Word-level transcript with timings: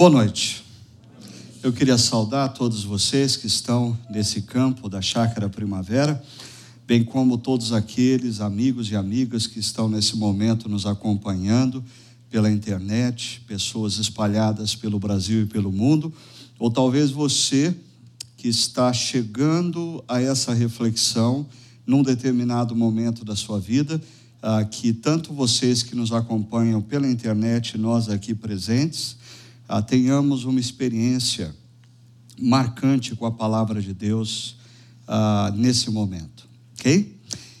Boa 0.00 0.08
noite. 0.08 0.64
Eu 1.62 1.74
queria 1.74 1.98
saudar 1.98 2.54
todos 2.54 2.84
vocês 2.84 3.36
que 3.36 3.46
estão 3.46 3.94
nesse 4.08 4.40
campo 4.40 4.88
da 4.88 5.02
Chácara 5.02 5.46
Primavera, 5.46 6.24
bem 6.86 7.04
como 7.04 7.36
todos 7.36 7.70
aqueles 7.70 8.40
amigos 8.40 8.90
e 8.90 8.96
amigas 8.96 9.46
que 9.46 9.58
estão 9.58 9.90
nesse 9.90 10.16
momento 10.16 10.70
nos 10.70 10.86
acompanhando 10.86 11.84
pela 12.30 12.50
internet, 12.50 13.42
pessoas 13.46 13.98
espalhadas 13.98 14.74
pelo 14.74 14.98
Brasil 14.98 15.42
e 15.42 15.46
pelo 15.46 15.70
mundo, 15.70 16.10
ou 16.58 16.70
talvez 16.70 17.10
você 17.10 17.76
que 18.38 18.48
está 18.48 18.94
chegando 18.94 20.02
a 20.08 20.18
essa 20.18 20.54
reflexão 20.54 21.46
num 21.86 22.02
determinado 22.02 22.74
momento 22.74 23.22
da 23.22 23.36
sua 23.36 23.60
vida, 23.60 24.00
ah, 24.40 24.64
que 24.64 24.94
tanto 24.94 25.34
vocês 25.34 25.82
que 25.82 25.94
nos 25.94 26.10
acompanham 26.10 26.80
pela 26.80 27.06
internet, 27.06 27.76
nós 27.76 28.08
aqui 28.08 28.34
presentes, 28.34 29.19
ah, 29.70 29.80
tenhamos 29.80 30.44
uma 30.44 30.58
experiência 30.58 31.54
marcante 32.36 33.14
com 33.14 33.24
a 33.24 33.30
palavra 33.30 33.80
de 33.80 33.94
Deus 33.94 34.56
ah, 35.06 35.52
nesse 35.54 35.92
momento, 35.92 36.48
ok? 36.72 37.16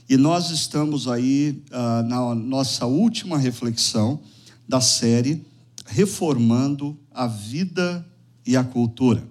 E 0.08 0.16
nós 0.16 0.50
estamos 0.50 1.06
aí 1.06 1.62
ah, 1.70 2.02
na 2.02 2.34
nossa 2.34 2.84
última 2.84 3.38
reflexão 3.38 4.20
da 4.68 4.80
série 4.80 5.46
Reformando 5.86 6.98
a 7.12 7.28
Vida 7.28 8.04
e 8.44 8.56
a 8.56 8.64
Cultura. 8.64 9.22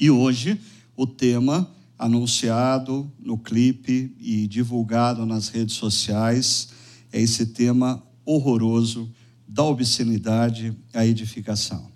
E 0.00 0.10
hoje 0.10 0.58
o 0.96 1.06
tema 1.06 1.70
anunciado 1.98 3.12
no 3.18 3.36
clipe 3.36 4.16
e 4.18 4.46
divulgado 4.46 5.26
nas 5.26 5.48
redes 5.48 5.76
sociais 5.76 6.70
é 7.12 7.20
esse 7.20 7.44
tema 7.44 8.02
horroroso 8.24 9.12
da 9.48 9.64
obscenidade 9.64 10.76
à 10.92 11.06
edificação. 11.06 11.90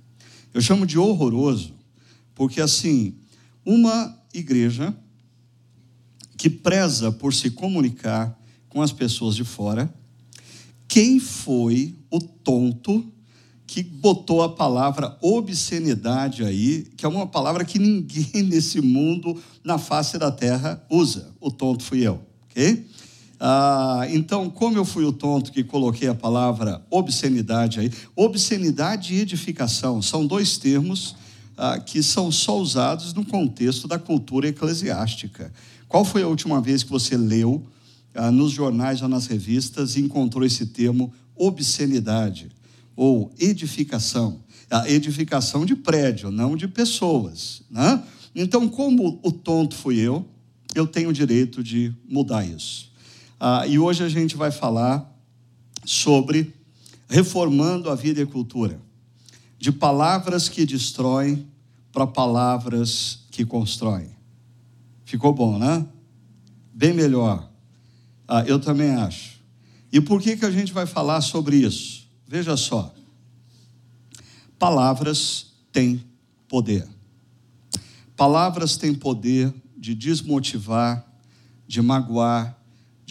Eu 0.54 0.60
chamo 0.60 0.86
de 0.86 0.98
horroroso 0.98 1.74
porque, 2.34 2.60
assim, 2.60 3.14
uma 3.64 4.18
igreja 4.32 4.96
que 6.36 6.48
preza 6.50 7.12
por 7.12 7.32
se 7.32 7.50
comunicar 7.50 8.36
com 8.68 8.80
as 8.80 8.90
pessoas 8.90 9.36
de 9.36 9.44
fora, 9.44 9.92
quem 10.88 11.20
foi 11.20 11.94
o 12.10 12.18
tonto 12.18 13.12
que 13.66 13.82
botou 13.82 14.42
a 14.42 14.54
palavra 14.54 15.16
obscenidade 15.22 16.44
aí, 16.44 16.82
que 16.96 17.06
é 17.06 17.08
uma 17.08 17.26
palavra 17.26 17.64
que 17.64 17.78
ninguém 17.78 18.42
nesse 18.44 18.80
mundo, 18.80 19.40
na 19.62 19.78
face 19.78 20.18
da 20.18 20.30
terra, 20.30 20.84
usa? 20.90 21.32
O 21.40 21.50
tonto 21.50 21.82
fui 21.82 22.06
eu, 22.06 22.20
ok? 22.44 22.86
Ah, 23.44 24.06
então, 24.08 24.48
como 24.48 24.76
eu 24.76 24.84
fui 24.84 25.04
o 25.04 25.12
tonto 25.12 25.50
que 25.50 25.64
coloquei 25.64 26.06
a 26.06 26.14
palavra 26.14 26.80
obscenidade 26.88 27.80
aí, 27.80 27.90
obscenidade 28.14 29.14
e 29.14 29.18
edificação 29.18 30.00
são 30.00 30.24
dois 30.24 30.56
termos 30.58 31.16
ah, 31.56 31.76
que 31.80 32.04
são 32.04 32.30
só 32.30 32.56
usados 32.56 33.12
no 33.12 33.24
contexto 33.26 33.88
da 33.88 33.98
cultura 33.98 34.46
eclesiástica. 34.46 35.52
Qual 35.88 36.04
foi 36.04 36.22
a 36.22 36.28
última 36.28 36.60
vez 36.60 36.84
que 36.84 36.90
você 36.90 37.16
leu 37.16 37.66
ah, 38.14 38.30
nos 38.30 38.52
jornais 38.52 39.02
ou 39.02 39.08
nas 39.08 39.26
revistas 39.26 39.96
e 39.96 40.00
encontrou 40.02 40.44
esse 40.44 40.66
termo 40.66 41.12
obscenidade 41.34 42.48
ou 42.94 43.32
edificação? 43.40 44.38
A 44.70 44.88
edificação 44.88 45.66
de 45.66 45.74
prédio, 45.74 46.30
não 46.30 46.54
de 46.54 46.68
pessoas. 46.68 47.62
Né? 47.68 48.04
Então, 48.36 48.68
como 48.68 49.18
o 49.20 49.32
tonto 49.32 49.74
fui 49.74 49.98
eu, 49.98 50.24
eu 50.76 50.86
tenho 50.86 51.10
o 51.10 51.12
direito 51.12 51.60
de 51.60 51.92
mudar 52.08 52.46
isso. 52.46 52.91
Ah, 53.44 53.66
e 53.66 53.76
hoje 53.76 54.04
a 54.04 54.08
gente 54.08 54.36
vai 54.36 54.52
falar 54.52 55.04
sobre 55.84 56.54
reformando 57.08 57.90
a 57.90 57.96
vida 57.96 58.20
e 58.20 58.22
a 58.22 58.26
cultura, 58.26 58.80
de 59.58 59.72
palavras 59.72 60.48
que 60.48 60.64
destroem 60.64 61.48
para 61.90 62.06
palavras 62.06 63.26
que 63.32 63.44
constroem. 63.44 64.10
Ficou 65.04 65.34
bom, 65.34 65.58
né? 65.58 65.84
Bem 66.72 66.92
melhor. 66.92 67.50
Ah, 68.28 68.44
eu 68.46 68.60
também 68.60 68.92
acho. 68.92 69.40
E 69.92 70.00
por 70.00 70.22
que, 70.22 70.36
que 70.36 70.44
a 70.44 70.50
gente 70.52 70.72
vai 70.72 70.86
falar 70.86 71.20
sobre 71.20 71.56
isso? 71.56 72.06
Veja 72.24 72.56
só. 72.56 72.94
Palavras 74.56 75.52
têm 75.72 76.00
poder. 76.46 76.88
Palavras 78.16 78.76
têm 78.76 78.94
poder 78.94 79.52
de 79.76 79.96
desmotivar, 79.96 81.04
de 81.66 81.82
magoar, 81.82 82.61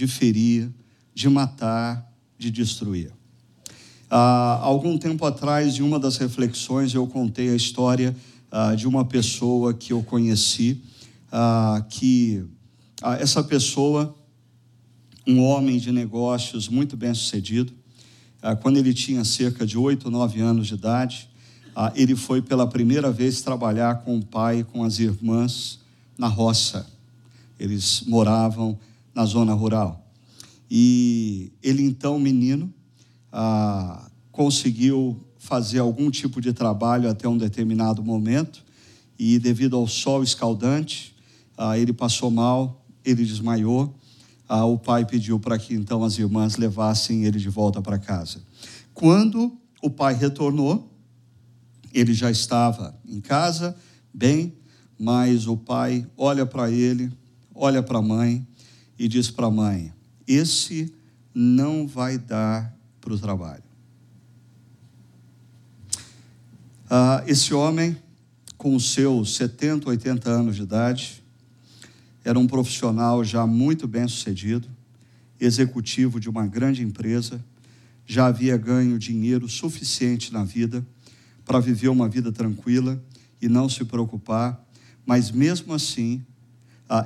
de 0.02 0.08
ferir, 0.08 0.72
de 1.14 1.30
matar, 1.30 2.12
de 2.36 2.50
destruir. 2.50 3.12
Há 4.10 4.60
algum 4.64 4.98
tempo 4.98 5.24
atrás, 5.24 5.78
em 5.78 5.84
uma 5.84 6.00
das 6.00 6.18
reflexões, 6.18 6.96
eu 6.96 7.06
contei 7.06 7.52
a 7.52 7.56
história 7.56 8.16
ah, 8.52 8.74
de 8.74 8.88
uma 8.88 9.06
pessoa 9.06 9.76
que 9.76 9.94
eu 9.94 10.02
conheci, 10.02 10.82
ah, 11.32 11.86
que 11.88 12.44
ah, 13.00 13.14
essa 13.18 13.44
pessoa, 13.44 14.16
um 15.28 15.44
homem 15.44 15.78
de 15.78 15.92
negócios 15.92 16.68
muito 16.68 16.98
bem 16.98 17.14
sucedido, 17.14 17.72
quando 18.64 18.78
ele 18.78 18.96
tinha 18.96 19.24
cerca 19.24 19.68
de 19.68 19.78
oito, 19.78 20.10
nove 20.10 20.42
anos 20.42 20.66
de 20.66 20.74
idade, 20.74 21.30
ele 21.94 22.16
foi 22.16 22.42
pela 22.42 22.66
primeira 22.66 23.12
vez 23.12 23.44
trabalhar 23.44 24.00
com 24.00 24.18
o 24.18 24.26
pai 24.26 24.62
e 24.62 24.64
com 24.64 24.84
as 24.84 24.98
irmãs 24.98 25.78
na 26.18 26.28
roça. 26.28 26.88
Eles 27.60 28.02
moravam 28.08 28.80
na 29.14 29.26
zona 29.26 29.54
rural. 29.54 30.12
E 30.70 31.52
ele, 31.62 31.84
então, 31.84 32.18
menino, 32.18 32.74
ah, 33.32 34.10
conseguiu 34.32 35.20
fazer 35.38 35.80
algum 35.80 36.10
tipo 36.10 36.40
de 36.40 36.54
trabalho 36.54 37.10
até 37.10 37.28
um 37.28 37.38
determinado 37.38 38.04
momento, 38.04 38.64
e 39.18 39.38
devido 39.38 39.76
ao 39.76 39.88
sol 39.88 40.24
escaldante, 40.24 41.16
ah, 41.58 41.78
ele 41.78 41.94
passou 41.94 42.32
mal, 42.32 42.86
ele 43.04 43.26
desmaiou. 43.26 43.94
Ah, 44.48 44.66
o 44.66 44.78
pai 44.78 45.06
pediu 45.06 45.40
para 45.40 45.58
que 45.58 45.74
então 45.74 46.04
as 46.04 46.18
irmãs 46.18 46.58
levassem 46.58 47.26
ele 47.26 47.40
de 47.40 47.50
volta 47.50 47.82
para 47.82 48.00
casa. 48.00 48.42
Quando 48.94 49.58
o 49.82 49.90
pai 49.90 50.14
retornou, 50.14 50.92
ele 51.94 52.14
já 52.14 52.32
estava 52.32 52.98
em 53.06 53.20
casa, 53.20 53.76
bem, 54.14 54.54
mas 54.98 55.48
o 55.48 55.58
pai 55.58 56.08
olha 56.18 56.46
para 56.46 56.70
ele, 56.72 57.12
olha 57.54 57.84
para 57.84 58.00
a 58.00 58.02
mãe 58.02 58.46
e 59.02 59.08
diz 59.08 59.32
para 59.32 59.48
a 59.48 59.52
mãe: 59.52 59.92
Esse 60.28 60.94
não 61.34 61.88
vai 61.88 62.20
dar 62.20 62.72
para 63.02 63.12
o 63.12 63.18
trabalho. 63.18 63.64
Ah, 66.88 67.24
esse 67.26 67.52
homem, 67.52 67.98
com 68.60 68.80
seus 68.80 69.36
70, 69.38 69.90
80 69.90 70.30
anos 70.30 70.56
de 70.56 70.62
idade, 70.62 71.24
era 72.24 72.38
um 72.38 72.46
profissional 72.46 73.24
já 73.24 73.48
muito 73.48 73.88
bem 73.88 74.08
sucedido, 74.08 74.70
executivo 75.40 76.20
de 76.20 76.30
uma 76.30 76.46
grande 76.46 76.84
empresa, 76.84 77.44
já 78.06 78.28
havia 78.28 78.56
ganho 78.56 79.00
dinheiro 79.00 79.50
suficiente 79.50 80.32
na 80.32 80.44
vida 80.44 80.86
para 81.44 81.60
viver 81.60 81.88
uma 81.88 82.08
vida 82.08 82.32
tranquila 82.32 83.04
e 83.42 83.50
não 83.50 83.68
se 83.68 83.84
preocupar, 83.84 84.64
mas 85.08 85.32
mesmo 85.32 85.74
assim 85.74 86.24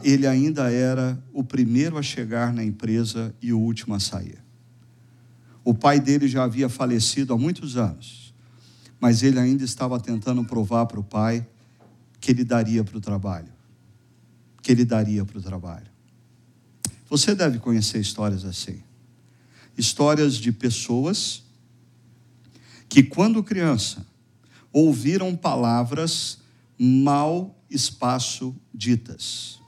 ele 0.03 0.25
ainda 0.25 0.71
era 0.71 1.21
o 1.31 1.43
primeiro 1.43 1.97
a 1.97 2.01
chegar 2.01 2.51
na 2.51 2.63
empresa 2.63 3.35
e 3.41 3.53
o 3.53 3.59
último 3.59 3.93
a 3.93 3.99
sair. 3.99 4.43
O 5.63 5.73
pai 5.73 5.99
dele 5.99 6.27
já 6.27 6.43
havia 6.43 6.67
falecido 6.67 7.33
há 7.33 7.37
muitos 7.37 7.77
anos, 7.77 8.33
mas 8.99 9.21
ele 9.21 9.39
ainda 9.39 9.63
estava 9.63 9.99
tentando 9.99 10.43
provar 10.43 10.87
para 10.87 10.99
o 10.99 11.03
pai 11.03 11.45
que 12.19 12.31
ele 12.31 12.43
daria 12.43 12.83
para 12.83 12.97
o 12.97 13.01
trabalho. 13.01 13.53
Que 14.61 14.71
ele 14.71 14.85
daria 14.85 15.23
para 15.23 15.37
o 15.37 15.41
trabalho. 15.41 15.87
Você 17.07 17.35
deve 17.35 17.59
conhecer 17.59 17.99
histórias 17.99 18.43
assim. 18.43 18.81
Histórias 19.77 20.35
de 20.35 20.51
pessoas 20.51 21.43
que, 22.89 23.03
quando 23.03 23.43
criança, 23.43 24.05
ouviram 24.71 25.35
palavras 25.35 26.39
mal 26.79 27.55
espaço 27.69 28.55
ditas. 28.73 29.59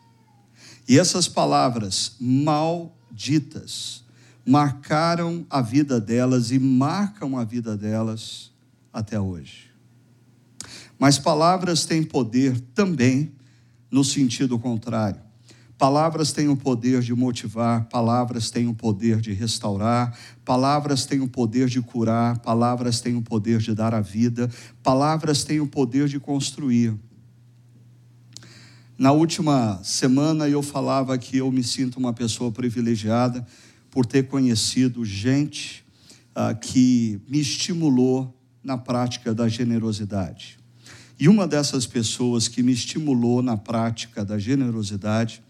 E 0.88 0.98
essas 0.98 1.28
palavras 1.28 2.16
malditas 2.20 4.04
marcaram 4.46 5.46
a 5.50 5.62
vida 5.62 6.00
delas 6.00 6.52
e 6.52 6.60
marcam 6.60 7.38
a 7.38 7.44
vida 7.44 7.76
delas 7.76 8.52
até 8.94 9.20
hoje. 9.20 9.68
Mas 10.98 11.20
palavras 11.20 11.86
têm 11.86 12.02
poder 12.02 12.60
também 12.74 13.34
no 13.92 14.04
sentido 14.04 14.58
contrário. 14.58 15.22
Palavras 15.78 16.32
têm 16.32 16.48
o 16.48 16.58
poder 16.58 17.02
de 17.02 17.14
motivar, 17.14 17.88
palavras 17.90 18.50
têm 18.50 18.68
o 18.68 18.74
poder 18.74 19.22
de 19.22 19.32
restaurar, 19.32 20.18
palavras 20.44 21.06
têm 21.06 21.20
o 21.20 21.28
poder 21.28 21.68
de 21.68 21.80
curar, 21.82 22.40
palavras 22.40 23.00
têm 23.00 23.16
o 23.16 23.22
poder 23.22 23.60
de 23.60 23.76
dar 23.76 23.94
a 23.94 24.02
vida, 24.02 24.50
palavras 24.82 25.44
têm 25.44 25.60
o 25.60 25.68
poder 25.68 26.08
de 26.08 26.20
construir. 26.20 26.98
Na 28.98 29.12
última 29.12 29.80
semana 29.84 30.50
eu 30.50 30.64
falava 30.64 31.16
que 31.20 31.38
eu 31.38 31.52
me 31.52 31.64
sinto 31.64 31.98
uma 31.98 32.14
pessoa 32.14 32.52
privilegiada 32.52 33.46
por 33.92 34.08
ter 34.08 34.28
conhecido 34.28 35.06
gente 35.06 35.86
ah, 36.34 36.56
que 36.56 37.22
me 37.28 37.40
estimulou 37.40 38.36
na 38.64 38.76
prática 38.76 39.36
da 39.36 39.48
generosidade. 39.48 40.58
E 41.20 41.30
uma 41.30 41.48
dessas 41.48 41.86
pessoas 41.86 42.48
que 42.48 42.64
me 42.64 42.72
estimulou 42.72 43.44
na 43.44 43.56
prática 43.56 44.26
da 44.26 44.40
generosidade 44.40 45.44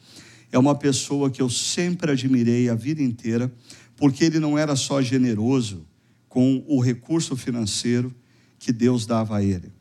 é 0.51 0.59
uma 0.59 0.75
pessoa 0.75 1.31
que 1.31 1.41
eu 1.41 1.49
sempre 1.49 2.11
admirei 2.11 2.67
a 2.67 2.75
vida 2.75 3.01
inteira, 3.01 3.49
porque 3.95 4.25
ele 4.25 4.39
não 4.39 4.57
era 4.57 4.75
só 4.75 5.01
generoso 5.01 5.87
com 6.27 6.65
o 6.67 6.81
recurso 6.81 7.37
financeiro 7.37 8.13
que 8.59 8.73
Deus 8.73 9.05
dava 9.05 9.37
a 9.37 9.43
ele. 9.43 9.71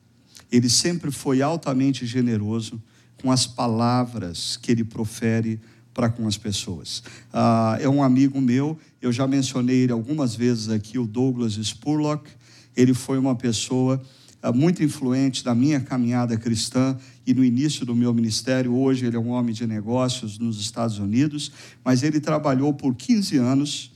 Ele 0.52 0.70
sempre 0.70 1.10
foi 1.10 1.42
altamente 1.42 2.06
generoso 2.06 2.80
com 3.20 3.30
as 3.30 3.46
palavras 3.46 4.56
que 4.56 4.70
ele 4.70 4.84
profere 4.84 5.60
para 5.92 6.10
com 6.10 6.26
as 6.26 6.36
pessoas. 6.36 7.02
Ah, 7.32 7.78
é 7.80 7.88
um 7.88 8.02
amigo 8.02 8.38
meu, 8.40 8.78
eu 9.00 9.10
já 9.10 9.26
mencionei 9.26 9.76
ele 9.84 9.92
algumas 9.92 10.34
vezes 10.34 10.68
aqui, 10.68 10.98
o 10.98 11.06
Douglas 11.06 11.54
Spurlock. 11.54 12.28
Ele 12.76 12.92
foi 12.92 13.18
uma 13.18 13.34
pessoa 13.34 14.02
ah, 14.42 14.52
muito 14.52 14.84
influente 14.84 15.44
na 15.44 15.54
minha 15.54 15.80
caminhada 15.80 16.36
cristã 16.36 16.98
e 17.26 17.32
no 17.32 17.42
início 17.42 17.86
do 17.86 17.96
meu 17.96 18.12
ministério. 18.12 18.74
Hoje 18.74 19.06
ele 19.06 19.16
é 19.16 19.18
um 19.18 19.30
homem 19.30 19.54
de 19.54 19.66
negócios 19.66 20.38
nos 20.38 20.60
Estados 20.60 20.98
Unidos, 20.98 21.50
mas 21.82 22.02
ele 22.02 22.20
trabalhou 22.20 22.74
por 22.74 22.94
15 22.94 23.38
anos 23.38 23.90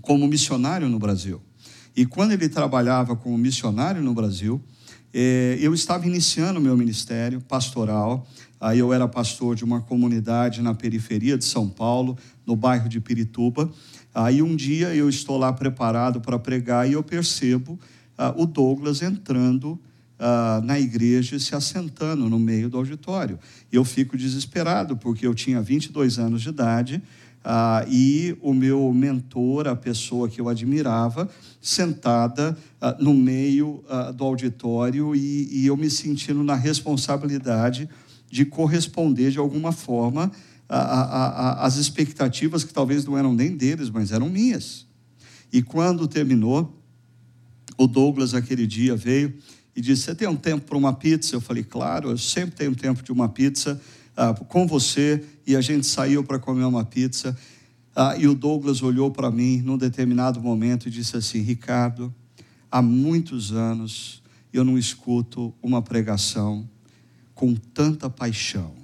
como 0.00 0.28
missionário 0.28 0.88
no 0.88 0.98
Brasil. 0.98 1.42
E 1.96 2.06
quando 2.06 2.32
ele 2.32 2.48
trabalhava 2.48 3.16
como 3.16 3.36
missionário 3.36 4.00
no 4.00 4.14
Brasil, 4.14 4.62
eu 5.12 5.74
estava 5.74 6.06
iniciando 6.06 6.60
o 6.60 6.62
meu 6.62 6.76
ministério 6.76 7.40
pastoral 7.40 8.26
Aí 8.60 8.78
eu 8.78 8.92
era 8.92 9.08
pastor 9.08 9.56
de 9.56 9.64
uma 9.64 9.80
comunidade 9.80 10.60
na 10.60 10.74
periferia 10.74 11.38
de 11.38 11.46
São 11.46 11.66
Paulo, 11.66 12.18
no 12.46 12.54
bairro 12.54 12.90
de 12.90 13.00
Pirituba. 13.00 13.70
Aí 14.14 14.42
um 14.42 14.54
dia 14.54 14.94
eu 14.94 15.08
estou 15.08 15.38
lá 15.38 15.50
preparado 15.50 16.20
para 16.20 16.38
pregar 16.38 16.86
e 16.86 16.92
eu 16.92 17.02
percebo 17.02 17.80
uh, 18.18 18.42
o 18.42 18.44
Douglas 18.44 19.00
entrando 19.00 19.80
uh, 20.18 20.62
na 20.62 20.78
igreja 20.78 21.36
e 21.36 21.40
se 21.40 21.54
assentando 21.54 22.28
no 22.28 22.38
meio 22.38 22.68
do 22.68 22.76
auditório. 22.76 23.38
Eu 23.72 23.82
fico 23.82 24.14
desesperado, 24.14 24.94
porque 24.94 25.26
eu 25.26 25.34
tinha 25.34 25.62
22 25.62 26.18
anos 26.18 26.42
de 26.42 26.50
idade 26.50 27.02
uh, 27.42 27.88
e 27.90 28.36
o 28.42 28.52
meu 28.52 28.92
mentor, 28.92 29.68
a 29.68 29.76
pessoa 29.76 30.28
que 30.28 30.38
eu 30.38 30.50
admirava, 30.50 31.30
sentada 31.60 32.56
no 32.98 33.12
meio 33.12 33.84
do 34.14 34.24
auditório 34.24 35.14
e, 35.14 35.48
e 35.50 35.66
eu 35.66 35.76
me 35.76 35.90
sentindo 35.90 36.42
na 36.42 36.54
responsabilidade 36.54 37.88
de 38.30 38.44
corresponder 38.44 39.30
de 39.30 39.38
alguma 39.38 39.72
forma 39.72 40.30
às 40.68 41.76
expectativas 41.76 42.64
que 42.64 42.72
talvez 42.72 43.04
não 43.04 43.18
eram 43.18 43.34
nem 43.34 43.56
deles, 43.56 43.90
mas 43.90 44.12
eram 44.12 44.28
minhas. 44.28 44.86
E 45.52 45.60
quando 45.62 46.06
terminou, 46.06 46.80
o 47.76 47.86
Douglas 47.86 48.34
aquele 48.34 48.66
dia 48.66 48.94
veio 48.94 49.34
e 49.74 49.80
disse: 49.80 50.02
Você 50.02 50.14
tem 50.14 50.28
um 50.28 50.36
tempo 50.36 50.66
para 50.66 50.76
uma 50.76 50.92
pizza? 50.92 51.34
Eu 51.34 51.40
falei: 51.40 51.64
Claro, 51.64 52.10
eu 52.10 52.18
sempre 52.18 52.56
tenho 52.56 52.74
tempo 52.74 53.02
de 53.02 53.10
uma 53.10 53.28
pizza 53.28 53.80
ah, 54.16 54.34
com 54.34 54.66
você. 54.66 55.24
E 55.46 55.56
a 55.56 55.60
gente 55.60 55.86
saiu 55.86 56.22
para 56.22 56.38
comer 56.38 56.64
uma 56.64 56.84
pizza. 56.84 57.36
Ah, 57.94 58.16
e 58.16 58.26
o 58.28 58.34
Douglas 58.34 58.82
olhou 58.82 59.10
para 59.10 59.30
mim 59.30 59.60
num 59.62 59.76
determinado 59.76 60.40
momento 60.40 60.88
e 60.88 60.90
disse 60.90 61.16
assim: 61.16 61.40
Ricardo, 61.40 62.14
há 62.70 62.80
muitos 62.80 63.52
anos 63.52 64.22
eu 64.52 64.64
não 64.64 64.78
escuto 64.78 65.54
uma 65.62 65.82
pregação 65.82 66.68
com 67.34 67.54
tanta 67.54 68.08
paixão. 68.08 68.74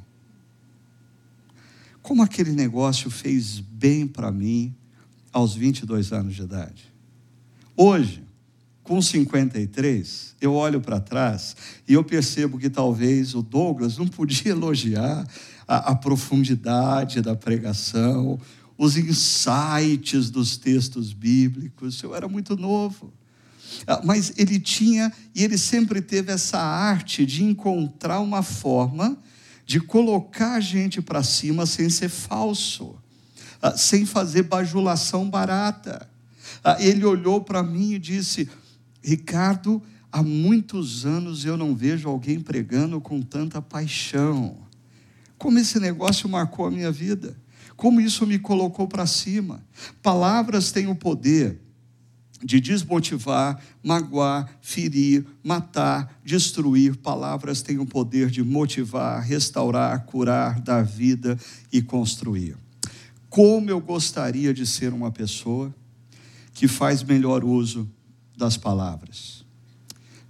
Como 2.03 2.23
aquele 2.23 2.53
negócio 2.53 3.11
fez 3.11 3.59
bem 3.61 4.07
para 4.07 4.31
mim 4.31 4.75
aos 5.33 5.55
22 5.55 6.13
anos 6.13 6.35
de 6.35 6.43
idade. 6.43 6.93
Hoje, 7.77 8.25
com 8.83 9.03
53, 9.03 10.37
eu 10.41 10.55
olho 10.55 10.81
para 10.81 11.01
trás 11.01 11.57
e 11.87 11.95
eu 11.95 12.05
percebo 12.05 12.59
que 12.59 12.71
talvez 12.71 13.35
o 13.35 13.43
Douglas 13.43 13.99
não 13.99 14.07
podia 14.07 14.53
elogiar 14.53 15.27
a, 15.67 15.91
a 15.91 15.95
profundidade 15.95 17.21
da 17.21 17.35
pregação, 17.35 18.39
os 18.79 18.97
insights 18.97 20.31
dos 20.31 20.57
textos 20.57 21.13
bíblicos. 21.13 22.03
Eu 22.03 22.15
era 22.15 22.29
muito 22.29 22.57
novo. 22.57 23.13
Ah, 23.87 24.01
mas 24.05 24.33
ele 24.37 24.61
tinha 24.61 25.13
e 25.35 25.43
ele 25.43 25.59
sempre 25.59 26.01
teve 26.01 26.33
essa 26.33 26.59
arte 26.59 27.27
de 27.27 27.43
encontrar 27.45 28.21
uma 28.21 28.43
forma 28.43 29.19
de 29.67 29.81
colocar 29.81 30.55
a 30.55 30.61
gente 30.61 31.03
para 31.03 31.25
cima 31.25 31.67
sem 31.67 31.91
ser 31.91 32.09
falso, 32.09 32.95
ah, 33.61 33.77
sem 33.77 34.07
fazer 34.07 34.45
bajulação 34.45 35.29
barata. 35.29 36.09
Ah, 36.63 36.77
ele 36.79 37.05
olhou 37.05 37.41
para 37.41 37.63
mim 37.63 37.95
e 37.95 37.99
disse: 37.99 38.49
Ricardo, 39.03 39.83
há 40.13 40.23
muitos 40.23 41.05
anos 41.05 41.45
eu 41.45 41.57
não 41.57 41.75
vejo 41.75 42.09
alguém 42.09 42.41
pregando 42.41 43.01
com 43.01 43.21
tanta 43.21 43.61
paixão. 43.61 44.57
Como 45.37 45.59
esse 45.59 45.81
negócio 45.81 46.29
marcou 46.29 46.67
a 46.67 46.71
minha 46.71 46.91
vida, 46.91 47.37
como 47.77 48.01
isso 48.01 48.27
me 48.27 48.39
colocou 48.39 48.89
para 48.89 49.07
cima. 49.07 49.63
Palavras 50.03 50.73
têm 50.73 50.87
o 50.87 50.95
poder 50.95 51.61
de 52.43 52.61
desmotivar, 52.61 53.61
magoar, 53.83 54.49
ferir, 54.61 55.27
matar, 55.43 56.21
destruir. 56.25 56.97
Palavras 56.97 57.63
têm 57.63 57.79
o 57.79 57.87
poder 57.87 58.31
de 58.31 58.43
motivar, 58.43 59.23
restaurar, 59.23 60.05
curar, 60.05 60.61
dar 60.61 60.85
vida 60.85 61.39
e 61.73 61.83
construir. 61.83 62.57
Como 63.29 63.71
eu 63.71 63.81
gostaria 63.81 64.55
de 64.55 64.67
ser 64.67 64.93
uma 64.93 65.11
pessoa 65.11 65.75
que 66.55 66.67
faz 66.67 67.03
melhor 67.03 67.45
uso 67.45 67.89
das 68.37 68.57
palavras. 68.57 69.45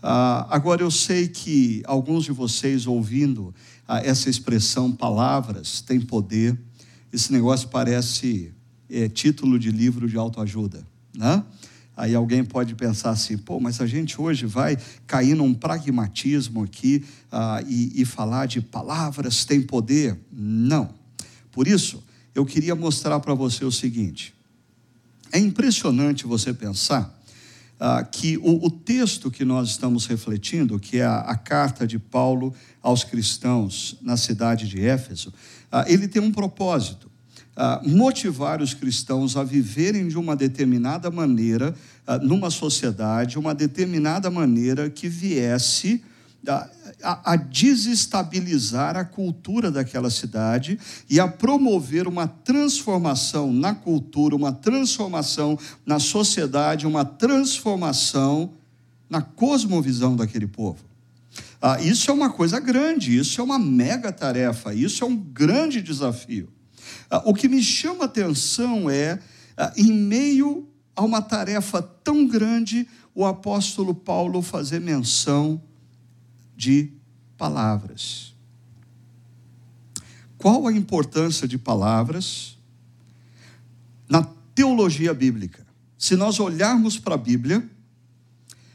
Ah, 0.03 0.47
agora 0.51 0.83
eu 0.83 0.91
sei 0.91 1.29
que 1.29 1.83
alguns 1.87 2.25
de 2.25 2.33
vocês 2.33 2.87
ouvindo 2.87 3.55
ah, 3.87 4.01
essa 4.01 4.29
expressão 4.29 4.93
palavras 4.93 5.81
têm 5.81 6.01
poder, 6.01 6.59
esse 7.13 7.33
negócio 7.33 7.69
parece 7.69 8.53
é, 8.91 9.09
título 9.09 9.59
de 9.59 9.71
livro 9.71 10.09
de 10.09 10.17
autoajuda, 10.17 10.87
né? 11.17 11.45
Aí 11.97 12.15
alguém 12.15 12.45
pode 12.45 12.75
pensar 12.75 13.11
assim, 13.11 13.39
pô, 13.39 13.59
mas 13.59 13.81
a 13.81 13.87
gente 13.87 14.21
hoje 14.21 14.45
vai 14.45 14.77
cair 15.07 15.35
num 15.35 15.55
pragmatismo 15.55 16.63
aqui 16.63 17.03
ah, 17.33 17.63
e, 17.67 18.03
e 18.03 18.05
falar 18.05 18.45
de 18.45 18.61
palavras 18.61 19.47
têm 19.47 19.63
poder? 19.63 20.19
Não. 20.31 20.91
Por 21.51 21.67
isso, 21.67 22.05
eu 22.35 22.45
queria 22.45 22.75
mostrar 22.75 23.19
para 23.19 23.33
você 23.33 23.65
o 23.65 23.73
seguinte: 23.73 24.35
é 25.33 25.39
impressionante 25.39 26.27
você 26.27 26.53
pensar 26.53 27.16
ah, 27.79 28.03
que 28.03 28.39
o, 28.39 28.67
o, 28.67 28.71
texto 28.71 29.31
que 29.31 29.45
nós 29.45 29.69
estamos 29.69 30.07
refletindo, 30.07 30.79
que 30.79 30.99
é 30.99 31.05
a, 31.05 31.19
a, 31.19 31.37
carta 31.37 31.87
de 31.87 31.99
Paulo 31.99 32.55
aos 32.83 33.05
cristãos 33.05 33.99
na 34.01 34.17
cidade 34.17 34.67
de 34.67 34.81
Éfeso, 34.81 35.33
ah, 35.71 35.85
ele 35.87 36.09
tem 36.09 36.23
um 36.23 36.33
propósito 36.33 37.11
motivar 37.87 38.61
os 38.61 38.75
cristãos 38.75 39.35
a 39.35 39.43
viverem 39.43 40.09
de 40.09 40.19
uma 40.19 40.37
determinada 40.37 41.11
maneira 41.11 41.75
numa 42.21 42.51
sociedade, 42.51 43.39
uma 43.39 43.55
determinada 43.55 44.31
maneira 44.31 44.91
que 44.91 45.09
viesse 45.09 46.05
a, 47.07 47.33
a, 47.33 47.37
desestabilizar 47.37 48.97
a 48.97 49.05
cultura 49.05 49.71
daquela 49.71 50.11
cidade 50.11 50.79
e 51.09 51.21
a 51.21 51.29
promover 51.29 52.09
uma 52.09 52.27
transformação 52.27 53.53
na 53.53 53.73
cultura, 53.75 54.35
uma 54.35 54.53
transformação 54.53 55.57
na 55.85 56.01
sociedade, 56.01 56.87
uma 56.87 57.05
transformação 57.05 58.51
na 59.09 59.23
cosmovisão 59.23 60.17
daquele 60.17 60.49
povo. 60.49 60.85
Ah, 61.63 61.81
isso 61.81 62.11
é 62.11 62.15
uma 62.15 62.31
coisa 62.31 62.59
grande, 62.59 63.17
isso 63.17 63.41
é 63.41 63.45
uma 63.45 63.59
mega 63.59 64.11
tarefa, 64.13 64.75
isso 64.75 65.05
é 65.05 65.07
um 65.07 65.17
grande 65.17 65.81
desafio. 65.81 66.49
Ah, 67.09 67.23
o 67.25 67.33
que 67.33 67.49
me 67.49 67.63
chama 67.63 68.03
a 68.03 68.07
atenção 68.07 68.91
é, 68.91 69.21
ah, 69.57 69.73
em 69.77 69.93
meio 69.93 70.69
a 70.97 71.05
uma 71.05 71.23
tarefa 71.23 71.81
tão 71.81 72.27
grande, 72.27 72.89
o 73.15 73.25
apóstolo 73.25 73.95
Paulo 73.95 74.43
fazer 74.43 74.81
menção 74.81 75.63
de 76.57 76.96
palavras. 77.37 78.35
Qual 80.39 80.67
a 80.67 80.73
importância 80.73 81.49
de 81.49 81.59
palavras 81.59 82.57
na 84.09 84.23
teologia 84.55 85.13
bíblica? 85.15 85.67
Se 85.99 86.15
nós 86.17 86.39
olharmos 86.39 86.99
para 86.99 87.15
a 87.15 87.19
Bíblia, 87.19 87.69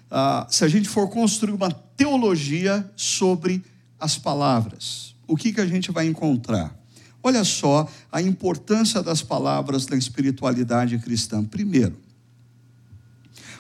ah, 0.10 0.48
se 0.50 0.66
a 0.66 0.68
gente 0.68 0.90
for 0.90 1.10
construir 1.10 1.54
uma 1.54 1.72
teologia 1.72 2.90
sobre 2.96 3.64
as 4.00 4.18
palavras, 4.18 5.16
o 5.28 5.38
que, 5.38 5.54
que 5.54 5.62
a 5.62 5.68
gente 5.68 5.92
vai 5.92 6.08
encontrar? 6.08 6.76
Olha 7.24 7.44
só 7.44 7.88
a 8.12 8.22
importância 8.22 9.04
das 9.04 9.22
palavras 9.22 9.88
na 9.88 9.96
espiritualidade 9.96 10.98
cristã. 10.98 11.44
Primeiro, 11.44 11.98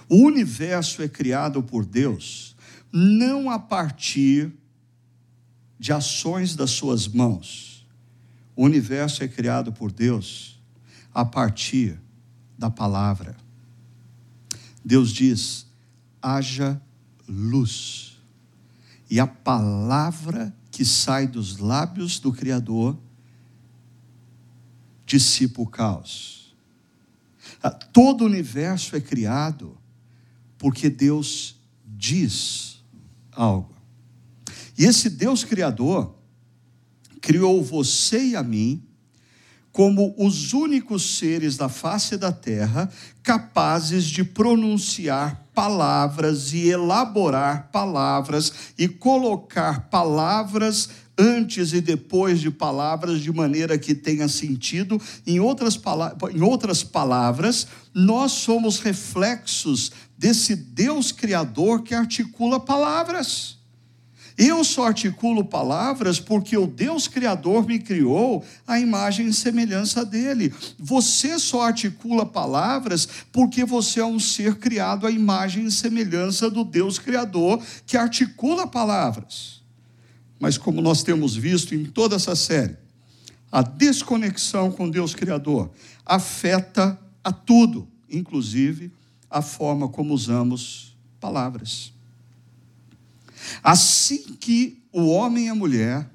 o 0.10 0.26
universo 0.26 1.02
é 1.04 1.08
criado 1.08 1.62
por 1.62 1.86
Deus 1.86 2.52
não 2.92 3.50
a 3.50 3.58
partir 3.58 4.52
de 5.82 5.92
ações 5.92 6.56
das 6.56 6.70
suas 6.70 7.08
mãos. 7.08 7.88
O 8.56 8.66
universo 8.66 9.24
é 9.24 9.28
criado 9.28 9.74
por 9.74 9.92
Deus 9.92 10.62
a 11.12 11.26
partir 11.26 12.00
da 12.56 12.70
palavra. 12.70 13.36
Deus 14.86 15.10
diz: 15.10 15.66
haja 16.22 16.80
luz. 17.28 18.20
E 19.10 19.20
a 19.20 19.26
palavra 19.26 20.56
que 20.70 20.86
sai 20.86 21.26
dos 21.26 21.58
lábios 21.58 22.20
do 22.20 22.32
Criador 22.32 22.96
dissipa 25.04 25.64
o 25.64 25.68
caos. 25.68 26.56
Ah, 27.64 27.72
todo 27.72 28.22
o 28.22 28.28
universo 28.28 28.96
é 28.96 29.02
criado 29.02 29.76
porque 30.60 30.92
Deus 30.92 31.60
diz 31.84 32.84
algo. 33.32 33.71
E 34.82 34.86
esse 34.86 35.12
Deus 35.12 35.44
Criador 35.44 36.16
criou 37.22 37.64
você 37.64 38.30
e 38.30 38.36
a 38.36 38.42
mim 38.42 38.84
como 39.72 40.16
os 40.18 40.54
únicos 40.54 41.20
seres 41.20 41.56
da 41.56 41.70
face 41.70 42.18
da 42.18 42.32
terra 42.32 42.92
capazes 43.22 44.06
de 44.06 44.24
pronunciar 44.24 45.48
palavras 45.54 46.52
e 46.52 46.68
elaborar 46.68 47.70
palavras 47.72 48.74
e 48.76 48.88
colocar 48.88 49.82
palavras 49.82 50.90
antes 51.16 51.74
e 51.74 51.80
depois 51.80 52.40
de 52.40 52.50
palavras 52.50 53.22
de 53.22 53.32
maneira 53.32 53.78
que 53.78 53.94
tenha 53.94 54.28
sentido. 54.28 55.00
Em 55.28 55.40
outras, 55.40 55.80
em 56.34 56.42
outras 56.42 56.84
palavras, 56.84 57.68
nós 57.94 58.32
somos 58.32 58.80
reflexos 58.80 59.92
desse 60.18 60.56
Deus 60.56 61.12
Criador 61.12 61.84
que 61.84 61.94
articula 61.94 62.60
palavras. 62.60 63.61
Eu 64.44 64.64
só 64.64 64.88
articulo 64.88 65.46
palavras 65.46 66.20
porque 66.20 66.58
o 66.58 66.66
Deus 66.66 67.08
Criador 67.08 67.64
me 67.68 67.78
criou 67.78 68.44
a 68.66 68.80
imagem 68.80 69.28
e 69.28 69.34
semelhança 69.34 70.04
dele. 70.04 70.52
Você 70.80 71.38
só 71.38 71.62
articula 71.62 72.26
palavras 72.26 73.08
porque 73.32 73.64
você 73.64 74.00
é 74.00 74.06
um 74.06 74.20
ser 74.20 74.56
criado 74.56 75.06
à 75.06 75.12
imagem 75.12 75.68
e 75.68 75.72
semelhança 75.72 76.50
do 76.50 76.64
Deus 76.64 76.98
Criador 76.98 77.62
que 77.86 77.96
articula 77.96 78.66
palavras. 78.66 79.62
Mas 80.40 80.58
como 80.58 80.82
nós 80.82 81.04
temos 81.04 81.36
visto 81.36 81.76
em 81.76 81.86
toda 81.86 82.16
essa 82.16 82.36
série, 82.36 82.78
a 83.52 83.62
desconexão 83.62 84.72
com 84.72 84.90
Deus 84.90 85.14
Criador 85.14 85.70
afeta 86.04 87.00
a 87.24 87.32
tudo, 87.32 87.88
inclusive 88.10 88.92
a 89.30 89.44
forma 89.44 89.88
como 89.88 90.16
usamos 90.16 90.98
palavras. 91.20 91.94
Assim 93.64 94.36
que 94.40 94.84
o 94.92 95.08
homem 95.08 95.46
e 95.46 95.50
a 95.50 95.56
mulher 95.56 96.10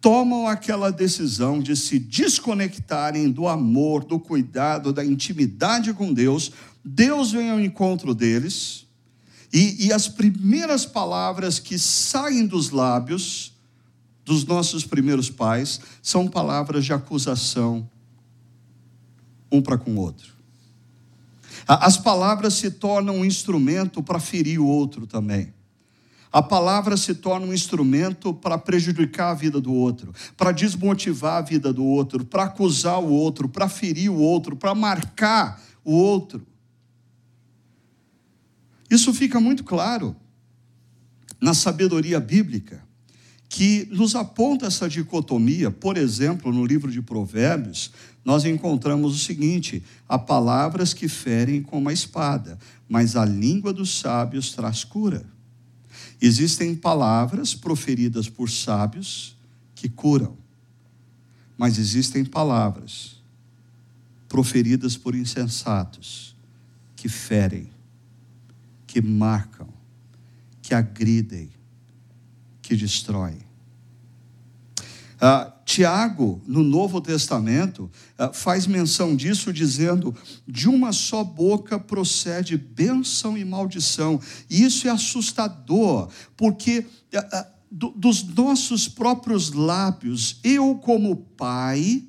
tomam 0.00 0.46
aquela 0.46 0.90
decisão 0.90 1.60
de 1.60 1.76
se 1.76 1.98
desconectarem 1.98 3.30
do 3.30 3.46
amor, 3.46 4.04
do 4.04 4.18
cuidado, 4.18 4.92
da 4.92 5.04
intimidade 5.04 5.92
com 5.92 6.12
Deus, 6.12 6.52
Deus 6.84 7.32
vem 7.32 7.50
ao 7.50 7.60
encontro 7.60 8.14
deles, 8.14 8.86
e, 9.52 9.86
e 9.86 9.92
as 9.92 10.08
primeiras 10.08 10.86
palavras 10.86 11.58
que 11.58 11.78
saem 11.78 12.46
dos 12.46 12.70
lábios 12.70 13.52
dos 14.24 14.44
nossos 14.44 14.86
primeiros 14.86 15.28
pais 15.28 15.80
são 16.00 16.28
palavras 16.28 16.84
de 16.84 16.92
acusação, 16.92 17.88
um 19.50 19.60
para 19.60 19.76
com 19.76 19.92
o 19.92 19.98
outro. 19.98 20.32
As 21.66 21.96
palavras 21.96 22.54
se 22.54 22.70
tornam 22.70 23.16
um 23.16 23.24
instrumento 23.24 24.02
para 24.02 24.20
ferir 24.20 24.60
o 24.60 24.66
outro 24.66 25.06
também. 25.06 25.52
A 26.32 26.40
palavra 26.40 26.96
se 26.96 27.14
torna 27.14 27.46
um 27.46 27.52
instrumento 27.52 28.32
para 28.32 28.56
prejudicar 28.56 29.30
a 29.30 29.34
vida 29.34 29.60
do 29.60 29.72
outro, 29.72 30.14
para 30.36 30.52
desmotivar 30.52 31.38
a 31.38 31.40
vida 31.40 31.72
do 31.72 31.84
outro, 31.84 32.24
para 32.24 32.44
acusar 32.44 33.00
o 33.00 33.08
outro, 33.08 33.48
para 33.48 33.68
ferir 33.68 34.10
o 34.10 34.16
outro, 34.16 34.54
para 34.54 34.74
marcar 34.74 35.60
o 35.84 35.92
outro. 35.92 36.46
Isso 38.88 39.12
fica 39.12 39.40
muito 39.40 39.64
claro 39.64 40.14
na 41.40 41.54
sabedoria 41.54 42.20
bíblica, 42.20 42.82
que 43.48 43.88
nos 43.90 44.14
aponta 44.14 44.66
essa 44.66 44.88
dicotomia. 44.88 45.70
Por 45.70 45.96
exemplo, 45.96 46.52
no 46.52 46.64
livro 46.64 46.92
de 46.92 47.02
Provérbios, 47.02 47.90
nós 48.24 48.44
encontramos 48.44 49.16
o 49.16 49.18
seguinte: 49.18 49.82
há 50.08 50.16
palavras 50.16 50.94
que 50.94 51.08
ferem 51.08 51.60
como 51.60 51.88
a 51.88 51.92
espada, 51.92 52.56
mas 52.88 53.16
a 53.16 53.24
língua 53.24 53.72
dos 53.72 53.98
sábios 53.98 54.52
traz 54.52 54.84
cura. 54.84 55.24
Existem 56.20 56.74
palavras 56.74 57.54
proferidas 57.54 58.28
por 58.28 58.50
sábios 58.50 59.36
que 59.74 59.88
curam, 59.88 60.36
mas 61.56 61.78
existem 61.78 62.24
palavras 62.24 63.22
proferidas 64.28 64.96
por 64.96 65.14
insensatos 65.14 66.36
que 66.94 67.08
ferem, 67.08 67.70
que 68.86 69.00
marcam, 69.00 69.68
que 70.60 70.74
agridem, 70.74 71.50
que 72.60 72.76
destroem. 72.76 73.49
Ah, 75.20 75.52
Tiago, 75.66 76.42
no 76.46 76.62
Novo 76.62 77.00
Testamento, 77.00 77.90
ah, 78.16 78.32
faz 78.32 78.66
menção 78.66 79.14
disso, 79.14 79.52
dizendo: 79.52 80.14
de 80.48 80.68
uma 80.68 80.92
só 80.92 81.22
boca 81.22 81.78
procede 81.78 82.56
bênção 82.56 83.36
e 83.36 83.44
maldição. 83.44 84.18
E 84.48 84.62
isso 84.62 84.88
é 84.88 84.90
assustador, 84.90 86.08
porque 86.36 86.86
ah, 87.14 87.28
ah, 87.32 87.46
dos 87.70 88.24
nossos 88.24 88.88
próprios 88.88 89.52
lábios, 89.52 90.40
eu, 90.42 90.74
como 90.76 91.16
pai, 91.16 92.04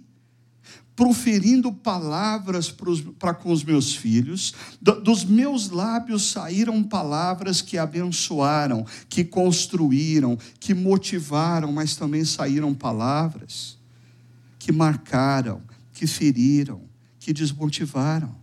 proferindo 1.01 1.73
palavras 1.73 2.71
para 3.17 3.33
com 3.33 3.51
os 3.51 3.63
meus 3.63 3.95
filhos, 3.95 4.53
dos 4.79 5.25
meus 5.25 5.71
lábios 5.71 6.29
saíram 6.29 6.83
palavras 6.83 7.59
que 7.59 7.75
abençoaram, 7.75 8.85
que 9.09 9.23
construíram, 9.23 10.37
que 10.59 10.75
motivaram, 10.75 11.71
mas 11.71 11.95
também 11.95 12.23
saíram 12.23 12.71
palavras 12.75 13.79
que 14.59 14.71
marcaram, 14.71 15.63
que 15.91 16.05
feriram, 16.05 16.83
que 17.19 17.33
desmotivaram. 17.33 18.35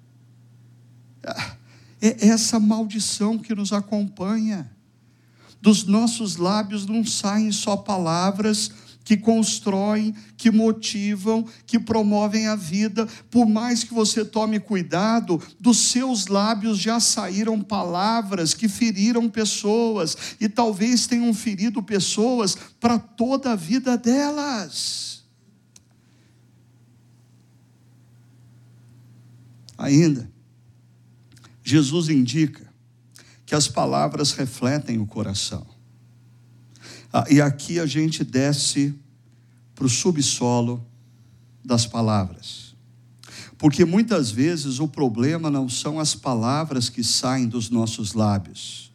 Ah, 1.24 1.54
é 2.02 2.26
essa 2.26 2.58
maldição 2.58 3.38
que 3.38 3.54
nos 3.54 3.72
acompanha. 3.72 4.68
Dos 5.62 5.84
nossos 5.84 6.34
lábios 6.34 6.86
não 6.86 7.04
saem 7.04 7.52
só 7.52 7.76
palavras 7.76 8.72
que 9.04 9.16
constroem, 9.16 10.14
que 10.36 10.50
motivam, 10.50 11.46
que 11.66 11.78
promovem 11.78 12.46
a 12.46 12.54
vida. 12.54 13.06
Por 13.30 13.46
mais 13.46 13.82
que 13.82 13.94
você 13.94 14.24
tome 14.24 14.60
cuidado, 14.60 15.40
dos 15.58 15.78
seus 15.78 16.26
lábios 16.26 16.78
já 16.78 17.00
saíram 17.00 17.60
palavras 17.62 18.52
que 18.52 18.68
feriram 18.68 19.28
pessoas 19.30 20.16
e 20.38 20.48
talvez 20.48 21.06
tenham 21.06 21.32
ferido 21.32 21.82
pessoas 21.82 22.56
para 22.78 22.98
toda 22.98 23.52
a 23.52 23.56
vida 23.56 23.96
delas. 23.96 25.24
Ainda, 29.78 30.30
Jesus 31.62 32.08
indica 32.08 32.68
que 33.46 33.54
as 33.54 33.68
palavras 33.68 34.32
refletem 34.32 34.98
o 34.98 35.06
coração. 35.06 35.77
Ah, 37.12 37.24
e 37.30 37.40
aqui 37.40 37.78
a 37.78 37.86
gente 37.86 38.22
desce 38.22 38.94
para 39.74 39.86
o 39.86 39.88
subsolo 39.88 40.84
das 41.64 41.86
palavras. 41.86 42.74
Porque 43.56 43.84
muitas 43.84 44.30
vezes 44.30 44.78
o 44.78 44.86
problema 44.86 45.50
não 45.50 45.68
são 45.68 45.98
as 45.98 46.14
palavras 46.14 46.88
que 46.88 47.02
saem 47.02 47.48
dos 47.48 47.70
nossos 47.70 48.14
lábios. 48.14 48.87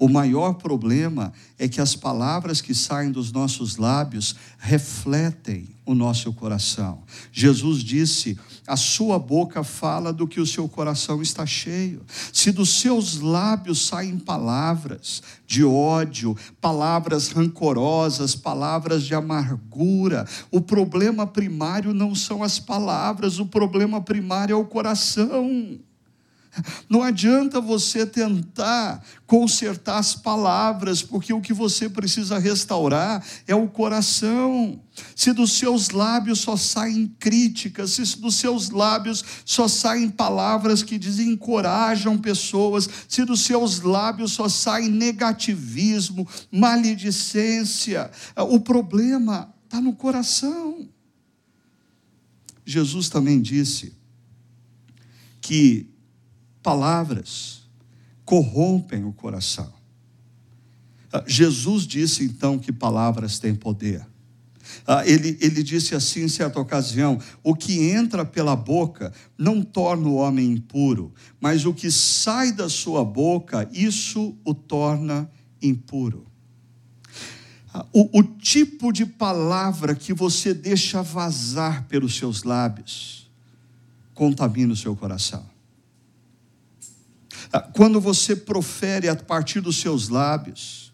O 0.00 0.08
maior 0.08 0.54
problema 0.54 1.30
é 1.58 1.68
que 1.68 1.78
as 1.78 1.94
palavras 1.94 2.62
que 2.62 2.74
saem 2.74 3.12
dos 3.12 3.30
nossos 3.32 3.76
lábios 3.76 4.34
refletem 4.58 5.68
o 5.84 5.94
nosso 5.94 6.32
coração. 6.32 7.02
Jesus 7.30 7.84
disse: 7.84 8.38
a 8.66 8.78
sua 8.78 9.18
boca 9.18 9.62
fala 9.62 10.10
do 10.10 10.26
que 10.26 10.40
o 10.40 10.46
seu 10.46 10.66
coração 10.66 11.20
está 11.20 11.44
cheio. 11.44 12.00
Se 12.32 12.50
dos 12.50 12.80
seus 12.80 13.20
lábios 13.20 13.88
saem 13.88 14.18
palavras 14.18 15.22
de 15.46 15.62
ódio, 15.62 16.34
palavras 16.62 17.28
rancorosas, 17.28 18.34
palavras 18.34 19.02
de 19.02 19.14
amargura, 19.14 20.26
o 20.50 20.62
problema 20.62 21.26
primário 21.26 21.92
não 21.92 22.14
são 22.14 22.42
as 22.42 22.58
palavras, 22.58 23.38
o 23.38 23.44
problema 23.44 24.00
primário 24.00 24.54
é 24.54 24.56
o 24.56 24.64
coração. 24.64 25.78
Não 26.88 27.02
adianta 27.02 27.60
você 27.60 28.04
tentar 28.04 29.02
consertar 29.26 29.98
as 29.98 30.14
palavras, 30.14 31.02
porque 31.02 31.32
o 31.32 31.40
que 31.40 31.52
você 31.52 31.88
precisa 31.88 32.38
restaurar 32.38 33.24
é 33.46 33.54
o 33.54 33.68
coração. 33.68 34.80
Se 35.14 35.32
dos 35.32 35.52
seus 35.52 35.90
lábios 35.90 36.40
só 36.40 36.56
saem 36.56 37.06
críticas, 37.18 37.92
se 37.92 38.18
dos 38.18 38.34
seus 38.34 38.70
lábios 38.70 39.24
só 39.44 39.68
saem 39.68 40.10
palavras 40.10 40.82
que 40.82 40.98
desencorajam 40.98 42.18
pessoas, 42.18 42.88
se 43.08 43.24
dos 43.24 43.40
seus 43.40 43.80
lábios 43.80 44.32
só 44.32 44.48
saem 44.48 44.88
negativismo, 44.88 46.26
maledicência, 46.50 48.10
o 48.36 48.58
problema 48.58 49.54
está 49.64 49.80
no 49.80 49.94
coração. 49.94 50.88
Jesus 52.64 53.08
também 53.08 53.40
disse 53.40 53.94
que 55.40 55.89
palavras 56.62 57.62
corrompem 58.24 59.04
o 59.04 59.12
coração. 59.12 59.72
Ah, 61.12 61.24
Jesus 61.26 61.86
disse 61.86 62.24
então 62.24 62.58
que 62.58 62.72
palavras 62.72 63.38
têm 63.38 63.54
poder. 63.54 64.06
Ah, 64.86 65.06
ele, 65.06 65.36
ele 65.40 65.62
disse 65.62 65.94
assim 65.94 66.22
em 66.22 66.28
certa 66.28 66.60
ocasião: 66.60 67.18
O 67.42 67.54
que 67.54 67.90
entra 67.90 68.24
pela 68.24 68.54
boca 68.54 69.12
não 69.36 69.62
torna 69.62 70.08
o 70.08 70.14
homem 70.14 70.52
impuro, 70.52 71.12
mas 71.40 71.64
o 71.64 71.74
que 71.74 71.90
sai 71.90 72.52
da 72.52 72.68
sua 72.68 73.04
boca, 73.04 73.68
isso 73.72 74.36
o 74.44 74.54
torna 74.54 75.30
impuro. 75.60 76.26
Ah, 77.72 77.86
o, 77.92 78.18
o 78.18 78.22
tipo 78.22 78.92
de 78.92 79.06
palavra 79.06 79.94
que 79.94 80.12
você 80.12 80.52
deixa 80.54 81.02
vazar 81.02 81.86
pelos 81.86 82.16
seus 82.16 82.42
lábios 82.42 83.30
contamina 84.14 84.72
o 84.72 84.76
seu 84.76 84.94
coração. 84.94 85.44
Ah, 87.52 87.60
quando 87.60 88.00
você 88.00 88.36
profere 88.36 89.08
a 89.08 89.16
partir 89.16 89.60
dos 89.60 89.80
seus 89.80 90.08
lábios, 90.08 90.90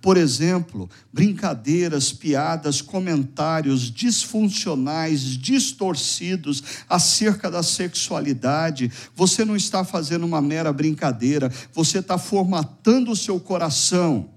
por 0.00 0.16
exemplo, 0.16 0.88
brincadeiras, 1.12 2.12
piadas, 2.12 2.80
comentários 2.80 3.90
disfuncionais, 3.90 5.20
distorcidos 5.20 6.62
acerca 6.88 7.50
da 7.50 7.64
sexualidade. 7.64 8.92
Você 9.16 9.44
não 9.44 9.56
está 9.56 9.84
fazendo 9.84 10.24
uma 10.24 10.40
mera 10.40 10.72
brincadeira, 10.72 11.52
você 11.72 11.98
está 11.98 12.16
formatando 12.16 13.10
o 13.10 13.16
seu 13.16 13.40
coração 13.40 14.30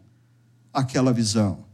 aquela 0.73 1.13
visão. 1.13 1.70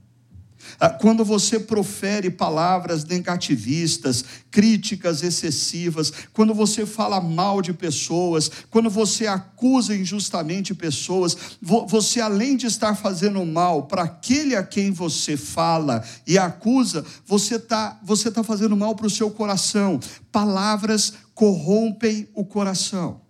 Ah, 0.79 0.89
quando 0.89 1.24
você 1.24 1.59
profere 1.59 2.29
palavras 2.29 3.03
negativistas, 3.05 4.24
críticas 4.51 5.24
excessivas, 5.24 6.12
quando 6.33 6.53
você 6.53 6.86
fala 6.86 7.19
mal 7.21 7.62
de 7.62 7.74
pessoas, 7.74 8.50
quando 8.69 8.89
você 8.89 9.27
acusa 9.27 9.95
injustamente 9.95 10.74
pessoas, 10.74 11.37
você 11.61 12.20
além 12.20 12.55
de 12.55 12.68
estar 12.68 12.96
fazendo 12.96 13.46
mal 13.46 13.83
para 13.83 14.03
aquele 14.03 14.55
a 14.55 14.63
quem 14.63 14.92
você 14.92 15.37
fala 15.37 16.03
e 16.25 16.37
acusa, 16.37 17.05
você 17.25 17.55
está 17.55 18.00
você 18.03 18.31
tá 18.31 18.44
fazendo 18.44 18.75
mal 18.75 18.96
para 18.96 19.07
o 19.07 19.09
seu 19.09 19.31
coração. 19.31 20.00
Palavras 20.31 21.13
corrompem 21.33 22.27
o 22.33 22.44
coração. 22.44 23.22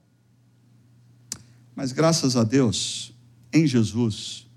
Mas 1.75 1.91
graças 1.91 2.35
a 2.35 2.43
Deus, 2.43 3.13
em 3.53 3.67
Jesus, 3.67 4.47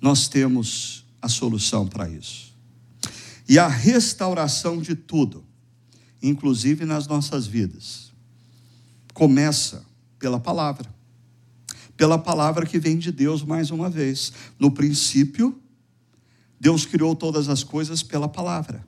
nós 0.00 0.26
temos 0.26 0.97
a 1.20 1.28
solução 1.28 1.86
para 1.86 2.08
isso. 2.08 2.54
E 3.48 3.58
a 3.58 3.66
restauração 3.66 4.80
de 4.80 4.94
tudo, 4.94 5.44
inclusive 6.22 6.84
nas 6.84 7.06
nossas 7.06 7.46
vidas, 7.46 8.12
começa 9.14 9.84
pela 10.18 10.38
palavra. 10.38 10.92
Pela 11.96 12.18
palavra 12.18 12.66
que 12.66 12.78
vem 12.78 12.98
de 12.98 13.10
Deus 13.10 13.42
mais 13.42 13.70
uma 13.70 13.88
vez. 13.88 14.32
No 14.58 14.70
princípio, 14.70 15.60
Deus 16.60 16.84
criou 16.84 17.16
todas 17.16 17.48
as 17.48 17.64
coisas 17.64 18.02
pela 18.02 18.28
palavra. 18.28 18.86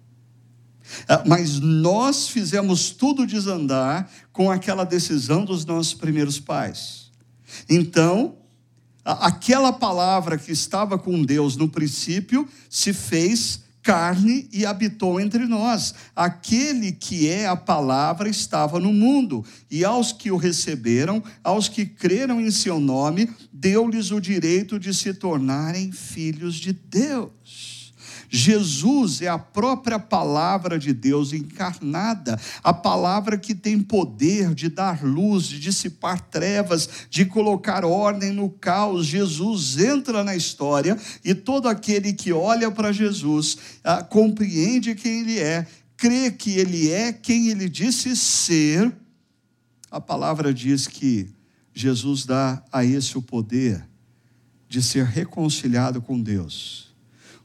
Ah, 1.09 1.23
mas 1.27 1.61
nós 1.61 2.29
fizemos 2.29 2.91
tudo 2.91 3.27
desandar 3.27 4.11
com 4.33 4.51
aquela 4.51 4.85
decisão 4.85 5.45
dos 5.45 5.65
nossos 5.65 5.95
primeiros 5.95 6.39
pais. 6.39 7.11
Então, 7.69 8.37
aquela 9.05 9.73
palavra 9.73 10.37
que 10.37 10.53
estava 10.53 10.99
com 10.99 11.23
Deus 11.23 11.57
no 11.57 11.69
princípio 11.69 12.49
se 12.69 12.93
fez 12.93 13.61
carne 13.83 14.49
e 14.53 14.67
habitou 14.67 15.21
entre 15.21 15.47
nós. 15.47 15.95
Aquele 16.15 16.93
que 16.93 17.29
é 17.29 17.47
a 17.47 17.57
palavra 17.57 18.29
estava 18.29 18.79
no 18.79 18.93
mundo, 18.93 19.45
e 19.71 19.85
aos 19.85 20.13
que 20.13 20.31
o 20.31 20.37
receberam, 20.37 21.23
aos 21.43 21.69
que 21.69 21.87
creram 21.87 22.41
em 22.41 22.51
seu 22.51 22.79
nome, 22.79 23.31
deu-lhes 23.53 24.11
o 24.11 24.21
direito 24.21 24.79
de 24.79 24.93
se 24.93 25.15
tornarem 25.15 25.91
filhos 25.93 26.57
de 26.57 26.73
Deus. 26.73 27.80
Jesus 28.33 29.21
é 29.21 29.27
a 29.27 29.39
própria 29.39 29.99
palavra 29.99 30.79
de 30.79 30.93
Deus 30.95 31.33
encarnada, 31.33 32.41
a 32.63 32.73
palavra 32.73 33.37
que 33.37 33.57
tem 33.57 33.81
poder 33.81 34.55
de 34.55 34.69
dar 34.69 35.05
luz, 35.05 35.47
de 35.47 35.59
dissipar 35.59 36.21
trevas, 36.21 36.89
de 37.11 37.25
colocar 37.25 37.85
ordem 37.85 38.31
no 38.31 38.49
caos. 38.49 39.07
Jesus 39.07 39.77
entra 39.79 40.23
na 40.23 40.37
história 40.37 40.97
e 41.25 41.35
todo 41.35 41.69
aquele 41.69 42.13
que 42.13 42.33
olha 42.33 42.71
para 42.71 42.93
Jesus 42.93 43.59
ah, 43.83 44.05
compreende 44.05 44.95
quem 44.95 45.23
ele 45.23 45.41
é, 45.41 45.67
crê 45.97 46.31
que 46.31 46.53
ele 46.53 46.89
é 46.89 47.13
quem 47.13 47.49
ele 47.49 47.69
disse 47.69 48.17
ser. 48.17 48.93
A 49.91 50.01
palavra 50.01 50.55
diz 50.55 50.87
que 50.87 51.29
Jesus 51.75 52.25
dá 52.25 52.63
a 52.71 52.85
esse 52.85 53.19
o 53.19 53.23
poder 53.23 53.85
de 54.69 54.81
ser 54.81 55.05
reconciliado 55.05 56.01
com 56.01 56.21
Deus 56.21 56.90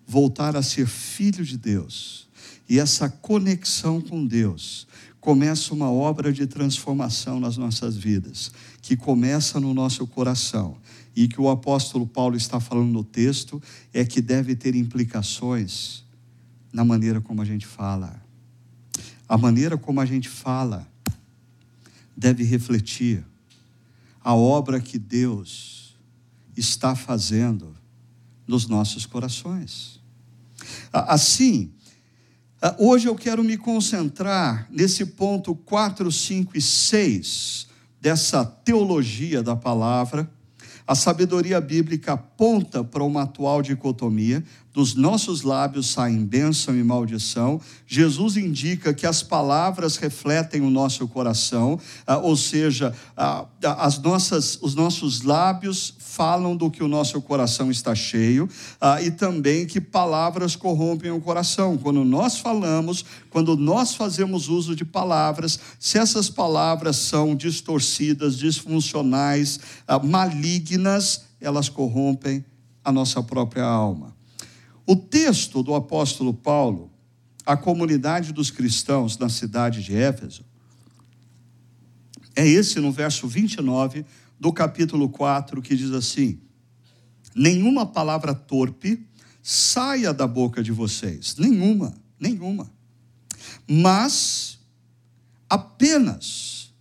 voltar 0.08 0.56
a 0.56 0.62
ser 0.62 0.88
filho 0.88 1.44
de 1.44 1.58
Deus. 1.58 2.28
E 2.68 2.80
essa 2.80 3.10
conexão 3.10 4.02
com 4.02 4.26
Deus 4.26 4.88
começa 5.20 5.74
uma 5.74 5.92
obra 5.92 6.32
de 6.32 6.46
transformação 6.46 7.40
nas 7.40 7.58
nossas 7.58 7.98
vidas, 7.98 8.52
que 8.82 8.96
começa 8.96 9.60
no 9.60 9.74
nosso 9.74 10.06
coração. 10.06 10.78
E 11.16 11.28
que 11.28 11.40
o 11.40 11.50
apóstolo 11.50 12.06
Paulo 12.06 12.36
está 12.36 12.60
falando 12.60 12.92
no 12.92 13.04
texto 13.04 13.62
é 13.94 14.06
que 14.06 14.22
deve 14.22 14.56
ter 14.56 14.76
implicações 14.76 16.04
na 16.72 16.84
maneira 16.84 17.22
como 17.22 17.42
a 17.42 17.46
gente 17.46 17.66
fala. 17.66 18.22
A 19.28 19.38
maneira 19.38 19.78
como 19.78 20.02
a 20.02 20.06
gente 20.06 20.30
fala 20.30 20.88
deve 22.16 22.44
refletir 22.44 23.24
a 24.24 24.36
obra 24.36 24.80
que 24.80 25.00
Deus 25.00 25.96
está 26.56 26.96
fazendo 26.96 27.76
nos 28.48 28.68
nossos 28.68 29.06
corações. 29.06 30.00
Assim, 30.92 31.72
hoje 32.78 33.08
eu 33.08 33.16
quero 33.16 33.44
me 33.44 33.58
concentrar 33.58 34.68
nesse 34.70 35.06
ponto 35.06 35.56
4, 35.56 36.12
5 36.12 36.58
e 36.58 36.62
6 36.62 37.68
dessa 38.00 38.46
teologia 38.46 39.42
da 39.42 39.56
palavra. 39.56 40.30
A 40.88 40.94
sabedoria 40.94 41.60
bíblica 41.60 42.14
aponta 42.14 42.84
para 42.84 43.04
uma 43.04 43.24
atual 43.24 43.62
dicotomia 43.62 44.44
dos 44.76 44.94
nossos 44.94 45.42
lábios 45.42 45.88
saem 45.88 46.26
bênção 46.26 46.78
e 46.78 46.84
maldição. 46.84 47.62
Jesus 47.88 48.36
indica 48.36 48.94
que 48.94 49.08
as 49.08 49.24
palavras 49.24 49.96
refletem 49.96 50.60
o 50.60 50.70
nosso 50.70 51.08
coração, 51.08 51.80
ah, 52.06 52.18
ou 52.18 52.36
seja, 52.36 52.94
ah, 53.16 53.46
as 53.78 53.98
nossas, 54.00 54.60
os 54.62 54.76
nossos 54.76 55.22
lábios 55.22 55.94
falam 55.98 56.58
do 56.58 56.70
que 56.70 56.84
o 56.84 56.90
nosso 56.90 57.22
coração 57.22 57.72
está 57.72 57.96
cheio, 57.96 58.50
ah, 58.82 59.02
e 59.02 59.12
também 59.12 59.66
que 59.66 59.80
palavras 59.80 60.58
corrompem 60.58 61.10
o 61.10 61.22
coração. 61.22 61.78
Quando 61.78 62.04
nós 62.04 62.40
falamos, 62.40 63.06
quando 63.30 63.56
nós 63.56 63.96
fazemos 63.96 64.50
uso 64.50 64.76
de 64.76 64.84
palavras, 64.84 65.58
se 65.80 65.98
essas 65.98 66.30
palavras 66.30 66.98
são 66.98 67.34
distorcidas, 67.34 68.38
disfuncionais, 68.38 69.58
malignas, 70.04 71.22
elas 71.40 71.70
corrompem 71.70 72.44
a 72.84 72.92
nossa 72.92 73.24
própria 73.24 73.64
alma. 73.64 74.15
O 74.88 74.96
texto 74.96 75.64
do 75.64 75.74
apóstolo 75.74 76.34
Paulo, 76.34 76.92
a 77.44 77.58
comunidade 77.58 78.32
dos 78.32 78.52
cristãos 78.52 79.18
na 79.18 79.30
cidade 79.30 79.84
de 79.84 79.96
Éfeso, 79.96 80.46
é 82.36 82.48
esse 82.48 82.80
no 82.80 82.92
verso 82.92 83.28
29 83.28 84.06
do 84.40 84.54
capítulo 84.54 85.10
4, 85.10 85.60
que 85.62 85.76
diz 85.76 85.92
assim: 85.92 86.40
Nenhuma 87.34 87.86
palavra 87.86 88.36
torpe 88.36 89.08
saia 89.42 90.14
da 90.14 90.28
boca 90.28 90.62
de 90.62 90.72
vocês, 90.72 91.36
nenhuma, 91.38 91.96
nenhuma. 92.20 92.72
Mas 93.68 94.60
apenas 95.50 96.74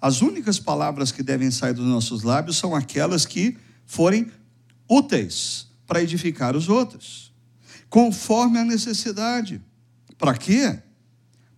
as 0.00 0.22
únicas 0.22 0.60
palavras 0.60 1.10
que 1.10 1.24
devem 1.24 1.50
sair 1.50 1.72
dos 1.72 1.86
nossos 1.86 2.22
lábios 2.22 2.56
são 2.56 2.72
aquelas 2.72 3.26
que 3.26 3.56
forem 3.84 4.30
úteis 4.88 5.66
para 5.86 6.02
edificar 6.02 6.54
os 6.54 6.68
outros 6.68 7.28
conforme 7.88 8.58
a 8.58 8.64
necessidade. 8.64 9.62
Para 10.16 10.36
quê? 10.36 10.78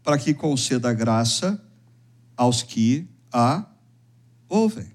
Para 0.02 0.18
que 0.18 0.34
conceda 0.34 0.92
graça 0.92 1.62
aos 2.36 2.62
que 2.62 3.08
a 3.32 3.66
ouvem. 4.48 4.86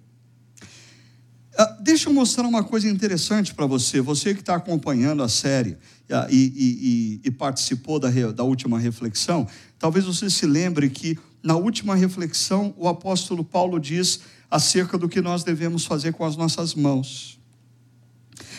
Ah, 1.58 1.78
deixa 1.80 2.10
eu 2.10 2.14
mostrar 2.14 2.46
uma 2.46 2.64
coisa 2.64 2.90
interessante 2.90 3.54
para 3.54 3.66
você, 3.66 4.02
você 4.02 4.34
que 4.34 4.42
está 4.42 4.56
acompanhando 4.56 5.24
a 5.24 5.30
série 5.30 5.78
ah, 6.12 6.28
e, 6.30 7.22
e, 7.24 7.28
e, 7.28 7.32
participou 7.32 7.98
da, 7.98 8.10
da 8.34 8.44
última 8.44 8.78
reflexão, 8.78 9.48
talvez 9.80 10.04
você 10.06 10.30
se 10.30 10.46
lembre 10.46 10.90
que 10.90 11.18
na 11.42 11.56
última 11.56 11.96
reflexão 11.96 12.74
o 12.78 12.90
apóstolo 12.90 13.44
Paulo 13.44 13.80
diz 13.80 14.20
acerca 14.52 14.98
do 14.98 15.08
que 15.08 15.22
nós 15.22 15.44
devemos 15.46 15.86
fazer 15.86 16.12
com 16.12 16.26
as 16.26 16.36
nossas 16.36 16.76
mãos. 16.76 17.35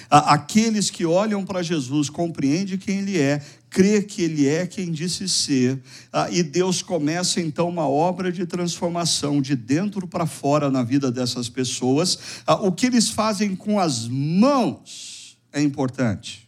Aqueles 0.09 0.91
que 0.91 1.05
olham 1.05 1.45
para 1.45 1.63
Jesus 1.63 2.09
compreendem 2.09 2.79
quem 2.79 2.99
Ele 2.99 3.21
é, 3.21 3.43
crê 3.69 4.03
que 4.03 4.23
Ele 4.23 4.47
é 4.47 4.67
quem 4.67 4.91
disse 4.93 5.29
ser, 5.29 5.81
e 6.31 6.43
Deus 6.43 6.83
começa 6.83 7.41
então 7.41 7.69
uma 7.69 7.89
obra 7.89 8.31
de 8.31 8.47
transformação 8.47 9.43
de 9.43 9.57
dentro 9.57 10.07
para 10.07 10.27
fora 10.27 10.71
na 10.71 10.83
vida 10.83 11.11
dessas 11.11 11.49
pessoas. 11.49 12.19
O 12.61 12.73
que 12.73 12.87
eles 12.87 13.11
fazem 13.11 13.55
com 13.55 13.79
as 13.79 14.09
mãos 14.09 15.37
é 15.53 15.61
importante. 15.61 16.47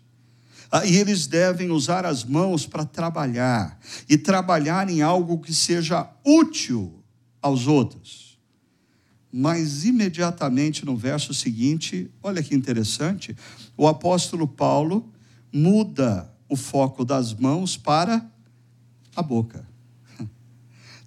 Ah, 0.70 0.84
e 0.84 0.96
eles 0.96 1.26
devem 1.26 1.70
usar 1.70 2.04
as 2.04 2.24
mãos 2.24 2.66
para 2.66 2.84
trabalhar 2.84 3.80
e 4.08 4.18
trabalhar 4.18 4.90
em 4.90 5.00
algo 5.00 5.38
que 5.38 5.54
seja 5.54 6.06
útil 6.24 7.02
aos 7.40 7.66
outros. 7.66 8.27
Mas 9.30 9.84
imediatamente 9.84 10.84
no 10.84 10.96
verso 10.96 11.34
seguinte, 11.34 12.10
olha 12.22 12.42
que 12.42 12.54
interessante, 12.54 13.36
o 13.76 13.86
apóstolo 13.86 14.48
Paulo 14.48 15.12
muda 15.52 16.32
o 16.48 16.56
foco 16.56 17.04
das 17.04 17.34
mãos 17.34 17.76
para 17.76 18.26
a 19.14 19.22
boca. 19.22 19.68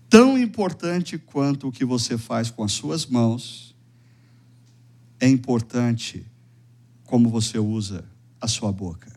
Tão 0.10 0.38
importante 0.38 1.17
quanto 1.17 1.67
o 1.67 1.71
que 1.71 1.84
você 1.84 2.17
faz 2.17 2.51
com 2.51 2.63
as 2.63 2.71
suas 2.71 3.05
mãos, 3.05 3.75
é 5.19 5.27
importante 5.27 6.25
como 7.05 7.29
você 7.29 7.60
usa 7.60 8.05
a 8.39 8.47
sua 8.47 8.71
boca. 8.71 9.12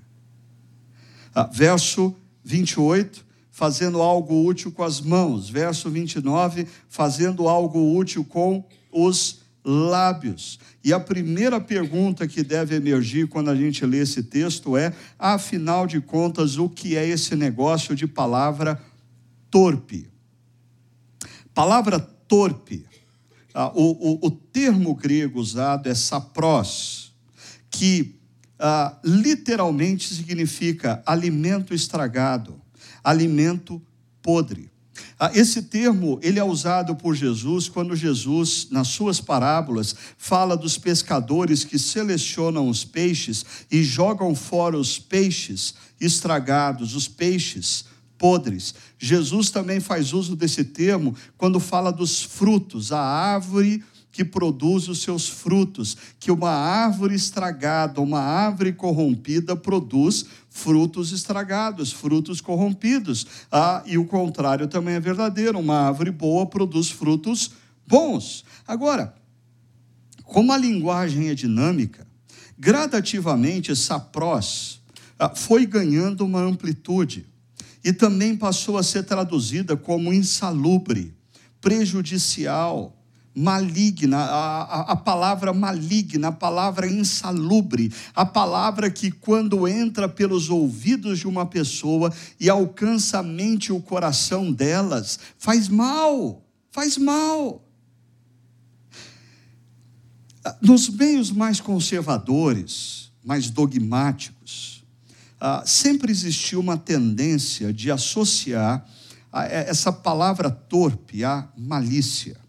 Ah, 1.35 1.45
verso 1.45 2.15
28, 2.45 3.25
fazendo 3.51 4.03
algo 4.03 4.45
útil 4.45 4.71
com 4.71 4.83
as 4.83 5.01
mãos. 5.01 5.49
Verso 5.49 5.89
29, 5.91 6.67
fazendo 6.89 7.49
algo 7.49 7.97
útil 7.97 8.25
com 8.25 8.65
os 8.95 9.41
lábios. 9.65 10.59
E 10.85 10.93
a 10.93 11.01
primeira 11.01 11.61
pergunta 11.61 12.29
que 12.29 12.43
deve 12.43 12.77
emergir 12.77 13.27
quando 13.27 13.51
a 13.51 13.57
gente 13.57 13.85
lê 13.85 13.99
esse 13.99 14.23
texto 14.23 14.77
é: 14.77 14.95
afinal 15.19 15.87
de 15.87 16.01
contas, 16.01 16.57
o 16.59 16.69
que 16.69 16.97
é 16.97 17.07
esse 17.07 17.35
negócio 17.35 17.97
de 17.97 18.07
palavra 18.07 18.81
torpe? 19.51 20.09
Palavra 21.53 21.99
torpe, 21.99 22.85
ah, 23.55 23.73
o, 23.75 24.25
o, 24.25 24.27
o 24.27 24.31
termo 24.31 24.95
grego 24.95 25.41
usado 25.41 25.89
é 25.89 25.95
sapros, 25.95 27.15
que 27.71 28.19
ah, 28.59 28.99
literalmente 29.05 30.13
significa 30.13 31.03
alimento 31.07 31.73
estragado, 31.73 32.61
alimento 33.03 33.81
podre. 34.21 34.74
Ah, 35.19 35.31
esse 35.35 35.63
termo 35.63 36.19
ele 36.23 36.39
é 36.39 36.45
usado 36.45 36.95
por 36.95 37.15
Jesus 37.15 37.69
quando 37.69 37.97
Jesus, 37.97 38.69
nas 38.71 38.89
suas 38.89 39.21
parábolas, 39.21 39.95
fala 40.17 40.57
dos 40.57 40.79
pescadores 40.79 41.65
que 41.65 41.79
selecionam 41.79 42.69
os 42.69 42.85
peixes 42.85 43.45
e 43.71 43.83
jogam 43.83 44.35
fora 44.35 44.77
os 44.77 44.99
peixes 44.99 45.75
estragados, 46.01 46.95
os 46.95 47.09
peixes 47.09 47.85
podres. 48.19 48.75
Jesus 48.99 49.51
também 49.51 49.81
faz 49.81 50.13
uso 50.13 50.37
desse 50.37 50.65
termo 50.65 51.15
quando 51.37 51.61
fala 51.61 51.93
dos 51.93 52.23
frutos, 52.23 52.93
a 52.93 53.01
árvore 53.01 53.83
que 54.15 54.25
produz 54.25 54.87
os 54.89 55.03
seus 55.03 55.29
frutos, 55.29 55.97
que 56.21 56.31
uma 56.31 56.51
árvore 56.51 57.17
estragada, 57.17 58.01
uma 58.01 58.21
árvore 58.21 58.73
corrompida 58.73 59.57
produz 59.57 60.27
frutos 60.55 61.11
estragados, 61.11 61.93
frutos 61.93 62.41
corrompidos. 62.41 63.27
Ah, 63.51 63.83
e 63.85 63.99
o 63.99 64.07
contrário 64.07 64.69
também 64.69 64.95
é 64.95 65.01
verdadeiro, 65.01 65.59
uma 65.59 65.81
árvore 65.81 66.13
boa 66.13 66.47
produz 66.47 66.89
frutos 66.91 67.51
bons. 67.85 68.45
Agora, 68.67 69.13
como 70.23 70.53
a 70.53 70.57
linguagem 70.57 71.29
é 71.29 71.35
dinâmica, 71.35 72.07
gradativamente 72.57 73.73
essa 73.73 73.99
prós 73.99 74.81
ah, 75.19 75.35
foi 75.35 75.67
ganhando 75.67 76.25
uma 76.25 76.41
amplitude 76.41 77.27
e 77.85 77.93
também 77.93 78.37
passou 78.37 78.79
a 78.79 78.83
ser 78.85 79.03
traduzida 79.03 79.77
como 79.77 80.13
insalubre, 80.13 81.13
prejudicial, 81.61 82.97
maligna, 83.35 84.19
a, 84.19 84.93
a, 84.93 84.97
palavra 84.97 85.53
maligna, 85.53 86.29
a 86.29 86.33
palavra 86.33 86.87
insalubre, 86.87 87.93
a 88.15 88.25
palavra 88.25 88.89
que, 88.89 89.11
quando 89.11 89.67
entra 89.67 90.09
pelos 90.09 90.49
ouvidos 90.49 91.19
de 91.19 91.27
uma 91.27 91.45
pessoa 91.45 92.13
e 92.39 92.49
alcança 92.49 93.19
a 93.19 93.23
mente 93.23 93.67
e 93.67 93.73
o 93.73 93.81
coração 93.81 94.53
delas, 94.53 95.19
faz 95.37 95.69
mal, 95.69 96.45
faz 96.71 96.97
mal. 96.97 97.65
Nos 100.63 100.89
meios 100.89 101.33
mais 101.33 101.61
conservadores, 101.61 103.11
mais 103.25 103.51
dogmáticos, 103.51 104.85
ah, 105.41 105.65
sempre 105.67 106.13
existiu 106.13 106.61
uma 106.61 106.77
tendência 106.77 107.73
de 107.73 107.91
associar 107.91 108.87
essa 109.51 109.93
palavra 109.93 110.49
torpe 110.49 111.25
à 111.25 111.49
malícia 111.57 112.44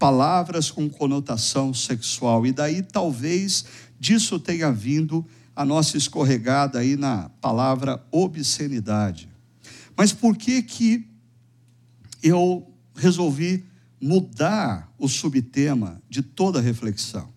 palavras 0.00 0.70
com 0.70 0.88
conotação 0.88 1.74
sexual. 1.74 2.46
E 2.46 2.52
daí 2.52 2.82
talvez 2.82 3.66
disso 4.00 4.40
tenha 4.40 4.72
vindo 4.72 5.24
a 5.54 5.62
nossa 5.62 5.98
escorregada 5.98 6.78
aí 6.78 6.96
na 6.96 7.28
palavra 7.40 8.02
obscenidade. 8.10 9.28
Mas 9.94 10.10
por 10.10 10.38
que 10.38 10.62
que 10.62 11.06
eu 12.22 12.66
resolvi 12.96 13.66
mudar 14.00 14.90
o 14.98 15.06
subtema 15.06 16.00
de 16.08 16.22
toda 16.22 16.60
a 16.60 16.62
reflexão? 16.62 17.29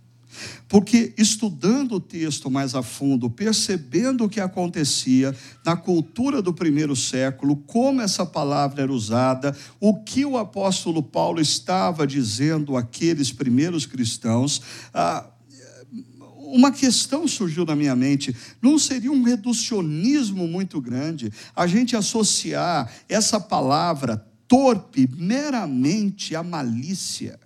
Porque 0.67 1.13
estudando 1.17 1.95
o 1.95 1.99
texto 1.99 2.49
mais 2.49 2.75
a 2.75 2.81
fundo, 2.81 3.29
percebendo 3.29 4.25
o 4.25 4.29
que 4.29 4.39
acontecia 4.39 5.35
na 5.65 5.75
cultura 5.75 6.41
do 6.41 6.53
primeiro 6.53 6.95
século, 6.95 7.55
como 7.55 8.01
essa 8.01 8.25
palavra 8.25 8.83
era 8.83 8.91
usada, 8.91 9.55
o 9.79 10.03
que 10.03 10.25
o 10.25 10.37
apóstolo 10.37 11.01
Paulo 11.01 11.39
estava 11.39 12.07
dizendo 12.07 12.77
àqueles 12.77 13.31
primeiros 13.31 13.85
cristãos, 13.85 14.61
ah, 14.93 15.27
uma 16.53 16.71
questão 16.71 17.27
surgiu 17.27 17.65
na 17.65 17.75
minha 17.75 17.95
mente: 17.95 18.35
não 18.61 18.77
seria 18.77 19.11
um 19.11 19.23
reducionismo 19.23 20.47
muito 20.47 20.79
grande 20.79 21.31
a 21.55 21.65
gente 21.65 21.95
associar 21.95 22.91
essa 23.09 23.39
palavra 23.39 24.23
torpe 24.47 25.09
meramente 25.17 26.35
à 26.35 26.43
malícia? 26.43 27.39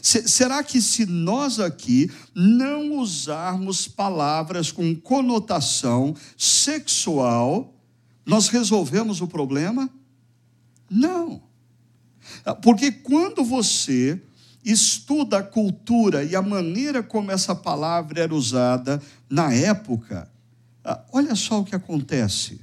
Será 0.00 0.62
que 0.62 0.80
se 0.80 1.04
nós 1.06 1.60
aqui 1.60 2.10
não 2.34 2.98
usarmos 2.98 3.88
palavras 3.88 4.70
com 4.70 4.94
conotação 4.94 6.14
sexual, 6.36 7.74
nós 8.24 8.48
resolvemos 8.48 9.20
o 9.20 9.26
problema? 9.26 9.90
Não. 10.88 11.42
Porque 12.62 12.92
quando 12.92 13.44
você 13.44 14.22
estuda 14.64 15.38
a 15.38 15.42
cultura 15.42 16.22
e 16.22 16.36
a 16.36 16.42
maneira 16.42 17.02
como 17.02 17.32
essa 17.32 17.54
palavra 17.54 18.20
era 18.20 18.34
usada 18.34 19.02
na 19.28 19.52
época, 19.52 20.30
olha 21.12 21.34
só 21.34 21.60
o 21.60 21.64
que 21.64 21.74
acontece. 21.74 22.60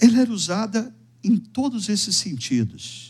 Ela 0.00 0.20
era 0.20 0.30
usada 0.30 0.94
em 1.24 1.36
todos 1.36 1.88
esses 1.88 2.14
sentidos 2.16 3.07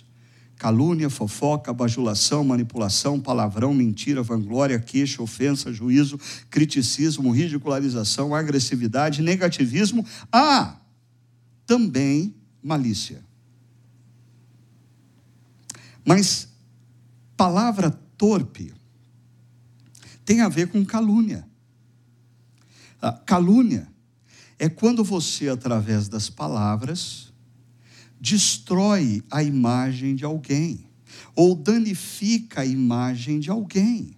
calúnia, 0.58 1.08
fofoca, 1.08 1.72
bajulação, 1.72 2.42
manipulação, 2.42 3.20
palavrão, 3.20 3.72
mentira, 3.72 4.22
vanglória, 4.22 4.80
queixa, 4.80 5.22
ofensa, 5.22 5.72
juízo, 5.72 6.18
criticismo, 6.50 7.30
ridicularização, 7.30 8.34
agressividade, 8.34 9.22
negativismo, 9.22 10.04
há 10.32 10.76
também 11.64 12.34
malícia. 12.60 13.24
Mas 16.04 16.48
palavra 17.36 17.90
torpe 18.16 18.74
tem 20.24 20.40
a 20.40 20.48
ver 20.48 20.68
com 20.68 20.84
calúnia. 20.84 21.46
A 23.00 23.12
calúnia 23.12 23.86
é 24.58 24.68
quando 24.68 25.04
você, 25.04 25.48
através 25.48 26.08
das 26.08 26.28
palavras, 26.28 27.27
destrói 28.20 29.22
a 29.30 29.42
imagem 29.42 30.14
de 30.14 30.24
alguém 30.24 30.88
ou 31.34 31.54
danifica 31.54 32.62
a 32.62 32.66
imagem 32.66 33.38
de 33.38 33.50
alguém. 33.50 34.16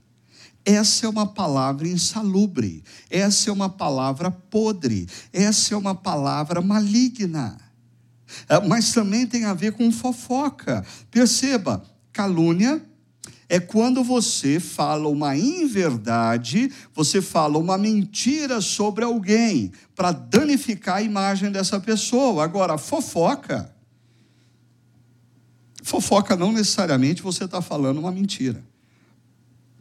Essa 0.65 1.07
é 1.07 1.09
uma 1.09 1.27
palavra 1.27 1.89
insalubre, 1.89 2.83
essa 3.11 3.51
é 3.51 3.53
uma 3.53 3.69
palavra 3.69 4.31
podre, 4.31 5.07
essa 5.33 5.75
é 5.75 5.77
uma 5.77 5.95
palavra 5.95 6.61
maligna. 6.61 7.59
É, 8.49 8.61
mas 8.67 8.93
também 8.93 9.27
tem 9.27 9.45
a 9.45 9.55
ver 9.55 9.73
com 9.73 9.91
fofoca. 9.91 10.85
Perceba, 11.11 11.85
calúnia 12.13 12.83
é 13.49 13.59
quando 13.59 14.05
você 14.05 14.61
fala 14.61 15.09
uma 15.09 15.37
inverdade, 15.37 16.73
você 16.95 17.21
fala 17.21 17.59
uma 17.59 17.77
mentira 17.77 18.61
sobre 18.61 19.05
alguém 19.05 19.73
para 19.95 20.13
danificar 20.13 20.97
a 20.97 21.03
imagem 21.03 21.51
dessa 21.51 21.81
pessoa. 21.81 22.45
Agora, 22.45 22.79
fofoca 22.79 23.75
Fofoca 25.83 26.37
não 26.37 26.53
necessariamente 26.53 27.23
você 27.23 27.45
está 27.45 27.61
falando 27.63 27.99
uma 27.99 28.13
mentira. 28.13 28.63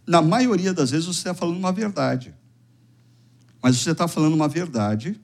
Na 0.06 0.22
maioria 0.22 0.74
das 0.74 0.92
vezes 0.92 1.06
você 1.06 1.20
está 1.20 1.34
falando 1.34 1.58
uma 1.58 1.72
verdade. 1.72 2.34
Mas 3.62 3.78
você 3.78 3.92
está 3.92 4.08
falando 4.08 4.34
uma 4.34 4.48
verdade 4.48 5.20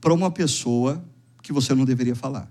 para 0.00 0.12
uma 0.12 0.30
pessoa 0.30 1.02
que 1.42 1.52
você 1.52 1.74
não 1.74 1.84
deveria 1.84 2.14
falar. 2.14 2.50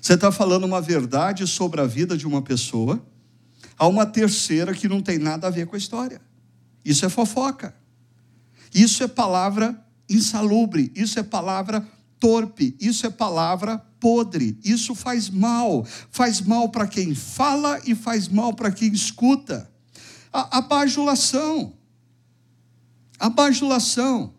Você 0.00 0.14
está 0.14 0.30
falando 0.30 0.64
uma 0.64 0.80
verdade 0.80 1.46
sobre 1.46 1.80
a 1.80 1.86
vida 1.86 2.16
de 2.16 2.26
uma 2.26 2.40
pessoa 2.40 3.04
a 3.78 3.86
uma 3.86 4.06
terceira 4.06 4.72
que 4.72 4.88
não 4.88 5.02
tem 5.02 5.18
nada 5.18 5.46
a 5.46 5.50
ver 5.50 5.66
com 5.66 5.74
a 5.74 5.78
história. 5.78 6.20
Isso 6.84 7.04
é 7.04 7.08
fofoca. 7.08 7.74
Isso 8.72 9.02
é 9.02 9.08
palavra 9.08 9.82
insalubre, 10.08 10.92
isso 10.94 11.18
é 11.18 11.22
palavra 11.22 11.86
torpe, 12.18 12.76
isso 12.80 13.06
é 13.06 13.10
palavra 13.10 13.78
podre, 14.00 14.58
isso 14.62 14.94
faz 14.94 15.28
mal. 15.28 15.84
Faz 16.10 16.40
mal 16.40 16.68
para 16.68 16.86
quem 16.86 17.14
fala 17.14 17.80
e 17.84 17.94
faz 17.94 18.28
mal 18.28 18.54
para 18.54 18.70
quem 18.70 18.92
escuta. 18.92 19.70
A, 20.32 20.58
a 20.58 20.60
bajulação. 20.60 21.74
A 23.18 23.28
bajulação. 23.28 24.34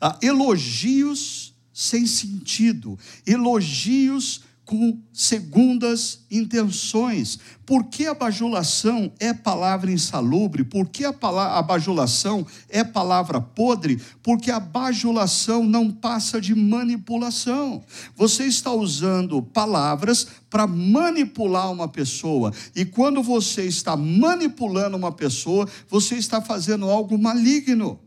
A 0.00 0.18
elogios 0.22 1.52
sem 1.72 2.06
sentido, 2.06 2.98
elogios 3.26 4.42
com 4.72 4.98
segundas 5.12 6.24
intenções. 6.30 7.38
Por 7.66 7.84
que 7.84 8.06
a 8.06 8.14
bajulação 8.14 9.12
é 9.20 9.34
palavra 9.34 9.92
insalubre? 9.92 10.64
Por 10.64 10.88
que 10.88 11.04
a, 11.04 11.12
bajulação 11.60 12.46
é 12.70 12.82
palavra 12.82 13.38
podre? 13.38 14.00
Porque 14.22 14.50
a 14.50 14.58
bajulação 14.58 15.62
não 15.62 15.90
passa 15.90 16.40
de 16.40 16.54
manipulação. 16.54 17.84
Você 18.16 18.44
está 18.44 18.72
usando 18.72 19.42
palavras 19.42 20.26
para 20.48 20.66
manipular 20.66 21.70
uma 21.70 21.86
pessoa. 21.86 22.50
E 22.74 22.86
quando 22.86 23.22
você 23.22 23.66
está 23.66 23.94
manipulando 23.94 24.96
uma 24.96 25.12
pessoa, 25.12 25.68
você 25.86 26.14
está 26.14 26.40
fazendo 26.40 26.88
algo 26.88 27.18
maligno. 27.18 28.00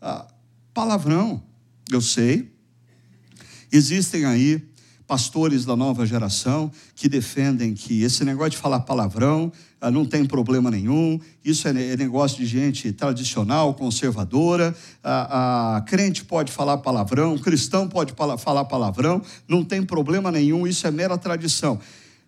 Ah, 0.00 0.26
palavrão, 0.72 1.42
eu 1.90 2.00
sei. 2.00 2.50
Existem 3.70 4.24
aí 4.24 4.72
pastores 5.06 5.64
da 5.64 5.76
nova 5.76 6.06
geração 6.06 6.70
que 6.94 7.08
defendem 7.08 7.74
que 7.74 8.02
esse 8.02 8.24
negócio 8.24 8.52
de 8.52 8.56
falar 8.56 8.80
palavrão 8.80 9.52
ah, 9.80 9.90
não 9.90 10.06
tem 10.06 10.24
problema 10.24 10.70
nenhum, 10.70 11.20
isso 11.44 11.68
é, 11.68 11.70
é 11.70 11.96
negócio 11.96 12.38
de 12.38 12.46
gente 12.46 12.90
tradicional, 12.90 13.74
conservadora, 13.74 14.74
a, 15.02 15.76
a 15.76 15.80
crente 15.82 16.24
pode 16.24 16.50
falar 16.50 16.78
palavrão, 16.78 17.36
cristão 17.36 17.86
pode 17.86 18.14
falar 18.38 18.64
palavrão, 18.64 19.20
não 19.46 19.62
tem 19.62 19.82
problema 19.82 20.32
nenhum, 20.32 20.66
isso 20.66 20.86
é 20.86 20.90
mera 20.90 21.18
tradição. 21.18 21.78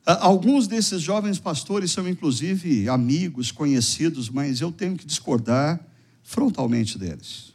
Ah, 0.04 0.26
alguns 0.26 0.68
desses 0.68 1.00
jovens 1.00 1.38
pastores 1.38 1.90
são 1.90 2.06
inclusive 2.06 2.88
amigos, 2.90 3.50
conhecidos, 3.50 4.28
mas 4.28 4.60
eu 4.60 4.70
tenho 4.70 4.96
que 4.96 5.06
discordar 5.06 5.80
frontalmente 6.22 6.98
deles. 6.98 7.54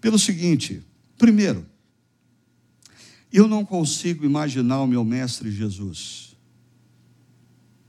Pelo 0.00 0.18
seguinte, 0.18 0.82
primeiro, 1.18 1.66
eu 3.36 3.48
não 3.48 3.64
consigo 3.64 4.24
imaginar 4.24 4.80
o 4.80 4.86
meu 4.86 5.04
mestre 5.04 5.50
Jesus 5.50 6.36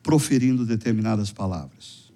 proferindo 0.01 0.65
determinadas 0.65 1.31
palavras. 1.31 2.11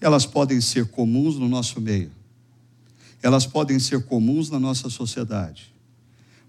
Elas 0.00 0.24
podem 0.24 0.62
ser 0.62 0.90
comuns 0.90 1.36
no 1.36 1.46
nosso 1.46 1.78
meio, 1.78 2.10
elas 3.22 3.46
podem 3.46 3.78
ser 3.78 4.06
comuns 4.06 4.48
na 4.48 4.58
nossa 4.58 4.88
sociedade, 4.88 5.74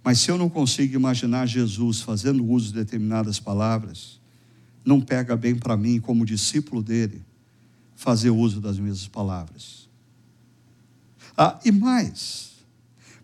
mas 0.02 0.20
se 0.20 0.32
eu 0.32 0.38
não 0.38 0.50
consigo 0.50 0.96
imaginar 0.96 1.46
Jesus 1.46 2.00
fazendo 2.00 2.46
uso 2.46 2.68
de 2.68 2.76
determinadas 2.76 3.42
palavras, 3.42 4.22
não 4.86 5.02
pega 5.02 5.36
bem 5.36 5.54
para 5.54 5.76
mim, 5.76 6.00
como 6.00 6.26
discípulo 6.26 6.82
dele, 6.82 7.22
fazer 7.94 8.30
uso 8.30 8.62
das 8.62 8.80
mesmas 8.80 9.08
palavras. 9.08 9.90
Ah, 11.38 11.60
e 11.64 11.72
mais, 11.72 12.51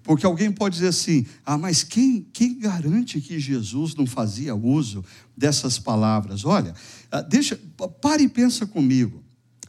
porque 0.07 0.25
alguém 0.25 0.49
pode 0.49 0.75
dizer 0.75 0.87
assim: 0.87 1.25
ah, 1.45 1.57
mas 1.57 1.83
quem, 1.83 2.25
quem 2.31 2.57
garante 2.57 3.19
que 3.19 3.37
Jesus 3.37 3.93
não 3.93 4.07
fazia 4.07 4.55
uso 4.55 5.03
dessas 5.35 5.77
palavras? 5.77 6.45
Olha, 6.45 6.73
ah, 7.11 7.21
deixa, 7.21 7.59
pare 8.01 8.23
e 8.23 8.29
pensa 8.29 8.65
comigo. 8.65 9.21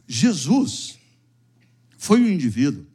Jesus 0.07 0.97
foi 1.97 2.21
um 2.21 2.29
indivíduo 2.29 2.85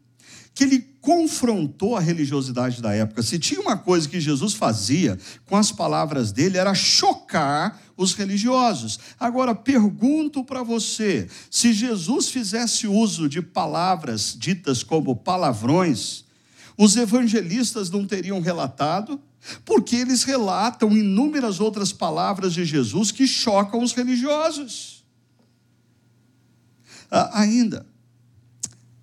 que 0.55 0.65
ele 0.65 0.81
confrontou 1.03 1.97
a 1.97 2.01
religiosidade 2.01 2.81
da 2.81 2.95
época. 2.95 3.23
Se 3.23 3.39
tinha 3.39 3.61
uma 3.61 3.77
coisa 3.77 4.09
que 4.09 4.19
Jesus 4.19 4.55
fazia 4.55 5.19
com 5.45 5.55
as 5.55 5.71
palavras 5.71 6.33
dele, 6.33 6.57
era 6.57 6.73
chocar 6.73 7.79
os 7.95 8.15
religiosos. 8.15 8.99
Agora, 9.21 9.55
pergunto 9.55 10.43
para 10.43 10.63
você: 10.63 11.29
se 11.51 11.75
Jesus 11.75 12.31
fizesse 12.31 12.87
uso 12.87 13.29
de 13.29 13.43
palavras 13.43 14.35
ditas 14.35 14.83
como 14.83 15.15
palavrões, 15.15 16.24
os 16.77 16.97
evangelistas 16.97 17.91
não 17.91 18.07
teriam 18.07 18.41
relatado, 18.41 19.21
porque 19.65 19.97
eles 19.97 20.25
relatam 20.25 20.97
inúmeras 20.97 21.61
outras 21.61 21.93
palavras 21.93 22.53
de 22.55 22.65
Jesus 22.65 23.11
que 23.11 23.27
chocam 23.27 23.83
os 23.83 23.93
religiosos. 23.93 25.05
Ah, 27.11 27.41
ainda, 27.41 27.87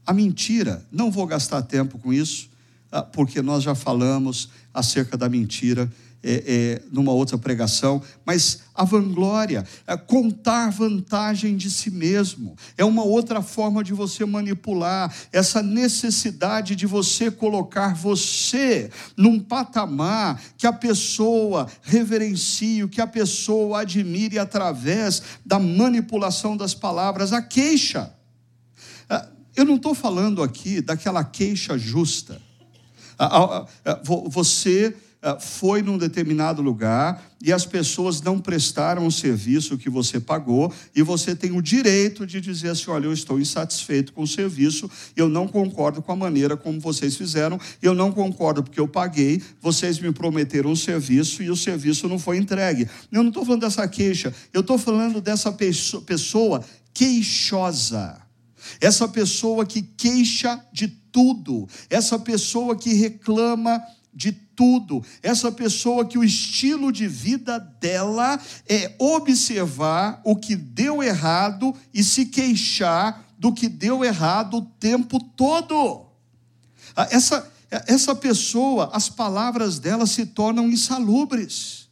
a 0.06 0.14
mentira, 0.14 0.86
não 0.92 1.12
vou 1.12 1.26
gastar 1.26 1.62
tempo 1.62 1.98
com 2.00 2.12
isso, 2.12 2.50
ah, 2.92 3.04
porque 3.04 3.42
nós 3.42 3.64
já 3.64 3.76
falamos 3.76 4.50
acerca 4.74 5.16
da 5.16 5.30
mentira 5.30 5.92
é, 6.24 6.44
é, 6.46 6.82
numa 6.92 7.12
outra 7.12 7.38
pregação, 7.38 8.02
mas 8.26 8.60
a 8.76 8.84
vanglória, 8.84 9.66
é 9.88 9.98
contar 9.98 10.70
vantagem 10.70 11.58
de 11.58 11.70
si 11.70 11.90
mesmo, 11.90 12.56
é 12.78 12.86
uma 12.86 13.04
outra 13.04 13.42
forma 13.42 13.84
de 13.84 13.94
você 13.94 14.24
manipular, 14.26 15.14
essa 15.32 15.64
necessidade 15.64 16.76
de 16.76 16.86
você 16.86 17.32
colocar 17.32 17.96
você 17.96 18.90
num 19.18 19.40
patamar 19.40 20.42
que 20.58 20.68
a 20.68 20.74
pessoa 20.74 21.68
reverencie, 21.82 22.88
que 22.88 23.02
a 23.02 23.08
pessoa 23.08 23.82
admire 23.82 24.38
através 24.38 25.22
da 25.46 25.60
manipulação 25.60 26.56
das 26.56 26.74
palavras, 26.74 27.34
a 27.34 27.42
queixa. 27.42 28.14
É, 29.10 29.26
eu 29.56 29.66
não 29.66 29.76
estou 29.76 29.96
falando 29.96 30.44
aqui 30.44 30.82
daquela 30.82 31.24
queixa 31.24 31.78
justa. 31.78 32.42
Você 34.30 34.96
foi 35.40 35.84
num 35.84 35.98
determinado 35.98 36.62
lugar 36.62 37.24
e 37.44 37.54
as 37.54 37.66
pessoas 37.66 38.22
não 38.22 38.40
prestaram 38.40 39.06
o 39.06 39.12
serviço 39.12 39.78
que 39.78 39.90
você 39.90 40.20
pagou 40.20 40.74
e 40.96 41.04
você 41.04 41.36
tem 41.36 41.52
o 41.52 41.62
direito 41.62 42.26
de 42.26 42.42
dizer 42.42 42.70
assim: 42.70 42.90
olha, 42.90 43.06
eu 43.06 43.14
estou 43.14 43.40
insatisfeito 43.40 44.14
com 44.14 44.24
o 44.24 44.28
serviço, 44.28 44.90
eu 45.16 45.30
não 45.30 45.48
concordo 45.48 46.02
com 46.02 46.12
a 46.12 46.16
maneira 46.16 46.58
como 46.58 46.80
vocês 46.80 47.16
fizeram, 47.16 47.60
eu 47.82 47.94
não 47.94 48.12
concordo 48.12 48.64
porque 48.64 48.80
eu 48.80 48.88
paguei, 48.88 49.42
vocês 49.62 50.00
me 50.00 50.12
prometeram 50.12 50.72
um 50.72 50.76
serviço 50.76 51.44
e 51.44 51.52
o 51.52 51.56
serviço 51.56 52.08
não 52.08 52.18
foi 52.18 52.38
entregue. 52.38 52.90
Eu 53.12 53.22
não 53.22 53.30
estou 53.30 53.46
falando 53.46 53.62
dessa 53.62 53.88
queixa, 53.88 54.34
eu 54.52 54.62
estou 54.62 54.78
falando 54.78 55.22
dessa 55.22 55.52
pessoa 55.52 56.64
queixosa. 56.94 58.20
Essa 58.80 59.08
pessoa 59.08 59.66
que 59.66 59.82
queixa 59.82 60.64
de 60.72 60.88
tudo, 60.88 61.68
essa 61.90 62.18
pessoa 62.18 62.76
que 62.76 62.94
reclama 62.94 63.82
de 64.14 64.32
tudo. 64.32 64.51
Essa 65.24 65.52
pessoa 65.52 66.06
que 66.06 66.18
o 66.18 66.24
estilo 66.24 66.92
de 66.92 67.08
vida 67.08 67.60
dela 67.60 68.40
é 68.68 68.96
observar 69.00 70.22
o 70.24 70.36
que 70.36 70.56
deu 70.56 71.02
errado 71.02 71.74
e 71.94 72.04
se 72.04 72.26
queixar 72.26 73.26
do 73.38 73.52
que 73.52 73.68
deu 73.68 74.06
errado 74.06 74.58
o 74.58 74.62
tempo 74.62 75.20
todo. 75.36 76.06
Essa, 77.10 77.52
essa 77.70 78.14
pessoa, 78.14 78.92
as 78.94 79.10
palavras 79.10 79.80
dela 79.80 80.06
se 80.06 80.28
tornam 80.28 80.70
insalubres. 80.70 81.90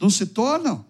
Não 0.00 0.08
se 0.08 0.26
tornam? 0.26 0.84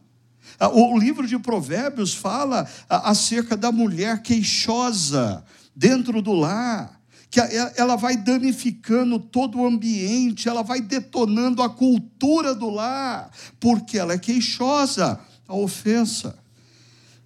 O 0.73 0.97
livro 0.97 1.27
de 1.27 1.39
Provérbios 1.39 2.15
fala 2.15 2.69
acerca 2.89 3.57
da 3.57 3.73
mulher 3.73 4.23
queixosa 4.23 5.45
dentro 5.75 6.23
do 6.23 6.33
lar 6.33 7.02
que 7.33 7.41
ela 7.41 7.97
vai 7.97 8.15
danificando 8.15 9.19
todo 9.19 9.59
o 9.59 9.67
ambiente, 9.67 10.51
ela 10.51 10.63
vai 10.63 10.83
detonando 10.83 11.63
a 11.63 11.71
cultura 11.71 12.55
do 12.55 12.69
lar, 12.69 13.31
porque 13.59 13.97
ela 13.97 14.13
é 14.13 14.19
queixosa, 14.19 15.19
a 15.49 15.55
ofensa. 15.55 16.39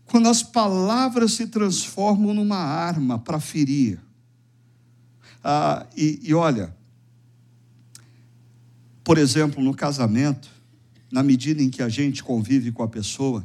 Quando 0.04 0.28
as 0.28 0.44
palavras 0.44 1.32
se 1.32 1.48
transformam 1.48 2.32
numa 2.32 2.56
arma 2.56 3.18
para 3.18 3.40
ferir. 3.40 4.00
Ah, 5.42 5.84
e, 5.96 6.20
e 6.22 6.32
olha, 6.32 6.72
por 9.02 9.18
exemplo, 9.18 9.60
no 9.60 9.74
casamento, 9.74 10.48
na 11.10 11.24
medida 11.24 11.60
em 11.60 11.68
que 11.68 11.82
a 11.82 11.88
gente 11.88 12.22
convive 12.22 12.70
com 12.70 12.84
a 12.84 12.88
pessoa, 12.88 13.44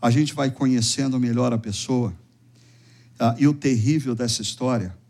a 0.00 0.10
gente 0.10 0.32
vai 0.32 0.50
conhecendo 0.50 1.20
melhor 1.20 1.52
a 1.52 1.58
pessoa. 1.58 2.14
Ah, 3.18 3.36
e 3.38 3.46
o 3.46 3.52
terrível 3.52 4.14
dessa 4.14 4.40
história 4.40 5.03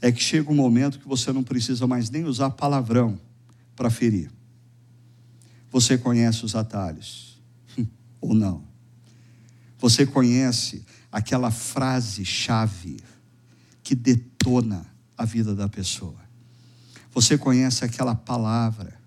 é 0.00 0.12
que 0.12 0.22
chega 0.22 0.50
um 0.50 0.54
momento 0.54 0.98
que 0.98 1.08
você 1.08 1.32
não 1.32 1.42
precisa 1.42 1.86
mais 1.86 2.10
nem 2.10 2.24
usar 2.24 2.50
palavrão 2.50 3.20
para 3.74 3.90
ferir. 3.90 4.30
Você 5.70 5.98
conhece 5.98 6.44
os 6.44 6.54
atalhos, 6.54 7.40
ou 8.20 8.34
não? 8.34 8.66
Você 9.78 10.06
conhece 10.06 10.84
aquela 11.10 11.50
frase-chave 11.50 13.00
que 13.82 13.94
detona 13.94 14.86
a 15.16 15.24
vida 15.24 15.54
da 15.54 15.68
pessoa. 15.68 16.18
Você 17.12 17.36
conhece 17.36 17.84
aquela 17.84 18.14
palavra 18.14 19.00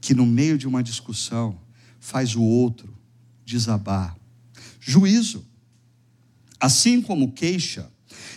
que, 0.00 0.14
no 0.14 0.26
meio 0.26 0.56
de 0.56 0.66
uma 0.66 0.82
discussão, 0.82 1.60
faz 1.98 2.36
o 2.36 2.42
outro 2.42 2.96
desabar. 3.44 4.16
Juízo. 4.80 5.44
Assim 6.60 7.02
como 7.02 7.32
queixa, 7.32 7.90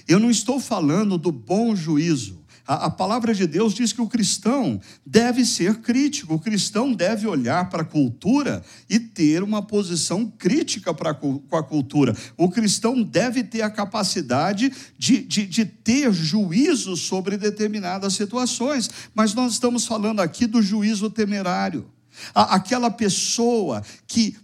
Eu 0.10 0.20
não 0.20 0.32
estou 0.32 0.60
falando 0.60 1.20
do 1.20 1.32
bom 1.32 1.76
juízo. 1.76 2.40
A, 2.66 2.86
a, 2.86 2.90
palavra 2.90 3.32
de 3.32 3.46
Deus 3.46 3.76
diz 3.76 3.94
que 3.94 4.02
o 4.02 4.08
cristão 4.08 4.82
deve 5.06 5.46
ser 5.46 5.82
crítico, 5.82 6.34
o 6.34 6.40
cristão 6.40 6.92
deve 6.94 7.28
olhar 7.28 7.70
para 7.70 7.84
a 7.84 7.86
cultura 7.86 8.64
e 8.90 9.00
ter 9.00 9.44
uma 9.44 9.62
posição 9.62 10.26
crítica 10.26 10.92
para 10.92 11.14
com 11.14 11.44
a 11.52 11.62
cultura. 11.62 12.16
O 12.36 12.50
cristão 12.50 13.04
deve 13.04 13.44
ter 13.44 13.62
a 13.62 13.70
capacidade 13.70 14.72
de, 14.98 15.22
de, 15.22 15.46
de 15.46 15.66
ter 15.66 16.12
juízo 16.12 16.98
sobre 16.98 17.38
determinadas 17.38 18.14
situações, 18.14 18.90
mas 19.14 19.36
nós 19.36 19.54
estamos 19.54 19.86
falando 19.86 20.22
aqui 20.22 20.48
do 20.48 20.60
juízo 20.60 21.08
temerário. 21.12 21.88
Aquela 22.34 22.90
pessoa 22.90 23.84
que 24.08 24.36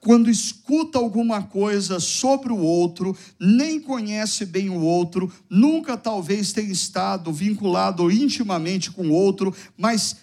quando 0.00 0.30
escuta 0.30 0.98
alguma 0.98 1.42
coisa 1.42 1.98
sobre 1.98 2.52
o 2.52 2.58
outro, 2.58 3.16
nem 3.38 3.80
conhece 3.80 4.44
bem 4.44 4.70
o 4.70 4.80
outro, 4.80 5.32
nunca 5.50 5.96
talvez 5.96 6.52
tenha 6.52 6.70
estado 6.70 7.32
vinculado 7.32 8.10
intimamente 8.10 8.90
com 8.90 9.08
o 9.08 9.12
outro, 9.12 9.54
mas 9.76 10.16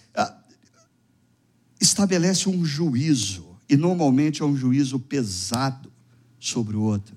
estabelece 1.80 2.48
um 2.48 2.64
juízo, 2.64 3.46
e 3.68 3.76
normalmente 3.76 4.42
é 4.42 4.44
um 4.44 4.56
juízo 4.56 4.98
pesado 4.98 5.92
sobre 6.38 6.76
o 6.76 6.82
outro. 6.82 7.16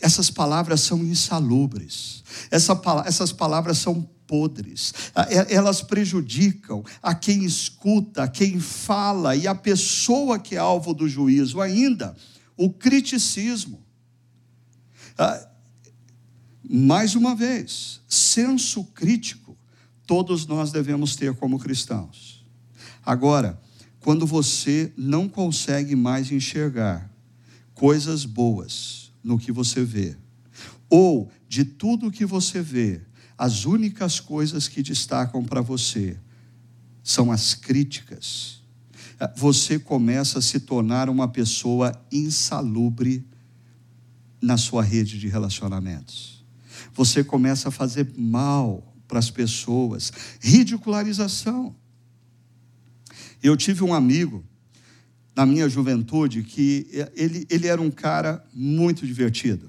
Essas 0.00 0.30
palavras 0.30 0.80
são 0.80 0.98
insalubres, 0.98 2.22
Essa, 2.50 2.80
essas 3.06 3.32
palavras 3.32 3.78
são 3.78 4.08
podres, 4.26 4.92
ah, 5.14 5.26
elas 5.48 5.82
prejudicam 5.82 6.84
a 7.02 7.14
quem 7.14 7.44
escuta, 7.44 8.24
a 8.24 8.28
quem 8.28 8.58
fala 8.58 9.36
e 9.36 9.46
a 9.46 9.54
pessoa 9.54 10.38
que 10.38 10.54
é 10.54 10.58
alvo 10.58 10.94
do 10.94 11.08
juízo, 11.08 11.60
ainda 11.60 12.16
o 12.56 12.70
criticismo. 12.70 13.82
Ah, 15.18 15.48
mais 16.68 17.14
uma 17.14 17.34
vez, 17.34 18.00
senso 18.08 18.84
crítico, 18.84 19.56
todos 20.06 20.46
nós 20.46 20.72
devemos 20.72 21.16
ter 21.16 21.34
como 21.34 21.58
cristãos. 21.58 22.44
Agora, 23.04 23.60
quando 24.00 24.26
você 24.26 24.92
não 24.96 25.28
consegue 25.28 25.94
mais 25.94 26.30
enxergar 26.30 27.10
coisas 27.74 28.24
boas 28.24 29.12
no 29.22 29.38
que 29.38 29.52
você 29.52 29.84
vê, 29.84 30.16
ou 30.88 31.30
de 31.48 31.64
tudo 31.64 32.10
que 32.10 32.24
você 32.24 32.60
vê, 32.60 33.00
as 33.42 33.64
únicas 33.64 34.20
coisas 34.20 34.68
que 34.68 34.84
destacam 34.84 35.44
para 35.44 35.60
você 35.60 36.16
são 37.02 37.32
as 37.32 37.54
críticas. 37.54 38.62
Você 39.36 39.80
começa 39.80 40.38
a 40.38 40.42
se 40.42 40.60
tornar 40.60 41.08
uma 41.08 41.26
pessoa 41.26 41.92
insalubre 42.12 43.26
na 44.40 44.56
sua 44.56 44.80
rede 44.80 45.18
de 45.18 45.26
relacionamentos. 45.26 46.46
Você 46.94 47.24
começa 47.24 47.68
a 47.68 47.72
fazer 47.72 48.12
mal 48.16 48.94
para 49.08 49.18
as 49.18 49.28
pessoas, 49.28 50.12
ridicularização. 50.40 51.74
Eu 53.42 53.56
tive 53.56 53.82
um 53.82 53.92
amigo 53.92 54.44
na 55.34 55.44
minha 55.44 55.68
juventude 55.68 56.44
que 56.44 56.86
ele, 57.16 57.44
ele 57.50 57.66
era 57.66 57.82
um 57.82 57.90
cara 57.90 58.46
muito 58.54 59.04
divertido. 59.04 59.68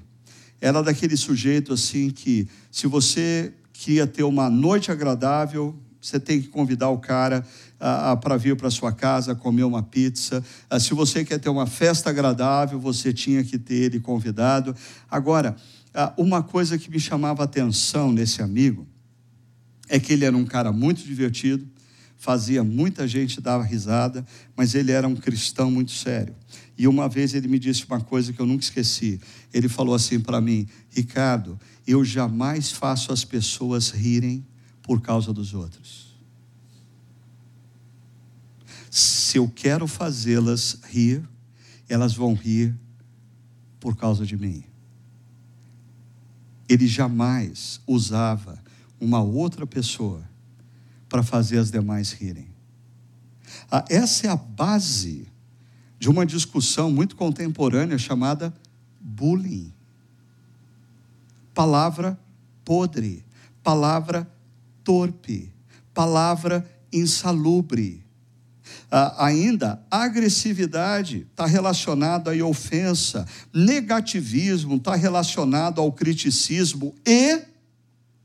Era 0.61 0.83
daquele 0.83 1.17
sujeito 1.17 1.73
assim 1.73 2.11
que, 2.11 2.47
se 2.71 2.85
você 2.85 3.51
queria 3.83 4.07
ter 4.07 4.23
uma 4.23 4.49
noite 4.49 4.93
agradável, 4.93 5.75
você 6.01 6.17
tem 6.17 6.41
que 6.41 6.47
convidar 6.47 6.89
o 6.89 6.99
cara 6.99 7.45
ah, 7.77 8.15
para 8.15 8.37
vir 8.37 8.55
para 8.55 8.71
sua 8.71 8.93
casa 8.93 9.35
comer 9.35 9.63
uma 9.63 9.83
pizza. 9.83 10.41
Ah, 10.69 10.79
se 10.79 10.93
você 10.93 11.25
quer 11.25 11.37
ter 11.37 11.49
uma 11.49 11.67
festa 11.67 12.09
agradável, 12.09 12.79
você 12.79 13.11
tinha 13.11 13.43
que 13.43 13.59
ter 13.59 13.75
ele 13.75 13.99
convidado. 13.99 14.73
Agora, 15.11 15.57
ah, 15.93 16.13
uma 16.17 16.41
coisa 16.41 16.77
que 16.77 16.89
me 16.89 16.97
chamava 16.97 17.43
atenção 17.43 18.09
nesse 18.09 18.41
amigo 18.41 18.87
é 19.89 19.99
que 19.99 20.13
ele 20.13 20.23
era 20.23 20.35
um 20.35 20.45
cara 20.45 20.71
muito 20.71 21.03
divertido, 21.03 21.67
fazia 22.15 22.63
muita 22.63 23.05
gente 23.05 23.41
dar 23.41 23.61
risada, 23.61 24.25
mas 24.55 24.75
ele 24.75 24.93
era 24.93 25.05
um 25.05 25.15
cristão 25.15 25.69
muito 25.69 25.91
sério. 25.91 26.33
E 26.77 26.87
uma 26.87 27.09
vez 27.09 27.33
ele 27.33 27.49
me 27.49 27.59
disse 27.59 27.85
uma 27.85 27.99
coisa 27.99 28.31
que 28.31 28.39
eu 28.39 28.45
nunca 28.45 28.63
esqueci. 28.63 29.19
Ele 29.53 29.67
falou 29.67 29.93
assim 29.93 30.21
para 30.21 30.39
mim: 30.39 30.67
Ricardo, 30.89 31.59
eu 31.85 32.03
jamais 32.03 32.71
faço 32.71 33.11
as 33.11 33.25
pessoas 33.25 33.89
rirem 33.89 34.45
por 34.81 35.01
causa 35.01 35.33
dos 35.33 35.53
outros. 35.53 36.13
Se 38.89 39.37
eu 39.37 39.49
quero 39.49 39.87
fazê-las 39.87 40.77
rir, 40.83 41.27
elas 41.89 42.13
vão 42.13 42.33
rir 42.33 42.75
por 43.79 43.95
causa 43.95 44.25
de 44.25 44.37
mim. 44.37 44.63
Ele 46.69 46.87
jamais 46.87 47.81
usava 47.87 48.61
uma 48.99 49.21
outra 49.21 49.65
pessoa 49.67 50.23
para 51.09 51.23
fazer 51.23 51.57
as 51.57 51.69
demais 51.69 52.11
rirem. 52.11 52.47
Ah, 53.69 53.83
essa 53.89 54.27
é 54.27 54.29
a 54.29 54.35
base 54.35 55.27
de 55.99 56.09
uma 56.09 56.25
discussão 56.25 56.91
muito 56.91 57.15
contemporânea 57.15 57.97
chamada 57.97 58.53
bullying. 58.99 59.72
Palavra 61.53 62.19
podre, 62.65 63.25
palavra 63.61 64.27
torpe, 64.83 65.51
palavra 65.93 66.67
insalubre. 66.91 68.03
Ah, 68.89 69.25
ainda, 69.25 69.83
agressividade 69.89 71.27
está 71.31 71.45
relacionado 71.45 72.29
à 72.29 72.33
ofensa, 72.45 73.27
negativismo 73.53 74.75
está 74.75 74.95
relacionado 74.95 75.81
ao 75.81 75.91
criticismo 75.91 76.95
e 77.05 77.41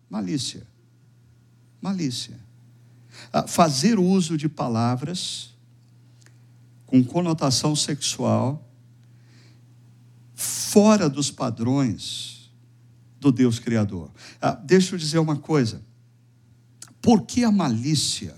malícia. 0.09 0.66
Malícia 1.81 2.49
fazer 3.47 3.99
uso 3.99 4.37
de 4.37 4.49
palavras 4.49 5.55
com 6.87 7.05
conotação 7.05 7.76
sexual 7.76 8.64
fora 10.35 11.09
dos 11.09 11.31
padrões 11.31 12.38
do 13.21 13.33
Deus 13.33 13.59
Criador. 13.59 14.11
Ah, 14.41 14.53
deixa 14.53 14.95
eu 14.95 14.99
dizer 14.99 15.19
uma 15.19 15.37
coisa. 15.37 15.83
Por 17.01 17.23
que 17.23 17.45
a 17.45 17.51
malícia 17.51 18.35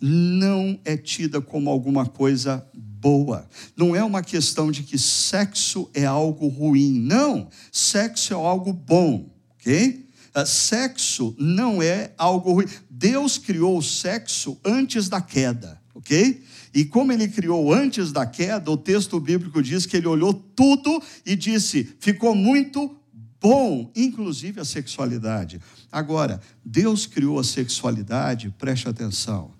não 0.00 0.78
é 0.84 0.96
tida 0.96 1.40
como 1.40 1.70
alguma 1.70 2.06
coisa 2.06 2.66
boa? 2.72 3.48
Não 3.76 3.94
é 3.94 4.02
uma 4.02 4.22
questão 4.22 4.70
de 4.70 4.82
que 4.82 4.98
sexo 4.98 5.90
é 5.92 6.04
algo 6.04 6.48
ruim. 6.48 6.98
Não, 7.00 7.48
sexo 7.70 8.32
é 8.32 8.36
algo 8.36 8.72
bom, 8.72 9.28
ok? 9.54 10.06
Uh, 10.34 10.46
sexo 10.46 11.34
não 11.38 11.82
é 11.82 12.12
algo 12.16 12.52
ruim. 12.52 12.66
Deus 12.88 13.36
criou 13.36 13.76
o 13.76 13.82
sexo 13.82 14.58
antes 14.64 15.08
da 15.08 15.20
queda, 15.20 15.80
ok? 15.94 16.42
E 16.74 16.84
como 16.86 17.12
ele 17.12 17.28
criou 17.28 17.72
antes 17.72 18.12
da 18.12 18.24
queda, 18.24 18.70
o 18.70 18.76
texto 18.76 19.20
bíblico 19.20 19.62
diz 19.62 19.84
que 19.84 19.96
ele 19.96 20.06
olhou 20.06 20.32
tudo 20.32 21.02
e 21.26 21.36
disse: 21.36 21.94
ficou 22.00 22.34
muito 22.34 22.96
bom, 23.42 23.90
inclusive 23.96 24.60
a 24.60 24.64
sexualidade. 24.64 25.60
Agora, 25.90 26.40
Deus 26.64 27.04
criou 27.06 27.40
a 27.40 27.44
sexualidade, 27.44 28.54
preste 28.56 28.88
atenção, 28.88 29.50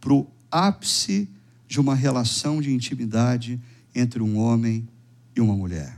para 0.00 0.12
o 0.12 0.26
ápice 0.50 1.28
de 1.68 1.78
uma 1.80 1.94
relação 1.94 2.60
de 2.60 2.72
intimidade 2.72 3.60
entre 3.94 4.20
um 4.20 4.36
homem 4.38 4.88
e 5.36 5.40
uma 5.40 5.56
mulher. 5.56 5.96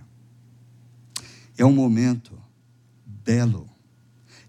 É 1.57 1.65
um 1.65 1.73
momento 1.73 2.39
belo, 3.07 3.69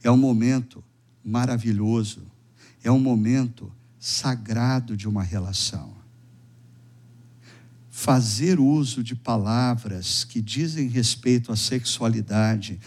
é 0.04 0.12
um 0.12 0.18
momento 0.18 0.84
maravilhoso, 1.24 2.28
é 2.84 2.92
um 2.92 3.00
momento 3.00 3.72
sagrado 4.00 4.98
de 4.98 5.08
uma 5.08 5.24
relação. 5.24 6.01
Fazer 8.04 8.60
uso 8.60 9.04
de 9.04 9.14
palavras 9.14 10.24
que 10.24 10.42
dizem 10.42 10.88
respeito 10.88 11.52
à 11.52 11.56
sexualidade 11.56 12.80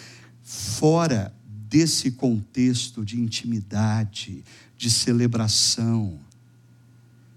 fora 0.42 1.32
desse 1.46 2.10
contexto 2.10 3.04
de 3.04 3.20
intimidade, 3.20 4.42
de 4.76 4.90
celebração, 4.90 6.18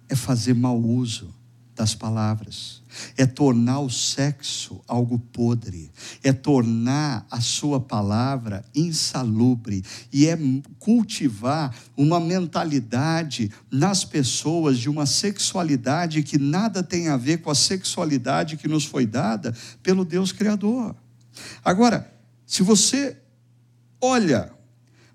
é 0.09 0.15
fazer 0.15 0.55
mau 0.55 0.81
uso 0.81 1.31
das 1.77 1.93
palavras, 1.93 2.81
é 3.15 3.25
tornar 3.25 3.79
o 3.81 3.89
sexo 3.89 4.81
algo 4.87 5.19
podre, 5.19 5.91
é 6.23 6.33
tornar 6.33 7.25
a 7.29 7.39
sua 7.39 7.79
palavra 7.79 8.65
insalubre. 8.73 9.83
E 10.11 10.25
é 10.25 10.37
cultivar 10.79 11.73
uma 11.95 12.19
mentalidade 12.19 13.51
nas 13.71 14.03
pessoas 14.03 14.79
de 14.79 14.89
uma 14.89 15.05
sexualidade 15.05 16.23
que 16.23 16.39
nada 16.39 16.81
tem 16.81 17.09
a 17.09 17.15
ver 17.15 17.41
com 17.41 17.51
a 17.51 17.55
sexualidade 17.55 18.57
que 18.57 18.67
nos 18.67 18.83
foi 18.83 19.05
dada 19.05 19.55
pelo 19.83 20.03
Deus 20.03 20.31
Criador. 20.31 20.95
Agora, 21.63 22.11
se 22.45 22.63
você 22.63 23.17
olha 24.01 24.51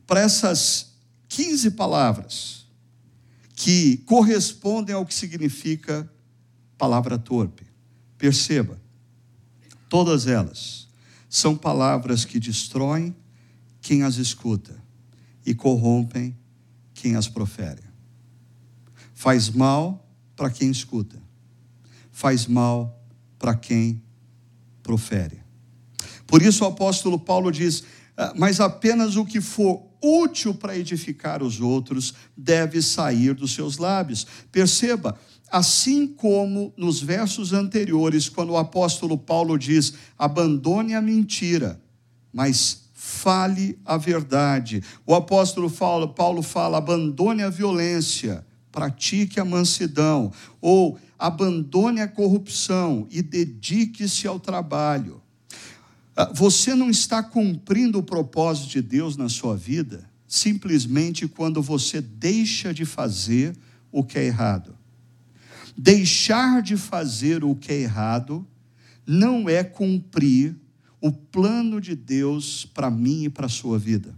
para 0.07 0.21
essas 0.21 0.93
15 1.29 1.73
palavras 1.73 2.67
que 3.55 3.99
correspondem 4.07 4.95
ao 4.95 5.07
que 5.07 5.15
significa 5.15 6.09
palavra 6.83 7.17
torpe. 7.17 7.65
Perceba, 8.19 8.77
todas 9.89 10.27
elas 10.27 10.89
são 11.29 11.57
palavras 11.57 12.25
que 12.25 12.41
destroem 12.41 13.15
quem 13.81 14.03
as 14.03 14.17
escuta 14.17 14.83
e 15.47 15.55
corrompem 15.55 16.37
quem 16.93 17.15
as 17.15 17.29
profere. 17.29 17.85
Faz 19.15 19.49
mal 19.49 20.13
para 20.35 20.51
quem 20.51 20.73
escuta, 20.73 21.23
faz 22.11 22.49
mal 22.49 23.01
para 23.39 23.55
quem 23.55 24.03
profere. 24.83 25.41
Por 26.27 26.43
isso 26.43 26.65
o 26.65 26.67
apóstolo 26.67 27.17
Paulo 27.17 27.53
diz: 27.53 27.85
ah, 28.17 28.35
Mas 28.37 28.59
apenas 28.59 29.15
o 29.15 29.25
que 29.25 29.41
for 29.41 29.87
útil 30.03 30.53
para 30.53 30.77
edificar 30.77 31.43
os 31.43 31.61
outros 31.61 32.15
deve 32.37 32.83
sair 32.83 33.35
dos 33.35 33.55
seus 33.55 33.79
lábios. 33.79 34.27
Perceba, 34.51 35.19
assim 35.51 36.07
como 36.07 36.73
nos 36.77 37.01
versos 37.01 37.53
anteriores, 37.53 38.29
quando 38.29 38.51
o 38.51 38.59
apóstolo 38.59 39.17
Paulo 39.17 39.57
diz: 39.57 39.95
abandone 40.19 40.95
a 40.95 41.01
mentira, 41.01 41.81
mas 42.33 42.83
fale 42.93 43.79
a 43.85 43.97
verdade. 43.97 44.83
O 45.07 45.15
apóstolo 45.15 45.71
Paulo 45.71 46.43
fala: 46.43 46.79
abandone 46.79 47.43
a 47.43 47.51
violência, 47.51 48.45
pratique 48.73 49.39
a 49.39 49.45
mansidão, 49.45 50.33
ou 50.61 50.99
abandone 51.19 52.01
a 52.01 52.09
corrupção 52.09 53.07
e 53.09 53.23
dedique-se 53.23 54.27
ao 54.27 54.41
trabalho. 54.41 55.22
Ah, 56.17 56.31
você 56.35 56.75
não 56.75 56.91
está 56.91 57.23
cumprindo 57.23 57.99
o 57.99 58.03
propósito 58.03 58.69
de 58.71 58.83
Deus 58.83 59.17
na 59.17 59.29
sua 59.29 59.57
vida 59.57 60.13
simplesmente 60.33 61.29
quando 61.29 61.61
você 61.61 62.01
deixa 62.01 62.73
de 62.73 62.87
fazer 62.87 63.55
o 63.93 64.03
que 64.03 64.19
é 64.19 64.25
errado. 64.25 64.75
Deixar 65.77 66.63
de 66.63 66.75
fazer 66.75 67.45
o 67.45 67.55
que 67.55 67.71
é 67.71 67.81
errado 67.83 68.47
não 69.07 69.47
é 69.47 69.63
cumprir 69.63 70.57
o 71.03 71.13
plano 71.13 71.83
de 71.83 71.95
Deus 71.95 72.65
para 72.65 72.91
mim 72.91 73.25
e 73.25 73.29
para 73.29 73.45
a 73.45 73.51
sua 73.51 73.79
vida. 73.79 74.17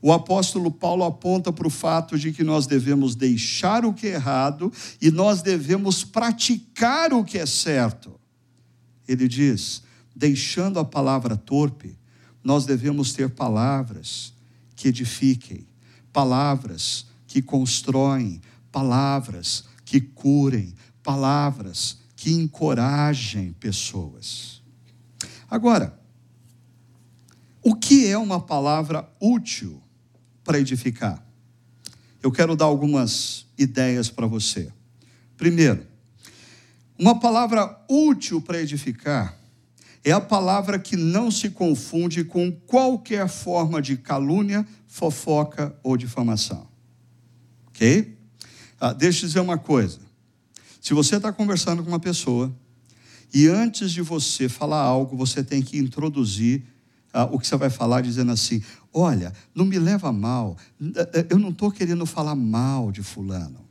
O 0.00 0.12
apóstolo 0.12 0.70
Paulo 0.70 1.02
aponta 1.02 1.52
para 1.52 1.66
o 1.66 1.70
fato 1.70 2.16
de 2.16 2.30
que 2.30 2.44
nós 2.44 2.68
devemos 2.68 3.16
deixar 3.16 3.84
o 3.84 3.92
que 3.92 4.06
é 4.06 4.12
errado 4.12 4.72
e 5.02 5.10
nós 5.10 5.42
devemos 5.42 6.04
praticar 6.04 7.12
o 7.12 7.24
que 7.24 7.38
é 7.38 7.46
certo. 7.46 8.14
Ele 9.08 9.26
diz: 9.26 9.82
deixando 10.14 10.78
a 10.78 10.84
palavra 10.84 11.36
torpe, 11.36 11.98
nós 12.42 12.64
devemos 12.64 13.12
ter 13.12 13.30
palavras 13.30 14.32
que 14.74 14.88
edifiquem, 14.88 15.66
palavras 16.12 17.06
que 17.26 17.42
constroem, 17.42 18.40
palavras 18.72 19.64
que 19.84 20.00
curem, 20.00 20.74
palavras 21.02 21.98
que 22.16 22.32
encorajem 22.32 23.52
pessoas. 23.52 24.62
Agora, 25.48 25.98
o 27.62 27.74
que 27.74 28.06
é 28.06 28.16
uma 28.16 28.40
palavra 28.40 29.08
útil 29.20 29.82
para 30.44 30.58
edificar? 30.58 31.24
Eu 32.22 32.30
quero 32.30 32.54
dar 32.54 32.66
algumas 32.66 33.46
ideias 33.56 34.10
para 34.10 34.26
você. 34.26 34.72
Primeiro, 35.36 35.86
uma 36.98 37.18
palavra 37.18 37.82
útil 37.88 38.40
para 38.40 38.60
edificar 38.60 39.39
é 40.02 40.12
a 40.12 40.20
palavra 40.20 40.78
que 40.78 40.96
não 40.96 41.30
se 41.30 41.50
confunde 41.50 42.24
com 42.24 42.50
qualquer 42.50 43.28
forma 43.28 43.82
de 43.82 43.96
calúnia, 43.96 44.66
fofoca 44.86 45.76
ou 45.82 45.96
difamação. 45.96 46.66
Ok? 47.68 48.16
Ah, 48.80 48.92
deixa 48.92 49.24
eu 49.24 49.28
dizer 49.28 49.40
uma 49.40 49.58
coisa. 49.58 49.98
Se 50.80 50.94
você 50.94 51.16
está 51.16 51.32
conversando 51.32 51.82
com 51.82 51.88
uma 51.88 52.00
pessoa 52.00 52.54
e 53.32 53.46
antes 53.46 53.92
de 53.92 54.00
você 54.00 54.48
falar 54.48 54.80
algo, 54.80 55.16
você 55.16 55.44
tem 55.44 55.60
que 55.60 55.78
introduzir 55.78 56.64
ah, 57.12 57.24
o 57.24 57.38
que 57.38 57.46
você 57.46 57.56
vai 57.56 57.68
falar 57.68 58.00
dizendo 58.00 58.32
assim: 58.32 58.62
Olha, 58.92 59.32
não 59.54 59.66
me 59.66 59.78
leva 59.78 60.10
mal, 60.12 60.56
eu 61.28 61.38
não 61.38 61.50
estou 61.50 61.70
querendo 61.70 62.06
falar 62.06 62.34
mal 62.34 62.90
de 62.90 63.02
Fulano. 63.02 63.68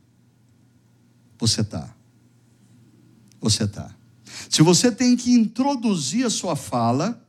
Você 1.40 1.62
está. 1.62 1.96
Você 3.42 3.64
está. 3.64 3.99
Se 4.50 4.62
você 4.62 4.92
tem 4.92 5.16
que 5.16 5.32
introduzir 5.32 6.26
a 6.26 6.30
sua 6.30 6.56
fala, 6.56 7.22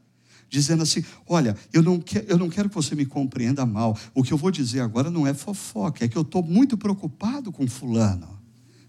dizendo 0.48 0.82
assim: 0.82 1.04
Olha, 1.26 1.56
eu 1.72 1.82
não, 1.82 1.98
que, 1.98 2.24
eu 2.26 2.36
não 2.36 2.50
quero 2.50 2.68
que 2.68 2.74
você 2.74 2.94
me 2.94 3.06
compreenda 3.06 3.64
mal. 3.64 3.96
O 4.14 4.22
que 4.22 4.32
eu 4.32 4.36
vou 4.36 4.50
dizer 4.50 4.80
agora 4.80 5.10
não 5.10 5.26
é 5.26 5.32
fofoca, 5.32 6.04
é 6.04 6.08
que 6.08 6.16
eu 6.16 6.22
estou 6.22 6.42
muito 6.42 6.76
preocupado 6.76 7.52
com 7.52 7.66
Fulano. 7.66 8.38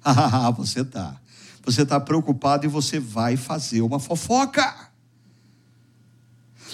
Ah, 0.03 0.49
você 0.49 0.81
está. 0.81 1.21
Você 1.63 1.83
está 1.83 1.99
preocupado 1.99 2.65
e 2.65 2.67
você 2.67 2.99
vai 2.99 3.37
fazer 3.37 3.81
uma 3.81 3.99
fofoca. 3.99 4.89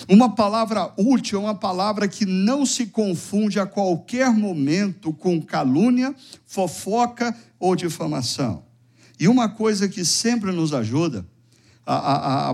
Uma 0.07 0.33
palavra 0.33 0.93
útil 0.97 1.39
é 1.39 1.41
uma 1.41 1.55
palavra 1.55 2.07
que 2.07 2.25
não 2.25 2.65
se 2.65 2.87
confunde 2.87 3.59
a 3.59 3.65
qualquer 3.65 4.31
momento 4.31 5.11
com 5.11 5.41
calúnia, 5.41 6.15
fofoca 6.45 7.35
ou 7.59 7.75
difamação. 7.75 8.63
E 9.19 9.27
uma 9.27 9.49
coisa 9.49 9.87
que 9.87 10.05
sempre 10.05 10.51
nos 10.51 10.73
ajuda 10.73 11.25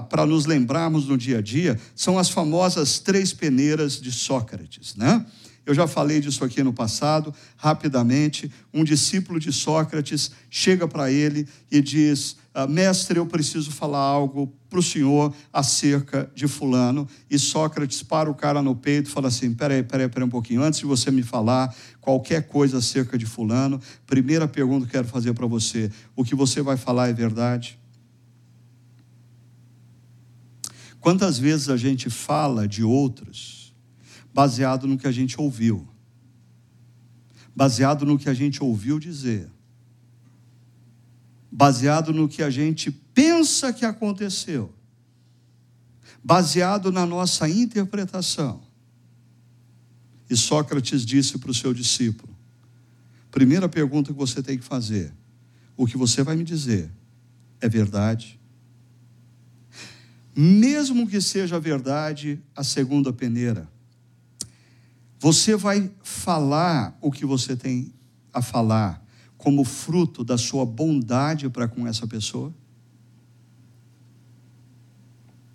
para 0.09 0.25
nos 0.25 0.45
lembrarmos 0.45 1.07
no 1.07 1.17
dia 1.17 1.39
a 1.39 1.41
dia 1.41 1.79
são 1.95 2.19
as 2.19 2.29
famosas 2.29 2.99
três 2.99 3.33
peneiras 3.33 3.99
de 3.99 4.11
Sócrates, 4.11 4.95
né? 4.95 5.25
Eu 5.65 5.73
já 5.73 5.87
falei 5.87 6.19
disso 6.19 6.43
aqui 6.43 6.61
no 6.61 6.73
passado, 6.73 7.33
rapidamente. 7.55 8.51
Um 8.73 8.83
discípulo 8.83 9.39
de 9.39 9.51
Sócrates 9.51 10.31
chega 10.49 10.87
para 10.87 11.09
ele 11.09 11.47
e 11.71 11.81
diz: 11.81 12.35
Mestre, 12.69 13.17
eu 13.17 13.25
preciso 13.25 13.71
falar 13.71 13.99
algo 13.99 14.53
para 14.69 14.77
o 14.77 14.83
senhor 14.83 15.33
acerca 15.51 16.31
de 16.35 16.47
Fulano. 16.47 17.07
E 17.29 17.39
Sócrates 17.39 18.03
para 18.03 18.29
o 18.29 18.35
cara 18.35 18.61
no 18.61 18.75
peito 18.75 19.09
e 19.09 19.11
fala 19.11 19.27
assim: 19.27 19.53
Peraí, 19.53 19.81
peraí, 19.81 20.07
peraí 20.07 20.27
um 20.27 20.29
pouquinho. 20.29 20.61
Antes 20.61 20.79
de 20.79 20.85
você 20.85 21.09
me 21.09 21.23
falar 21.23 21.75
qualquer 21.99 22.47
coisa 22.47 22.77
acerca 22.77 23.17
de 23.17 23.25
Fulano, 23.25 23.81
primeira 24.05 24.47
pergunta 24.47 24.85
que 24.85 24.91
quero 24.91 25.07
fazer 25.07 25.33
para 25.33 25.47
você: 25.47 25.91
O 26.15 26.23
que 26.23 26.35
você 26.35 26.61
vai 26.61 26.77
falar 26.77 27.09
é 27.09 27.13
verdade? 27.13 27.79
Quantas 30.99 31.39
vezes 31.39 31.69
a 31.69 31.75
gente 31.75 32.09
fala 32.09 32.67
de 32.67 32.83
outros 32.83 33.75
baseado 34.31 34.87
no 34.87 34.97
que 34.97 35.07
a 35.07 35.11
gente 35.11 35.39
ouviu, 35.39 35.87
baseado 37.55 38.05
no 38.05 38.17
que 38.17 38.29
a 38.29 38.33
gente 38.33 38.63
ouviu 38.63 38.99
dizer, 38.99 39.49
baseado 41.55 42.11
no 42.11 42.27
que 42.27 42.41
a 42.41 42.49
gente 42.49 42.89
pensa 42.89 43.71
que 43.71 43.85
aconteceu, 43.85 44.73
baseado 46.23 46.91
na 46.91 47.05
nossa 47.05 47.47
interpretação. 47.47 48.63
E 50.27 50.35
Sócrates 50.35 51.05
disse 51.05 51.37
para 51.37 51.51
o 51.51 51.53
seu 51.53 51.73
discípulo: 51.73 52.35
primeira 53.29 53.69
pergunta 53.69 54.11
que 54.11 54.17
você 54.17 54.41
tem 54.41 54.57
que 54.57 54.63
fazer: 54.63 55.13
o 55.77 55.85
que 55.85 55.95
você 55.97 56.23
vai 56.23 56.35
me 56.35 56.43
dizer 56.43 56.89
é 57.61 57.69
verdade? 57.69 58.39
mesmo 60.35 61.07
que 61.07 61.21
seja 61.21 61.59
verdade 61.59 62.41
a 62.55 62.63
segunda 62.63 63.13
peneira, 63.13 63.69
você 65.19 65.55
vai 65.55 65.91
falar 66.01 66.97
o 66.99 67.11
que 67.11 67.25
você 67.25 67.55
tem 67.55 67.93
a 68.33 68.41
falar 68.41 69.02
como 69.43 69.65
fruto 69.65 70.23
da 70.23 70.37
sua 70.37 70.65
bondade 70.65 71.49
para 71.49 71.67
com 71.67 71.85
essa 71.85 72.07
pessoa? 72.07 72.53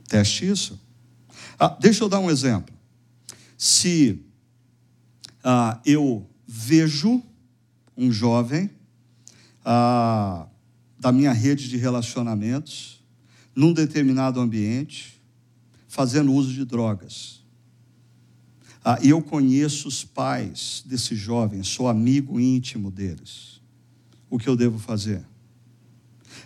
Teste 0.06 0.46
isso. 0.46 0.78
Ah, 1.58 1.74
deixa 1.80 2.04
eu 2.04 2.08
dar 2.10 2.18
um 2.18 2.30
exemplo. 2.30 2.74
Se 3.56 4.22
ah, 5.42 5.80
eu 5.86 6.28
vejo 6.46 7.22
um 7.96 8.12
jovem 8.12 8.68
ah, 9.64 10.46
da 11.00 11.10
minha 11.10 11.32
rede 11.32 11.66
de 11.70 11.78
relacionamentos, 11.78 13.02
num 13.56 13.72
determinado 13.72 14.38
ambiente, 14.38 15.18
fazendo 15.88 16.30
uso 16.34 16.52
de 16.52 16.66
drogas. 16.66 17.42
Ah, 18.84 18.98
eu 19.02 19.22
conheço 19.22 19.88
os 19.88 20.04
pais 20.04 20.84
desse 20.84 21.16
jovem, 21.16 21.62
sou 21.62 21.88
amigo 21.88 22.38
íntimo 22.38 22.90
deles. 22.90 23.57
O 24.30 24.38
que 24.38 24.48
eu 24.48 24.56
devo 24.56 24.78
fazer? 24.78 25.24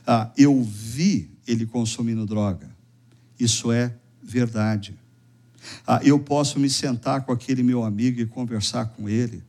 Ah, 0.06 0.30
eu 0.36 0.62
vi 0.62 1.30
ele 1.46 1.66
consumindo 1.66 2.24
droga. 2.26 2.70
Isso 3.38 3.72
é 3.72 3.94
verdade. 4.22 4.96
Ah, 5.86 6.00
eu 6.02 6.18
posso 6.18 6.58
me 6.58 6.68
sentar 6.68 7.22
com 7.22 7.32
aquele 7.32 7.62
meu 7.62 7.84
amigo 7.84 8.20
e 8.20 8.26
conversar 8.26 8.86
com 8.86 9.08
ele, 9.08 9.42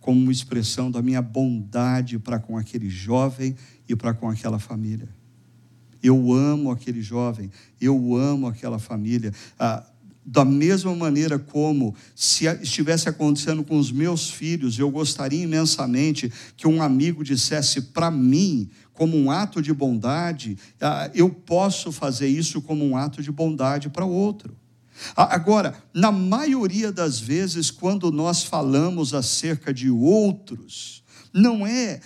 como 0.00 0.20
uma 0.20 0.32
expressão 0.32 0.90
da 0.90 1.00
minha 1.00 1.22
bondade 1.22 2.18
para 2.18 2.38
com 2.38 2.56
aquele 2.56 2.88
jovem 2.88 3.56
e 3.88 3.94
para 3.94 4.14
com 4.14 4.28
aquela 4.28 4.58
família. 4.58 5.08
Eu 6.02 6.32
amo 6.32 6.70
aquele 6.70 7.00
jovem, 7.00 7.50
eu 7.80 8.14
amo 8.14 8.46
aquela 8.46 8.78
família. 8.78 9.32
Ah, 9.58 9.84
da 10.24 10.44
mesma 10.44 10.94
maneira 10.94 11.38
como 11.38 11.94
se 12.14 12.46
estivesse 12.62 13.08
acontecendo 13.08 13.62
com 13.62 13.76
os 13.76 13.92
meus 13.92 14.30
filhos, 14.30 14.78
eu 14.78 14.90
gostaria 14.90 15.42
imensamente 15.42 16.32
que 16.56 16.66
um 16.66 16.80
amigo 16.80 17.22
dissesse 17.22 17.80
para 17.82 18.10
mim, 18.10 18.70
como 18.92 19.16
um 19.16 19.30
ato 19.30 19.60
de 19.60 19.72
bondade, 19.72 20.56
ah, 20.80 21.10
eu 21.14 21.28
posso 21.28 21.92
fazer 21.92 22.28
isso 22.28 22.62
como 22.62 22.84
um 22.84 22.96
ato 22.96 23.22
de 23.22 23.30
bondade 23.30 23.90
para 23.90 24.04
outro. 24.04 24.56
Agora, 25.16 25.74
na 25.92 26.12
maioria 26.12 26.92
das 26.92 27.18
vezes, 27.18 27.70
quando 27.70 28.12
nós 28.12 28.44
falamos 28.44 29.12
acerca 29.12 29.74
de 29.74 29.90
outros, 29.90 31.02
não 31.32 31.66
é 31.66 32.00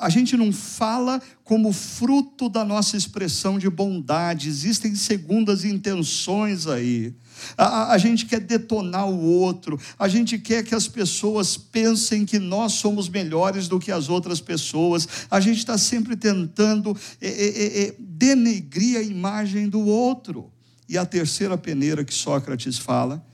a 0.00 0.08
gente 0.08 0.36
não 0.36 0.52
fala 0.52 1.20
como 1.44 1.72
fruto 1.72 2.48
da 2.48 2.64
nossa 2.64 2.96
expressão 2.96 3.58
de 3.58 3.70
bondade, 3.70 4.48
existem 4.48 4.94
segundas 4.94 5.64
intenções 5.64 6.66
aí. 6.66 7.14
A, 7.56 7.92
a, 7.92 7.98
gente 7.98 8.26
quer 8.26 8.40
detonar 8.40 9.08
o 9.08 9.20
outro, 9.20 9.80
a 9.98 10.08
gente 10.08 10.38
quer 10.38 10.64
que 10.64 10.74
as 10.74 10.88
pessoas 10.88 11.56
pensem 11.56 12.24
que 12.24 12.38
nós 12.38 12.72
somos 12.74 13.08
melhores 13.08 13.68
do 13.68 13.78
que 13.78 13.92
as 13.92 14.08
outras 14.08 14.40
pessoas, 14.40 15.06
a 15.30 15.40
gente 15.40 15.58
está 15.58 15.76
sempre 15.76 16.16
tentando 16.16 16.96
é, 17.20 17.28
é, 17.28 17.82
é, 17.84 17.94
denegrir 17.98 18.98
a 18.98 19.02
imagem 19.02 19.68
do 19.68 19.80
outro. 19.86 20.50
E 20.88 20.96
a 20.96 21.04
terceira 21.04 21.58
peneira 21.58 22.02
que 22.02 22.14
Sócrates 22.14 22.78
fala, 22.78 23.24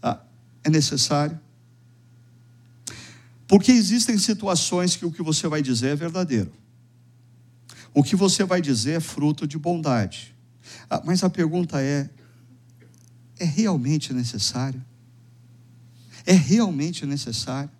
ah, 0.00 0.20
é 0.62 0.70
necessário 0.70 1.40
porque 3.46 3.72
existem 3.72 4.18
situações 4.18 4.96
que 4.96 5.04
o 5.04 5.12
que 5.12 5.22
você 5.22 5.46
vai 5.46 5.62
dizer 5.62 5.90
é 5.90 5.96
verdadeiro. 5.96 6.52
O 7.92 8.02
que 8.02 8.16
você 8.16 8.44
vai 8.44 8.60
dizer 8.60 8.94
é 8.94 9.00
fruto 9.00 9.46
de 9.46 9.58
bondade. 9.58 10.34
Ah, 10.88 11.02
mas 11.04 11.22
a 11.22 11.30
pergunta 11.30 11.80
é: 11.80 12.08
é 13.44 13.46
realmente 13.46 14.12
necessário? 14.12 14.82
É 16.24 16.32
realmente 16.32 17.04
necessário? 17.04 17.70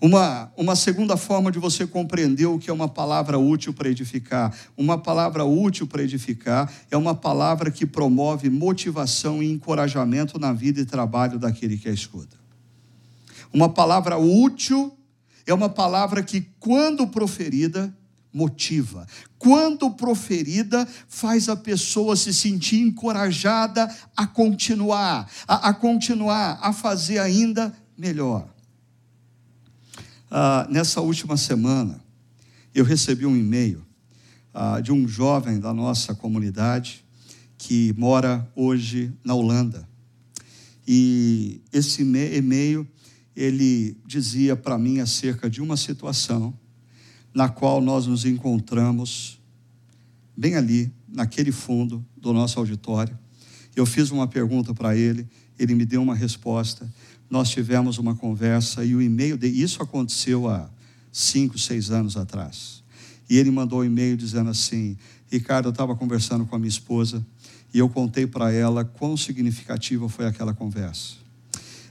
Uma, 0.00 0.52
uma 0.56 0.74
segunda 0.74 1.16
forma 1.16 1.52
de 1.52 1.58
você 1.58 1.86
compreender 1.86 2.46
o 2.46 2.58
que 2.58 2.70
é 2.70 2.72
uma 2.72 2.88
palavra 2.88 3.38
útil 3.38 3.72
para 3.72 3.88
edificar. 3.88 4.52
Uma 4.76 4.98
palavra 4.98 5.44
útil 5.44 5.86
para 5.86 6.02
edificar 6.02 6.72
é 6.90 6.96
uma 6.96 7.14
palavra 7.14 7.70
que 7.70 7.86
promove 7.86 8.50
motivação 8.50 9.42
e 9.42 9.50
encorajamento 9.50 10.38
na 10.40 10.52
vida 10.52 10.80
e 10.80 10.84
trabalho 10.84 11.38
daquele 11.38 11.78
que 11.78 11.88
a 11.88 11.92
escuta. 11.92 12.36
Uma 13.52 13.68
palavra 13.68 14.18
útil 14.18 14.96
é 15.46 15.54
uma 15.54 15.68
palavra 15.68 16.22
que, 16.22 16.40
quando 16.58 17.06
proferida, 17.06 17.94
motiva. 18.32 19.06
Quando 19.38 19.90
proferida, 19.90 20.88
faz 21.08 21.48
a 21.48 21.56
pessoa 21.56 22.16
se 22.16 22.32
sentir 22.32 22.80
encorajada 22.80 23.94
a 24.16 24.26
continuar, 24.26 25.30
a, 25.46 25.68
a 25.68 25.74
continuar, 25.74 26.58
a 26.62 26.72
fazer 26.72 27.18
ainda 27.18 27.74
melhor. 27.96 28.48
Ah, 30.30 30.66
nessa 30.70 31.00
última 31.00 31.36
semana, 31.36 32.02
eu 32.74 32.84
recebi 32.84 33.26
um 33.26 33.36
e-mail 33.36 33.84
ah, 34.54 34.80
de 34.80 34.90
um 34.90 35.06
jovem 35.06 35.60
da 35.60 35.74
nossa 35.74 36.14
comunidade 36.14 37.04
que 37.58 37.94
mora 37.98 38.50
hoje 38.56 39.12
na 39.22 39.34
Holanda. 39.34 39.86
E 40.86 41.60
esse 41.72 42.02
e-mail 42.02 42.88
ele 43.36 43.96
dizia 44.06 44.56
para 44.56 44.78
mim 44.78 45.00
acerca 45.00 45.48
de 45.48 45.62
uma 45.62 45.76
situação 45.76 46.58
na 47.34 47.48
qual 47.48 47.80
nós 47.80 48.06
nos 48.06 48.24
encontramos 48.24 49.40
bem 50.36 50.56
ali, 50.56 50.92
naquele 51.08 51.52
fundo 51.52 52.04
do 52.16 52.32
nosso 52.32 52.58
auditório. 52.58 53.18
Eu 53.76 53.86
fiz 53.86 54.10
uma 54.10 54.26
pergunta 54.26 54.74
para 54.74 54.96
ele, 54.96 55.26
ele 55.58 55.74
me 55.74 55.84
deu 55.84 56.02
uma 56.02 56.14
resposta. 56.14 56.90
Nós 57.28 57.50
tivemos 57.50 57.98
uma 57.98 58.14
conversa 58.14 58.84
e 58.84 58.94
o 58.94 59.00
e-mail 59.00 59.36
de 59.36 59.46
isso 59.46 59.82
aconteceu 59.82 60.48
há 60.48 60.68
cinco, 61.10 61.58
seis 61.58 61.90
anos 61.90 62.16
atrás. 62.16 62.82
E 63.28 63.38
ele 63.38 63.50
mandou 63.50 63.80
um 63.80 63.84
e-mail 63.84 64.16
dizendo 64.16 64.50
assim: 64.50 64.96
Ricardo, 65.30 65.66
eu 65.66 65.70
estava 65.70 65.94
conversando 65.96 66.44
com 66.44 66.54
a 66.54 66.58
minha 66.58 66.68
esposa 66.68 67.24
e 67.72 67.78
eu 67.78 67.88
contei 67.88 68.26
para 68.26 68.52
ela 68.52 68.84
quão 68.84 69.16
significativa 69.16 70.08
foi 70.08 70.26
aquela 70.26 70.52
conversa. 70.52 71.14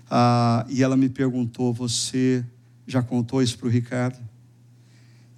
Ah, 0.09 0.65
e 0.69 0.83
ela 0.83 0.95
me 0.95 1.09
perguntou: 1.09 1.73
Você 1.73 2.45
já 2.85 3.01
contou 3.01 3.41
isso 3.41 3.57
para 3.57 3.67
o 3.67 3.71
Ricardo? 3.71 4.30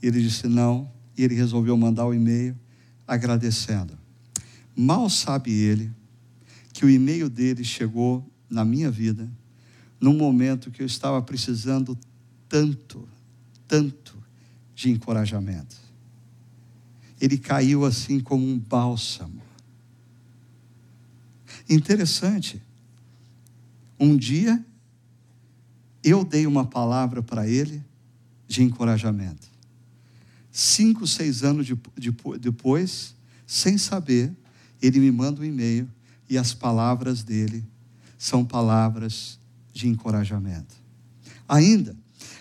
Ele 0.07 0.21
disse: 0.21 0.47
Não. 0.47 0.91
E 1.17 1.23
ele 1.23 1.35
resolveu 1.35 1.77
mandar 1.77 2.05
o 2.05 2.09
um 2.09 2.13
e-mail 2.13 2.57
agradecendo. 3.07 3.97
Mal 4.75 5.09
sabe 5.09 5.51
ele 5.51 5.91
que 6.73 6.85
o 6.85 6.89
e-mail 6.89 7.29
dele 7.29 7.63
chegou 7.63 8.27
na 8.49 8.65
minha 8.65 8.89
vida 8.89 9.29
num 10.01 10.17
momento 10.17 10.71
que 10.71 10.81
eu 10.81 10.85
estava 10.85 11.21
precisando 11.21 11.97
tanto, 12.49 13.07
tanto 13.67 14.17
de 14.73 14.89
encorajamento. 14.89 15.77
Ele 17.21 17.37
caiu 17.37 17.85
assim 17.85 18.19
como 18.19 18.45
um 18.45 18.59
bálsamo. 18.59 19.41
Interessante 21.69 22.61
um 23.99 24.17
dia, 24.17 24.63
eu 26.03 26.25
dei 26.25 26.45
uma 26.45 26.65
palavra 26.65 27.23
para 27.23 27.47
ele 27.47 27.81
de 28.47 28.61
encorajamento. 28.63 29.52
Cinco, 30.55 31.07
seis 31.07 31.43
anos 31.43 31.65
de, 31.65 31.75
de, 31.97 32.11
depois, 32.39 33.15
sem 33.47 33.75
saber, 33.75 34.31
ele 34.79 34.99
me 34.99 35.11
manda 35.11 35.41
um 35.41 35.43
e-mail 35.43 35.89
e 36.29 36.37
as 36.37 36.53
palavras 36.53 37.23
dele 37.23 37.65
são 38.19 38.45
palavras 38.45 39.39
de 39.73 39.87
encorajamento. 39.87 40.75
Ainda, 41.49 41.95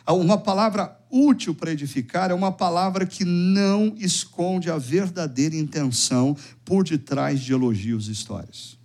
uma 0.07 0.37
palavra 0.37 0.95
útil 1.11 1.55
para 1.55 1.73
edificar 1.73 2.31
é 2.31 2.35
uma 2.35 2.53
palavra 2.53 3.07
que 3.07 3.25
não 3.25 3.95
esconde 3.97 4.71
a 4.71 4.77
verdadeira 4.77 5.57
intenção 5.57 6.37
por 6.67 6.85
detrás 6.85 7.41
de 7.41 7.55
elogios 7.55 8.09
e 8.09 8.13
histórias. 8.13 8.79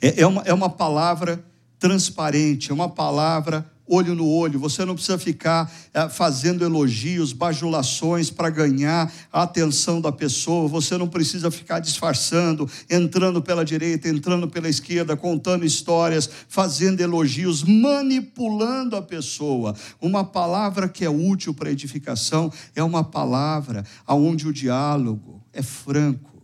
É, 0.00 0.20
é, 0.20 0.26
uma, 0.26 0.42
é 0.42 0.54
uma 0.54 0.70
palavra 0.70 1.44
transparente, 1.76 2.70
é 2.70 2.74
uma 2.74 2.88
palavra 2.88 3.68
olho 3.86 4.14
no 4.14 4.26
olho. 4.28 4.58
Você 4.58 4.84
não 4.84 4.94
precisa 4.94 5.18
ficar 5.18 5.72
é, 5.92 6.08
fazendo 6.08 6.64
elogios, 6.64 7.32
bajulações 7.32 8.30
para 8.30 8.50
ganhar 8.50 9.12
a 9.32 9.42
atenção 9.42 10.00
da 10.00 10.12
pessoa. 10.12 10.68
Você 10.68 10.96
não 10.96 11.08
precisa 11.08 11.50
ficar 11.50 11.80
disfarçando, 11.80 12.68
entrando 12.90 13.40
pela 13.42 13.64
direita, 13.64 14.08
entrando 14.08 14.48
pela 14.48 14.68
esquerda, 14.68 15.16
contando 15.16 15.64
histórias, 15.64 16.28
fazendo 16.48 17.00
elogios, 17.00 17.62
manipulando 17.62 18.96
a 18.96 19.02
pessoa. 19.02 19.74
Uma 20.00 20.24
palavra 20.24 20.88
que 20.88 21.04
é 21.04 21.10
útil 21.10 21.54
para 21.54 21.70
edificação 21.70 22.52
é 22.74 22.82
uma 22.82 23.04
palavra 23.04 23.84
aonde 24.06 24.46
o 24.46 24.52
diálogo 24.52 25.42
é 25.52 25.62
franco. 25.62 26.36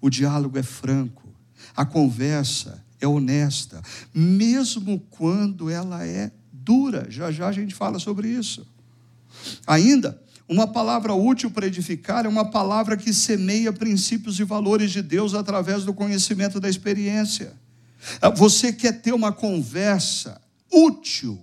O 0.00 0.10
diálogo 0.10 0.58
é 0.58 0.62
franco 0.62 1.22
a 1.76 1.84
conversa 1.84 2.84
é 3.00 3.06
honesta, 3.06 3.82
mesmo 4.14 5.00
quando 5.10 5.68
ela 5.68 6.06
é 6.06 6.30
dura. 6.64 7.06
Já 7.08 7.30
já 7.30 7.48
a 7.48 7.52
gente 7.52 7.74
fala 7.74 7.98
sobre 7.98 8.28
isso. 8.28 8.66
Ainda, 9.66 10.20
uma 10.48 10.66
palavra 10.66 11.14
útil 11.14 11.50
para 11.50 11.66
edificar 11.66 12.26
é 12.26 12.28
uma 12.28 12.50
palavra 12.50 12.96
que 12.96 13.12
semeia 13.12 13.72
princípios 13.72 14.38
e 14.38 14.44
valores 14.44 14.90
de 14.90 15.02
Deus 15.02 15.34
através 15.34 15.84
do 15.84 15.94
conhecimento 15.94 16.60
da 16.60 16.68
experiência. 16.68 17.54
Você 18.36 18.72
quer 18.72 19.00
ter 19.00 19.12
uma 19.12 19.32
conversa 19.32 20.40
útil 20.70 21.38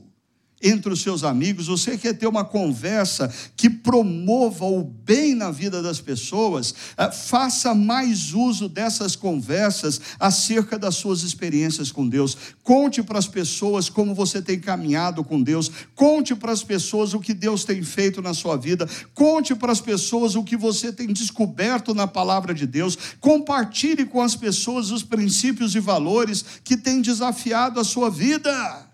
entre 0.62 0.92
os 0.92 1.02
seus 1.02 1.24
amigos, 1.24 1.68
você 1.68 1.98
quer 1.98 2.14
ter 2.14 2.28
uma 2.28 2.44
conversa 2.44 3.32
que 3.56 3.70
promova 3.70 4.66
o 4.66 4.84
bem 4.84 5.34
na 5.34 5.52
vida 5.52 5.82
das 5.82 6.02
pessoas, 6.02 6.74
eh, 6.98 7.12
faça 7.12 7.74
mais 7.74 8.34
uso 8.34 8.68
dessas 8.68 9.16
conversas 9.16 10.00
acerca 10.20 10.78
das 10.78 10.96
suas 10.96 11.24
experiências 11.24 11.92
com 11.92 12.08
Deus. 12.08 12.38
Conte 12.64 13.02
para 13.02 13.20
as 13.20 13.28
pessoas 13.28 13.90
como 13.90 14.14
você 14.14 14.42
tem 14.42 14.60
caminhado 14.60 15.24
com 15.24 15.42
Deus, 15.42 15.72
conte 15.96 16.36
para 16.36 16.52
as 16.52 16.64
pessoas 16.64 17.14
o 17.14 17.20
que 17.20 17.34
Deus 17.34 17.64
tem 17.64 17.82
feito 17.82 18.22
na 18.22 18.34
sua 18.34 18.58
vida, 18.58 18.88
conte 19.14 19.56
para 19.56 19.72
as 19.72 19.82
pessoas 19.82 20.36
o 20.36 20.44
que 20.44 20.58
você 20.58 20.92
tem 20.92 21.08
descoberto 21.08 21.94
na 21.94 22.08
palavra 22.08 22.54
de 22.54 22.68
Deus, 22.68 22.98
compartilhe 23.20 24.06
com 24.06 24.22
as 24.22 24.36
pessoas 24.36 24.92
os 24.92 25.04
princípios 25.04 25.76
e 25.76 25.80
valores 25.80 26.44
que 26.64 26.76
têm 26.76 27.02
desafiado 27.02 27.80
a 27.80 27.84
sua 27.84 28.10
vida. 28.10 28.89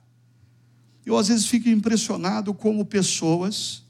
Eu 1.05 1.17
às 1.17 1.27
vezes 1.27 1.45
fico 1.45 1.69
impressionado 1.69 2.53
como 2.53 2.85
pessoas 2.85 3.83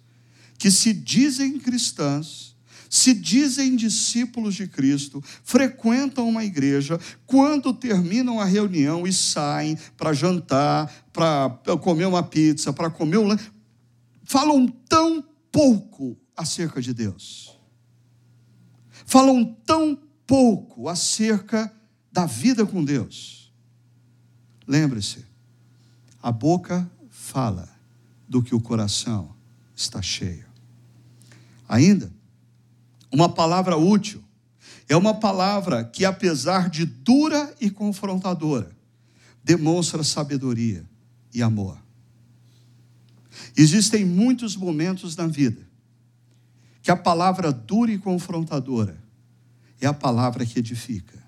que 0.57 0.69
se 0.69 0.93
dizem 0.93 1.59
cristãs, 1.59 2.55
se 2.89 3.13
dizem 3.13 3.75
discípulos 3.75 4.55
de 4.55 4.67
Cristo, 4.67 5.23
frequentam 5.43 6.27
uma 6.29 6.43
igreja, 6.43 6.99
quando 7.25 7.73
terminam 7.73 8.39
a 8.39 8.45
reunião 8.45 9.05
e 9.05 9.13
saem 9.13 9.77
para 9.97 10.13
jantar, 10.13 10.91
para 11.11 11.49
comer 11.81 12.05
uma 12.05 12.23
pizza, 12.23 12.71
para 12.71 12.89
comer 12.89 13.17
um 13.17 13.35
falam 14.25 14.67
tão 14.67 15.23
pouco 15.51 16.17
acerca 16.35 16.81
de 16.81 16.93
Deus. 16.93 17.57
Falam 19.05 19.45
tão 19.65 19.97
pouco 20.25 20.89
acerca 20.89 21.71
da 22.11 22.25
vida 22.25 22.65
com 22.65 22.83
Deus. 22.83 23.53
Lembre-se, 24.67 25.23
a 26.21 26.31
boca 26.31 26.89
fala 27.25 27.67
do 28.29 28.43
que 28.43 28.53
o 28.53 28.61
coração 28.61 29.35
está 29.75 29.99
cheio. 30.01 30.45
Ainda, 31.67 32.13
uma 33.11 33.27
palavra 33.27 33.75
útil 33.75 34.23
é 34.87 34.95
uma 34.95 35.15
palavra 35.15 35.83
que, 35.83 36.05
apesar 36.05 36.69
de 36.69 36.85
dura 36.85 37.53
e 37.59 37.71
confrontadora, 37.71 38.71
demonstra 39.43 40.03
sabedoria 40.03 40.87
e 41.33 41.41
amor. 41.41 41.79
Existem 43.57 44.05
muitos 44.05 44.55
momentos 44.55 45.15
na 45.15 45.25
vida 45.25 45.67
que 46.83 46.91
a 46.91 46.95
palavra 46.95 47.51
dura 47.51 47.91
e 47.91 47.97
confrontadora 47.97 49.03
é 49.81 49.87
a 49.87 49.93
palavra 49.93 50.45
que 50.45 50.59
edifica. 50.59 51.24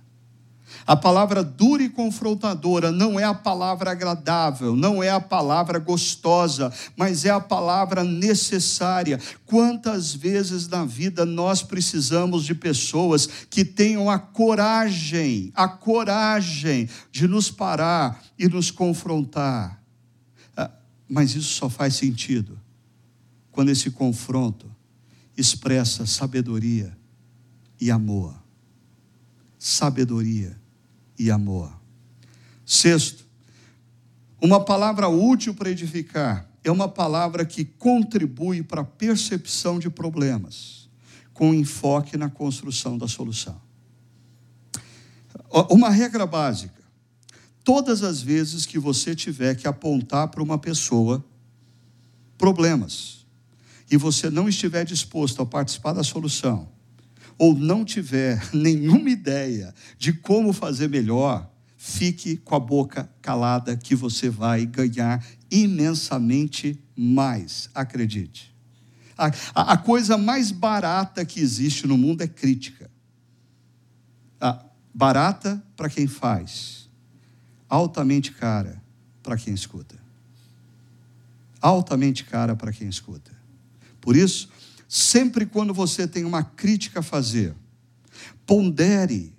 A 0.87 0.95
palavra 0.95 1.43
dura 1.43 1.83
e 1.83 1.89
confrontadora 1.89 2.93
não 2.93 3.19
é 3.19 3.23
a 3.25 3.33
palavra 3.33 3.91
agradável, 3.91 4.73
não 4.73 5.03
é 5.03 5.09
a 5.09 5.19
palavra 5.19 5.79
gostosa, 5.79 6.71
mas 6.95 7.25
é 7.25 7.29
a 7.29 7.41
palavra 7.41 8.05
necessária. 8.05 9.19
Quantas 9.45 10.15
vezes 10.15 10.65
na 10.69 10.85
vida 10.85 11.25
nós 11.25 11.61
precisamos 11.61 12.45
de 12.45 12.55
pessoas 12.55 13.27
que 13.49 13.65
tenham 13.65 14.09
a 14.09 14.17
coragem, 14.17 15.51
a 15.53 15.67
coragem 15.67 16.87
de 17.11 17.27
nos 17.27 17.51
parar 17.51 18.23
e 18.39 18.47
nos 18.47 18.71
confrontar. 18.71 19.83
Ah, 20.55 20.71
mas 21.05 21.35
isso 21.35 21.53
só 21.53 21.67
faz 21.67 21.95
sentido 21.95 22.57
quando 23.51 23.71
esse 23.71 23.91
confronto 23.91 24.73
expressa 25.35 26.05
sabedoria 26.05 26.97
e 27.77 27.91
amor. 27.91 28.33
Sabedoria 29.59 30.57
e 31.17 31.31
amor. 31.31 31.71
Sexto, 32.65 33.25
uma 34.41 34.63
palavra 34.63 35.07
útil 35.07 35.53
para 35.53 35.69
edificar 35.69 36.47
é 36.63 36.71
uma 36.71 36.87
palavra 36.87 37.45
que 37.45 37.63
contribui 37.63 38.61
para 38.61 38.81
a 38.81 38.85
percepção 38.85 39.79
de 39.79 39.89
problemas, 39.89 40.89
com 41.33 41.53
enfoque 41.53 42.17
na 42.17 42.29
construção 42.29 42.97
da 42.97 43.07
solução. 43.07 43.59
Uma 45.69 45.89
regra 45.89 46.25
básica: 46.25 46.83
todas 47.63 48.03
as 48.03 48.21
vezes 48.21 48.65
que 48.65 48.77
você 48.77 49.15
tiver 49.15 49.55
que 49.55 49.67
apontar 49.67 50.27
para 50.27 50.43
uma 50.43 50.57
pessoa 50.57 51.23
problemas 52.37 53.25
e 53.89 53.97
você 53.97 54.29
não 54.29 54.47
estiver 54.47 54.85
disposto 54.85 55.41
a 55.41 55.45
participar 55.45 55.93
da 55.93 56.03
solução, 56.03 56.69
ou 57.37 57.55
não 57.55 57.85
tiver 57.85 58.49
nenhuma 58.53 59.09
ideia 59.09 59.73
de 59.97 60.13
como 60.13 60.51
fazer 60.51 60.89
melhor, 60.89 61.51
fique 61.77 62.37
com 62.37 62.55
a 62.55 62.59
boca 62.59 63.09
calada, 63.21 63.77
que 63.77 63.95
você 63.95 64.29
vai 64.29 64.65
ganhar 64.65 65.23
imensamente 65.49 66.79
mais. 66.95 67.69
Acredite. 67.73 68.53
A, 69.17 69.31
a, 69.53 69.73
a 69.73 69.77
coisa 69.77 70.17
mais 70.17 70.51
barata 70.51 71.23
que 71.25 71.39
existe 71.39 71.87
no 71.87 71.97
mundo 71.97 72.21
é 72.21 72.27
crítica. 72.27 72.89
Barata 74.93 75.63
para 75.75 75.89
quem 75.89 76.07
faz, 76.07 76.89
altamente 77.69 78.31
cara 78.31 78.81
para 79.21 79.37
quem 79.37 79.53
escuta. 79.53 79.95
Altamente 81.61 82.23
cara 82.23 82.55
para 82.55 82.71
quem 82.71 82.89
escuta. 82.89 83.31
Por 84.01 84.15
isso, 84.15 84.49
Sempre 84.87 85.45
quando 85.45 85.73
você 85.73 86.07
tem 86.07 86.23
uma 86.23 86.43
crítica 86.43 86.99
a 86.99 87.03
fazer, 87.03 87.53
pondere 88.45 89.35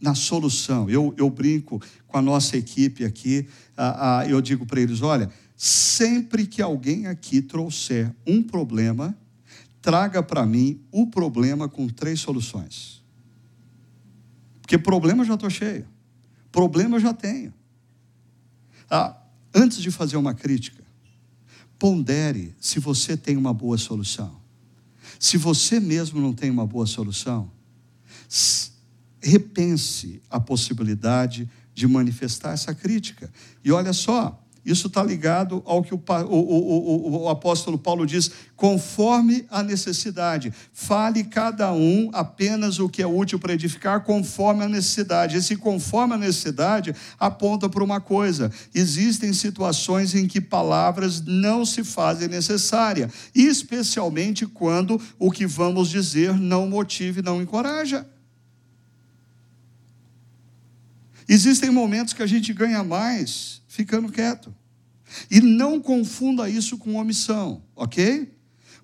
na 0.00 0.14
solução. 0.14 0.88
Eu, 0.88 1.14
eu 1.16 1.28
brinco 1.30 1.80
com 2.06 2.18
a 2.18 2.22
nossa 2.22 2.56
equipe 2.56 3.04
aqui, 3.04 3.48
ah, 3.76 4.18
ah, 4.18 4.28
eu 4.28 4.40
digo 4.40 4.66
para 4.66 4.80
eles: 4.80 5.02
olha, 5.02 5.30
sempre 5.56 6.46
que 6.46 6.60
alguém 6.62 7.06
aqui 7.06 7.40
trouxer 7.40 8.14
um 8.26 8.42
problema, 8.42 9.16
traga 9.80 10.22
para 10.22 10.44
mim 10.46 10.80
o 10.92 11.06
problema 11.06 11.68
com 11.68 11.88
três 11.88 12.20
soluções. 12.20 13.02
Porque 14.60 14.78
problema 14.78 15.22
eu 15.22 15.26
já 15.26 15.34
estou 15.34 15.50
cheio, 15.50 15.86
problema 16.52 16.96
eu 16.96 17.00
já 17.00 17.12
tenho. 17.12 17.52
Ah, 18.90 19.16
antes 19.54 19.80
de 19.80 19.90
fazer 19.90 20.16
uma 20.16 20.34
crítica, 20.34 20.84
pondere 21.78 22.54
se 22.60 22.78
você 22.78 23.16
tem 23.16 23.36
uma 23.36 23.52
boa 23.52 23.76
solução. 23.76 24.43
Se 25.18 25.36
você 25.36 25.80
mesmo 25.80 26.20
não 26.20 26.32
tem 26.32 26.50
uma 26.50 26.66
boa 26.66 26.86
solução, 26.86 27.50
repense 29.22 30.22
a 30.30 30.38
possibilidade 30.38 31.48
de 31.72 31.88
manifestar 31.88 32.52
essa 32.52 32.74
crítica. 32.74 33.32
E 33.64 33.72
olha 33.72 33.92
só, 33.92 34.43
isso 34.64 34.86
está 34.86 35.02
ligado 35.02 35.62
ao 35.66 35.82
que 35.82 35.94
o, 35.94 36.02
o, 36.08 36.36
o, 36.36 37.22
o, 37.24 37.28
apóstolo 37.28 37.76
Paulo 37.76 38.06
diz, 38.06 38.30
conforme 38.56 39.44
a 39.50 39.62
necessidade. 39.62 40.52
Fale 40.72 41.24
cada 41.24 41.72
um 41.72 42.10
apenas 42.12 42.78
o 42.78 42.88
que 42.88 43.02
é 43.02 43.06
útil 43.06 43.38
para 43.38 43.52
edificar, 43.52 44.02
conforme 44.02 44.64
a 44.64 44.68
necessidade. 44.68 45.36
Esse 45.36 45.56
conforme 45.56 46.14
a 46.14 46.18
necessidade 46.18 46.94
aponta 47.18 47.68
para 47.68 47.84
uma 47.84 48.00
coisa: 48.00 48.50
existem 48.74 49.32
situações 49.32 50.14
em 50.14 50.26
que 50.26 50.40
palavras 50.40 51.20
não 51.20 51.64
se 51.66 51.84
fazem 51.84 52.28
necessária, 52.28 53.10
especialmente 53.34 54.46
quando 54.46 55.00
o 55.18 55.30
que 55.30 55.46
vamos 55.46 55.90
dizer 55.90 56.34
não 56.38 56.66
motive, 56.66 57.20
não 57.20 57.42
encoraja. 57.42 58.06
Existem 61.28 61.70
momentos 61.70 62.12
que 62.12 62.22
a 62.22 62.26
gente 62.26 62.52
ganha 62.52 62.84
mais 62.84 63.62
ficando 63.68 64.10
quieto. 64.10 64.54
E 65.30 65.40
não 65.40 65.80
confunda 65.80 66.48
isso 66.48 66.76
com 66.78 66.96
omissão, 66.96 67.62
ok? 67.74 68.32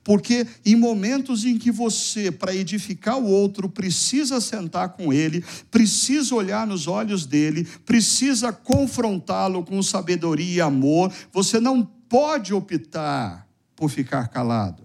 Porque 0.03 0.47
em 0.65 0.77
momentos 0.77 1.45
em 1.45 1.59
que 1.59 1.71
você, 1.71 2.31
para 2.31 2.55
edificar 2.55 3.19
o 3.19 3.27
outro, 3.27 3.69
precisa 3.69 4.41
sentar 4.41 4.91
com 4.91 5.13
ele, 5.13 5.45
precisa 5.71 6.35
olhar 6.35 6.67
nos 6.67 6.87
olhos 6.87 7.27
dele, 7.27 7.67
precisa 7.85 8.53
confrontá-lo 8.53 9.63
com 9.63 9.83
sabedoria 9.83 10.57
e 10.57 10.61
amor, 10.61 11.13
você 11.33 11.61
não 11.61 11.85
pode 11.85 12.55
optar 12.55 13.47
por 13.77 13.91
ficar 13.91 14.29
calado. 14.29 14.83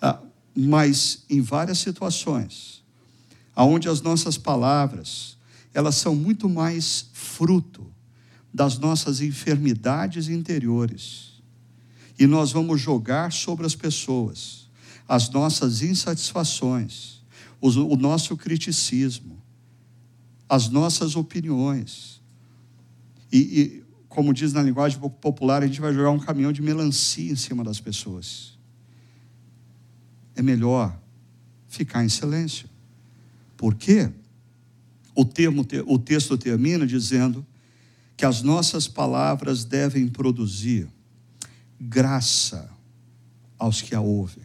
Ah, 0.00 0.20
mas 0.54 1.24
em 1.28 1.40
várias 1.40 1.78
situações, 1.78 2.82
onde 3.54 3.88
as 3.88 4.00
nossas 4.00 4.38
palavras, 4.38 5.36
elas 5.74 5.96
são 5.96 6.14
muito 6.14 6.48
mais 6.48 7.06
fruto 7.12 7.86
das 8.52 8.78
nossas 8.78 9.20
enfermidades 9.20 10.28
interiores. 10.28 11.42
E 12.18 12.26
nós 12.26 12.52
vamos 12.52 12.80
jogar 12.80 13.32
sobre 13.32 13.64
as 13.64 13.74
pessoas 13.74 14.62
as 15.12 15.28
nossas 15.28 15.82
insatisfações, 15.82 17.22
o 17.60 17.96
nosso 17.96 18.34
criticismo, 18.34 19.42
as 20.48 20.70
nossas 20.70 21.16
opiniões. 21.16 22.20
E, 23.30 23.38
e, 23.38 23.84
como 24.08 24.32
diz 24.32 24.54
na 24.54 24.62
linguagem 24.62 24.98
popular, 24.98 25.62
a 25.62 25.66
gente 25.66 25.82
vai 25.82 25.92
jogar 25.92 26.10
um 26.10 26.18
caminhão 26.18 26.50
de 26.50 26.62
melancia 26.62 27.30
em 27.30 27.36
cima 27.36 27.62
das 27.62 27.78
pessoas. 27.78 28.58
É 30.34 30.40
melhor 30.40 30.98
ficar 31.68 32.02
em 32.02 32.08
silêncio. 32.08 32.66
Por 33.54 33.74
quê? 33.74 34.10
O, 35.14 35.24
termo, 35.24 35.66
o 35.86 35.98
texto 35.98 36.36
termina 36.38 36.86
dizendo 36.86 37.44
que 38.16 38.24
as 38.24 38.42
nossas 38.42 38.86
palavras 38.86 39.64
devem 39.64 40.08
produzir 40.08 40.88
graça 41.80 42.70
aos 43.58 43.82
que 43.82 43.94
a 43.94 44.00
ouvem. 44.00 44.44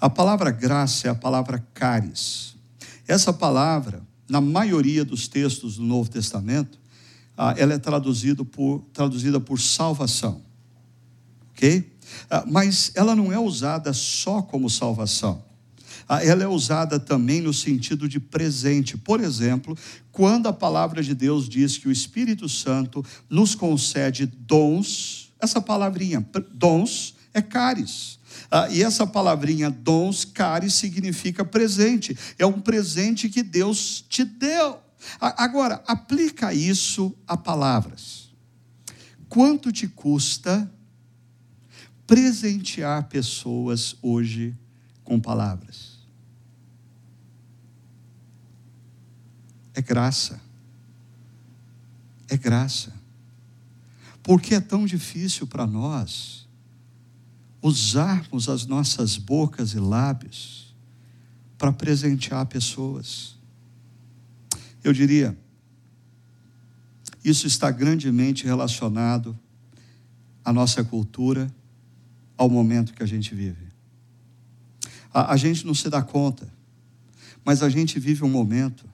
A 0.00 0.10
palavra 0.10 0.50
graça 0.50 1.08
é 1.08 1.10
a 1.10 1.14
palavra 1.14 1.64
caris. 1.72 2.56
Essa 3.06 3.32
palavra, 3.32 4.02
na 4.28 4.40
maioria 4.40 5.04
dos 5.04 5.28
textos 5.28 5.76
do 5.76 5.84
Novo 5.84 6.10
Testamento, 6.10 6.78
ah, 7.36 7.54
ela 7.56 7.74
é 7.74 7.78
traduzido 7.78 8.44
por, 8.44 8.84
traduzida 8.92 9.40
por 9.40 9.60
salvação. 9.60 10.42
Ok? 11.52 11.90
Ah, 12.30 12.44
mas 12.46 12.92
ela 12.94 13.14
não 13.14 13.32
é 13.32 13.38
usada 13.38 13.92
só 13.92 14.42
como 14.42 14.68
salvação. 14.68 15.42
Ah, 16.08 16.24
ela 16.24 16.42
é 16.42 16.48
usada 16.48 16.98
também 16.98 17.40
no 17.40 17.52
sentido 17.52 18.08
de 18.08 18.20
presente. 18.20 18.96
Por 18.96 19.20
exemplo, 19.20 19.76
quando 20.10 20.46
a 20.48 20.52
palavra 20.52 21.02
de 21.02 21.14
Deus 21.14 21.48
diz 21.48 21.78
que 21.78 21.88
o 21.88 21.92
Espírito 21.92 22.48
Santo 22.48 23.04
nos 23.28 23.54
concede 23.54 24.26
dons, 24.26 25.32
essa 25.40 25.60
palavrinha, 25.60 26.26
dons, 26.52 27.14
é 27.34 27.40
caris. 27.40 28.18
Ah, 28.50 28.68
e 28.70 28.82
essa 28.82 29.06
palavrinha 29.06 29.70
dons, 29.70 30.24
caris, 30.24 30.74
significa 30.74 31.44
presente. 31.44 32.16
É 32.38 32.46
um 32.46 32.60
presente 32.60 33.28
que 33.28 33.42
Deus 33.42 34.04
te 34.08 34.24
deu. 34.24 34.78
Agora, 35.20 35.82
aplica 35.86 36.54
isso 36.54 37.14
a 37.26 37.36
palavras. 37.36 38.30
Quanto 39.28 39.72
te 39.72 39.88
custa 39.88 40.70
presentear 42.06 43.08
pessoas 43.08 43.96
hoje 44.02 44.54
com 45.02 45.18
palavras? 45.18 45.91
É 49.74 49.82
graça. 49.82 50.40
É 52.28 52.36
graça. 52.36 52.92
Por 54.22 54.40
que 54.40 54.54
é 54.54 54.60
tão 54.60 54.86
difícil 54.86 55.46
para 55.46 55.66
nós 55.66 56.42
usarmos 57.62 58.48
as 58.48 58.66
nossas 58.66 59.16
bocas 59.16 59.72
e 59.72 59.78
lábios 59.78 60.74
para 61.56 61.72
presentear 61.72 62.44
pessoas. 62.46 63.36
Eu 64.82 64.92
diria, 64.92 65.38
isso 67.24 67.46
está 67.46 67.70
grandemente 67.70 68.44
relacionado 68.44 69.38
à 70.44 70.52
nossa 70.52 70.82
cultura, 70.82 71.48
ao 72.36 72.50
momento 72.50 72.92
que 72.92 73.02
a 73.02 73.06
gente 73.06 73.32
vive. 73.32 73.68
A, 75.14 75.34
a 75.34 75.36
gente 75.36 75.64
não 75.64 75.72
se 75.72 75.88
dá 75.88 76.02
conta, 76.02 76.52
mas 77.44 77.62
a 77.62 77.68
gente 77.68 78.00
vive 78.00 78.24
um 78.24 78.30
momento 78.30 78.84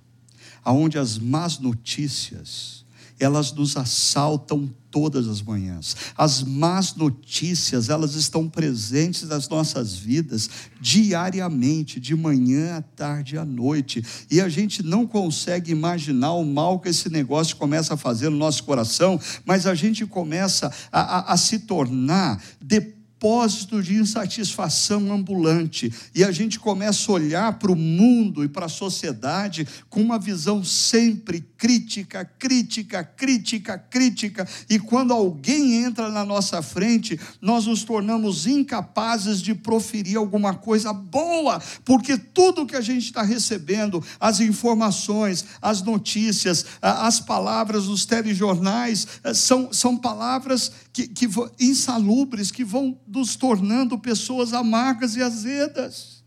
onde 0.72 0.98
as 0.98 1.18
más 1.18 1.58
notícias, 1.58 2.84
elas 3.18 3.52
nos 3.52 3.76
assaltam 3.76 4.70
todas 4.90 5.26
as 5.26 5.42
manhãs. 5.42 5.96
As 6.16 6.42
más 6.42 6.94
notícias, 6.94 7.88
elas 7.88 8.14
estão 8.14 8.48
presentes 8.48 9.24
nas 9.24 9.48
nossas 9.48 9.94
vidas 9.94 10.48
diariamente, 10.80 12.00
de 12.00 12.14
manhã 12.14 12.76
à 12.76 12.82
tarde 12.82 13.36
à 13.36 13.44
noite. 13.44 14.02
E 14.30 14.40
a 14.40 14.48
gente 14.48 14.82
não 14.82 15.06
consegue 15.06 15.72
imaginar 15.72 16.32
o 16.32 16.44
mal 16.44 16.78
que 16.78 16.88
esse 16.88 17.08
negócio 17.10 17.56
começa 17.56 17.94
a 17.94 17.96
fazer 17.96 18.30
no 18.30 18.36
nosso 18.36 18.64
coração, 18.64 19.20
mas 19.44 19.66
a 19.66 19.74
gente 19.74 20.06
começa 20.06 20.72
a, 20.92 21.00
a, 21.00 21.32
a 21.32 21.36
se 21.36 21.60
tornar, 21.60 22.42
depois 22.60 22.97
depósito 23.18 23.82
de 23.82 23.94
insatisfação 23.94 25.12
ambulante. 25.12 25.92
E 26.14 26.22
a 26.22 26.30
gente 26.30 26.58
começa 26.60 27.10
a 27.10 27.14
olhar 27.14 27.58
para 27.58 27.72
o 27.72 27.76
mundo 27.76 28.44
e 28.44 28.48
para 28.48 28.66
a 28.66 28.68
sociedade 28.68 29.66
com 29.90 30.00
uma 30.00 30.18
visão 30.18 30.62
sempre 30.62 31.40
crítica, 31.58 32.24
crítica, 32.24 33.02
crítica, 33.02 33.76
crítica. 33.76 34.48
E 34.70 34.78
quando 34.78 35.12
alguém 35.12 35.82
entra 35.82 36.08
na 36.08 36.24
nossa 36.24 36.62
frente, 36.62 37.18
nós 37.42 37.66
nos 37.66 37.82
tornamos 37.82 38.46
incapazes 38.46 39.42
de 39.42 39.52
proferir 39.52 40.16
alguma 40.16 40.54
coisa 40.54 40.92
boa, 40.92 41.60
porque 41.84 42.16
tudo 42.16 42.66
que 42.66 42.76
a 42.76 42.80
gente 42.80 43.06
está 43.06 43.22
recebendo, 43.22 44.02
as 44.20 44.38
informações, 44.38 45.44
as 45.60 45.82
notícias, 45.82 46.64
as 46.80 47.18
palavras 47.18 47.86
dos 47.86 48.06
telejornais, 48.06 49.06
eh, 49.24 49.34
são, 49.34 49.72
são 49.72 49.96
palavras 49.96 50.70
que, 51.06 51.06
que 51.06 51.28
insalubres, 51.60 52.50
que 52.50 52.64
vão 52.64 52.98
nos 53.06 53.36
tornando 53.36 53.98
pessoas 53.98 54.52
amargas 54.52 55.14
e 55.14 55.22
azedas. 55.22 56.24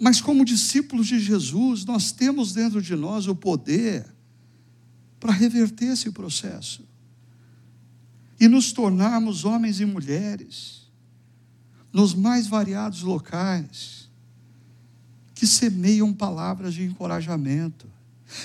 Mas, 0.00 0.20
como 0.20 0.44
discípulos 0.44 1.08
de 1.08 1.18
Jesus, 1.18 1.84
nós 1.84 2.12
temos 2.12 2.52
dentro 2.52 2.80
de 2.80 2.94
nós 2.94 3.26
o 3.26 3.34
poder 3.34 4.06
para 5.18 5.32
reverter 5.32 5.86
esse 5.86 6.12
processo 6.12 6.86
e 8.38 8.46
nos 8.46 8.70
tornarmos 8.70 9.44
homens 9.44 9.80
e 9.80 9.84
mulheres 9.84 10.88
nos 11.92 12.14
mais 12.14 12.46
variados 12.46 13.02
locais 13.02 14.08
que 15.34 15.46
semeiam 15.46 16.12
palavras 16.12 16.74
de 16.74 16.84
encorajamento, 16.84 17.90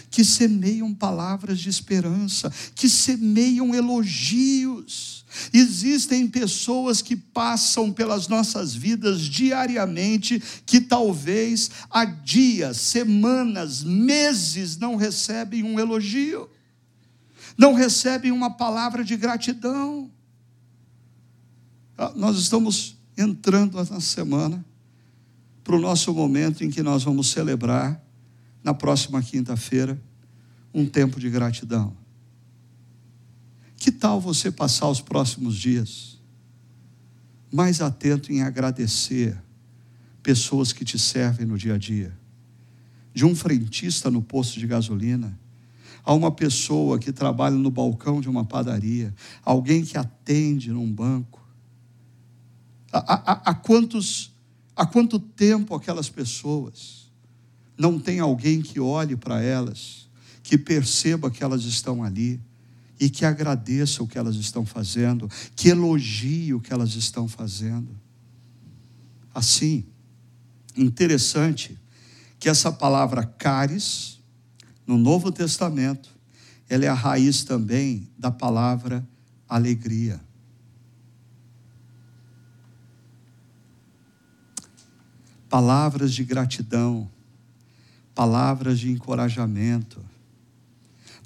que 0.09 0.23
semeiam 0.23 0.93
palavras 0.93 1.59
de 1.59 1.69
esperança, 1.69 2.51
que 2.75 2.89
semeiam 2.89 3.73
elogios. 3.73 5.25
Existem 5.51 6.27
pessoas 6.27 7.01
que 7.01 7.15
passam 7.15 7.91
pelas 7.91 8.27
nossas 8.27 8.73
vidas 8.73 9.21
diariamente 9.21 10.41
que 10.65 10.79
talvez 10.79 11.71
há 11.89 12.05
dias, 12.05 12.77
semanas, 12.77 13.83
meses 13.83 14.77
não 14.77 14.95
recebem 14.95 15.63
um 15.63 15.79
elogio, 15.79 16.49
não 17.57 17.73
recebem 17.73 18.31
uma 18.31 18.51
palavra 18.51 19.03
de 19.03 19.17
gratidão. 19.17 20.11
Ah, 21.97 22.11
nós 22.15 22.37
estamos 22.37 22.95
entrando 23.17 23.83
na 23.83 23.99
semana 23.99 24.63
para 25.63 25.75
o 25.75 25.79
nosso 25.79 26.13
momento 26.13 26.63
em 26.63 26.69
que 26.69 26.83
nós 26.83 27.03
vamos 27.03 27.29
celebrar 27.29 28.03
na 28.63 28.73
próxima 28.73 29.21
quinta-feira, 29.21 30.01
um 30.73 30.85
tempo 30.85 31.19
de 31.19 31.29
gratidão. 31.29 31.95
Que 33.75 33.91
tal 33.91 34.21
você 34.21 34.49
passar 34.49 34.87
os 34.87 35.01
próximos 35.01 35.55
dias 35.55 36.21
mais 37.51 37.81
atento 37.81 38.31
em 38.31 38.41
agradecer 38.41 39.37
pessoas 40.23 40.71
que 40.71 40.85
te 40.85 40.97
servem 40.97 41.45
no 41.45 41.57
dia 41.57 41.75
a 41.75 41.77
dia? 41.77 42.17
De 43.13 43.25
um 43.25 43.35
frentista 43.35 44.09
no 44.09 44.21
posto 44.21 44.59
de 44.59 44.65
gasolina, 44.65 45.37
a 46.03 46.13
uma 46.13 46.31
pessoa 46.31 46.97
que 46.97 47.11
trabalha 47.11 47.55
no 47.55 47.69
balcão 47.69 48.21
de 48.21 48.29
uma 48.29 48.45
padaria, 48.45 49.13
alguém 49.43 49.83
que 49.83 49.97
atende 49.97 50.71
num 50.71 50.91
banco. 50.91 51.45
Há, 52.91 53.53
quantos, 53.53 54.33
há 54.75 54.85
quanto 54.85 55.19
tempo 55.19 55.75
aquelas 55.75 56.09
pessoas 56.09 57.02
não 57.77 57.99
tem 57.99 58.19
alguém 58.19 58.61
que 58.61 58.79
olhe 58.79 59.15
para 59.15 59.41
elas, 59.41 60.09
que 60.41 60.57
perceba 60.57 61.31
que 61.31 61.43
elas 61.43 61.63
estão 61.63 62.03
ali 62.03 62.39
e 62.99 63.09
que 63.09 63.25
agradeça 63.25 64.03
o 64.03 64.07
que 64.07 64.17
elas 64.17 64.35
estão 64.35 64.65
fazendo, 64.65 65.29
que 65.55 65.69
elogie 65.69 66.53
o 66.53 66.59
que 66.59 66.71
elas 66.71 66.95
estão 66.95 67.27
fazendo. 67.27 67.89
Assim, 69.33 69.85
interessante 70.75 71.77
que 72.39 72.49
essa 72.49 72.71
palavra 72.71 73.25
caris, 73.25 74.21
no 74.85 74.97
Novo 74.97 75.31
Testamento, 75.31 76.09
ela 76.69 76.85
é 76.85 76.87
a 76.87 76.93
raiz 76.93 77.43
também 77.43 78.09
da 78.17 78.29
palavra 78.31 79.07
alegria. 79.47 80.19
Palavras 85.49 86.13
de 86.13 86.23
gratidão, 86.23 87.09
palavras 88.13 88.79
de 88.79 88.91
encorajamento, 88.91 90.03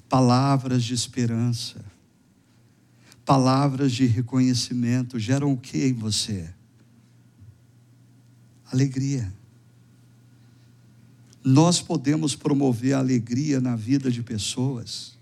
palavras 0.08 0.82
de 0.82 0.94
esperança, 0.94 1.84
palavras 3.24 3.92
de 3.92 4.06
reconhecimento 4.06 5.18
geram 5.18 5.52
o 5.52 5.56
que 5.56 5.84
em 5.84 5.92
você? 5.92 6.48
Alegria. 8.72 9.32
Nós 11.44 11.80
podemos 11.80 12.34
promover 12.34 12.94
alegria 12.94 13.60
na 13.60 13.76
vida 13.76 14.10
de 14.10 14.22
pessoas 14.22 15.16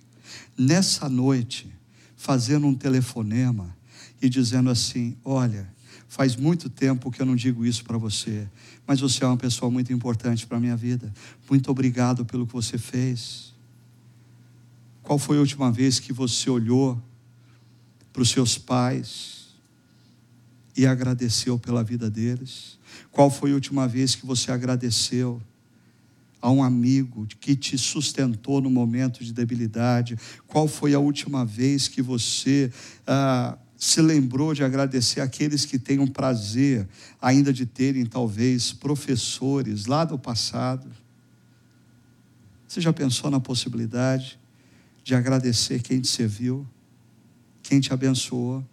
nessa 0.56 1.08
noite, 1.08 1.70
fazendo 2.16 2.66
um 2.66 2.74
telefonema 2.74 3.76
e 4.20 4.28
dizendo 4.28 4.70
assim: 4.70 5.16
Olha, 5.24 5.68
faz 6.08 6.34
muito 6.34 6.70
tempo 6.70 7.10
que 7.10 7.20
eu 7.20 7.26
não 7.26 7.36
digo 7.36 7.64
isso 7.64 7.84
para 7.84 7.98
você, 7.98 8.48
mas 8.86 9.00
você 9.00 9.24
é 9.24 9.26
uma 9.26 9.36
pessoa 9.36 9.70
muito 9.70 9.92
importante 9.92 10.46
para 10.46 10.58
a 10.58 10.60
minha 10.60 10.76
vida. 10.76 11.12
Muito 11.50 11.70
obrigado 11.70 12.24
pelo 12.24 12.46
que 12.46 12.52
você 12.52 12.78
fez. 12.78 13.52
Qual 15.02 15.18
foi 15.18 15.36
a 15.38 15.40
última 15.40 15.70
vez 15.72 15.98
que 15.98 16.12
você 16.12 16.48
olhou 16.48 17.00
para 18.12 18.22
os 18.22 18.30
seus 18.30 18.56
pais 18.56 19.48
e 20.76 20.86
agradeceu 20.86 21.58
pela 21.58 21.82
vida 21.82 22.08
deles? 22.08 22.78
Qual 23.10 23.30
foi 23.30 23.50
a 23.50 23.54
última 23.54 23.88
vez 23.88 24.14
que 24.14 24.24
você 24.24 24.52
agradeceu 24.52 25.40
a 26.40 26.50
um 26.50 26.62
amigo 26.62 27.26
que 27.40 27.56
te 27.56 27.76
sustentou 27.76 28.60
no 28.60 28.70
momento 28.70 29.24
de 29.24 29.32
debilidade? 29.32 30.16
Qual 30.46 30.68
foi 30.68 30.94
a 30.94 30.98
última 30.98 31.44
vez 31.44 31.88
que 31.88 32.02
você 32.02 32.72
ah, 33.06 33.58
se 33.76 34.00
lembrou 34.00 34.54
de 34.54 34.64
agradecer 34.64 35.20
aqueles 35.20 35.64
que 35.64 35.78
têm 35.78 35.98
um 35.98 36.06
prazer 36.06 36.88
ainda 37.20 37.52
de 37.52 37.66
terem, 37.66 38.06
talvez, 38.06 38.72
professores 38.72 39.86
lá 39.86 40.04
do 40.04 40.18
passado. 40.18 40.90
Você 42.66 42.80
já 42.80 42.92
pensou 42.92 43.30
na 43.30 43.38
possibilidade 43.38 44.38
de 45.04 45.14
agradecer 45.14 45.82
quem 45.82 46.00
te 46.00 46.08
serviu, 46.08 46.66
quem 47.62 47.78
te 47.80 47.92
abençoou? 47.92 48.64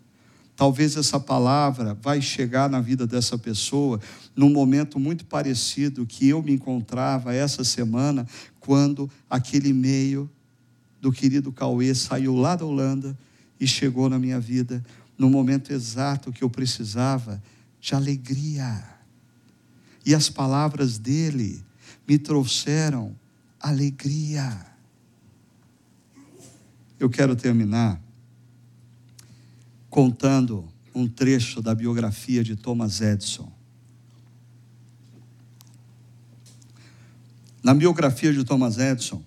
Talvez 0.56 0.96
essa 0.96 1.20
palavra 1.20 1.98
vai 2.02 2.22
chegar 2.22 2.70
na 2.70 2.80
vida 2.80 3.06
dessa 3.06 3.38
pessoa 3.38 4.00
num 4.36 4.50
momento 4.50 5.00
muito 5.00 5.26
parecido 5.26 6.06
que 6.06 6.30
eu 6.30 6.42
me 6.42 6.54
encontrava 6.54 7.34
essa 7.34 7.64
semana, 7.64 8.26
quando 8.60 9.10
aquele 9.30 9.70
e-mail 9.70 10.30
do 11.02 11.12
querido 11.12 11.52
Cauê 11.52 11.94
saiu 11.94 12.36
lá 12.36 12.56
da 12.56 12.66
Holanda 12.66 13.18
e 13.64 13.68
chegou 13.68 14.10
na 14.10 14.20
minha 14.20 14.42
vida 14.42 14.84
no 15.18 15.30
momento 15.30 15.72
exato 15.72 16.34
que 16.34 16.44
eu 16.44 16.50
precisava 16.50 17.42
de 17.80 17.96
alegria. 17.96 18.84
E 20.06 20.14
as 20.14 20.30
palavras 20.30 20.98
dele 20.98 21.64
me 22.06 22.20
trouxeram 22.20 23.16
alegria. 23.62 24.66
Eu 27.00 27.10
quero 27.10 27.38
terminar 27.38 28.02
contando 29.90 30.68
um 30.94 31.08
trecho 31.08 31.62
da 31.62 31.74
biografia 31.74 32.44
de 32.44 32.58
Thomas 32.58 33.00
Edison. 33.00 33.50
Na 37.64 37.74
biografia 37.74 38.34
de 38.34 38.44
Thomas 38.44 38.78
Edison, 38.78 39.24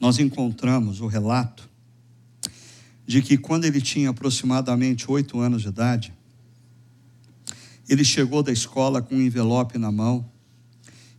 nós 0.00 0.18
encontramos 0.18 1.02
o 1.02 1.06
relato 1.06 1.69
de 3.10 3.20
que 3.22 3.36
quando 3.36 3.64
ele 3.64 3.80
tinha 3.80 4.10
aproximadamente 4.10 5.10
oito 5.10 5.40
anos 5.40 5.62
de 5.62 5.68
idade, 5.68 6.14
Ele 7.88 8.04
chegou 8.04 8.40
da 8.40 8.52
escola 8.52 9.02
com 9.02 9.16
um 9.16 9.20
envelope 9.20 9.76
na 9.78 9.90
mão 9.90 10.30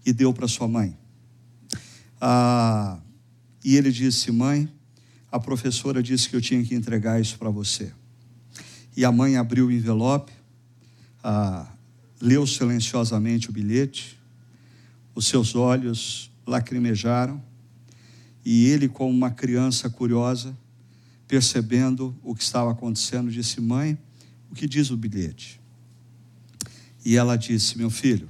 e 0.05 0.13
deu 0.13 0.33
para 0.33 0.47
sua 0.47 0.69
mãe. 0.69 0.97
Ah, 2.21 2.97
e 3.61 3.75
ele 3.75 3.91
disse: 3.91 4.31
Mãe, 4.31 4.71
a 5.29 5.37
professora 5.37 6.01
disse 6.01 6.29
que 6.29 6.35
eu 6.37 6.39
tinha 6.39 6.63
que 6.63 6.73
entregar 6.73 7.19
isso 7.19 7.37
para 7.37 7.49
você. 7.49 7.91
E 8.95 9.03
a 9.03 9.11
mãe 9.11 9.35
abriu 9.35 9.67
o 9.67 9.71
envelope, 9.71 10.31
ah, 11.21 11.73
leu 12.21 12.47
silenciosamente 12.47 13.49
o 13.49 13.51
bilhete, 13.51 14.17
os 15.13 15.27
seus 15.27 15.55
olhos 15.55 16.31
lacrimejaram, 16.47 17.43
e 18.45 18.67
ele, 18.67 18.87
como 18.87 19.09
uma 19.09 19.29
criança 19.29 19.89
curiosa, 19.89 20.55
percebendo 21.31 22.13
o 22.21 22.35
que 22.35 22.43
estava 22.43 22.73
acontecendo, 22.73 23.31
disse: 23.31 23.61
Mãe, 23.61 23.97
o 24.51 24.53
que 24.53 24.67
diz 24.67 24.91
o 24.91 24.97
bilhete? 24.97 25.61
E 27.05 27.15
ela 27.15 27.37
disse: 27.37 27.77
Meu 27.77 27.89
filho, 27.89 28.27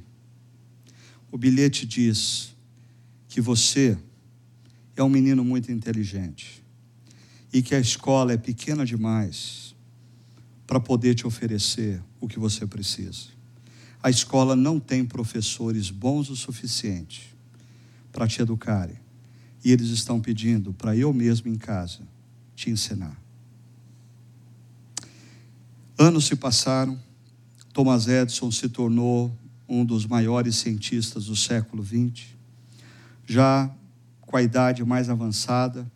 o 1.32 1.36
bilhete 1.36 1.84
diz 1.88 2.56
que 3.28 3.42
você 3.42 3.98
é 4.96 5.02
um 5.02 5.10
menino 5.10 5.44
muito 5.44 5.72
inteligente 5.72 6.64
e 7.52 7.64
que 7.64 7.74
a 7.74 7.80
escola 7.80 8.34
é 8.34 8.38
pequena 8.38 8.86
demais 8.86 9.74
para 10.68 10.80
poder 10.80 11.16
te 11.16 11.26
oferecer 11.26 12.04
o 12.20 12.28
que 12.28 12.38
você 12.38 12.68
precisa. 12.68 13.30
A 14.04 14.12
escola 14.12 14.56
não 14.56 14.80
tem 14.80 15.04
professores 15.04 15.90
bons 15.90 16.30
o 16.30 16.36
suficiente 16.36 17.36
para 18.12 18.28
te 18.28 18.44
educarem. 18.44 18.98
E 19.66 19.72
eles 19.72 19.88
estão 19.88 20.22
pedindo 20.22 20.72
para 20.72 20.96
eu 20.96 21.12
mesmo 21.12 21.50
em 21.50 21.58
casa 21.58 22.02
te 22.62 22.70
ensinar. 22.70 23.20
Anos 25.98 26.26
se 26.26 26.36
passaram, 26.36 27.00
Thomas 27.74 28.08
Edison 28.08 28.52
se 28.52 28.70
tornou 28.70 29.36
um 29.68 29.84
dos 29.84 30.06
maiores 30.06 30.58
cientistas 30.58 31.26
do 31.26 31.36
século 31.36 31.84
XX. 31.84 32.28
Já 33.26 33.74
com 34.20 34.38
a 34.38 34.44
idade 34.44 34.86
mais 34.86 35.10
avançada, 35.10 35.92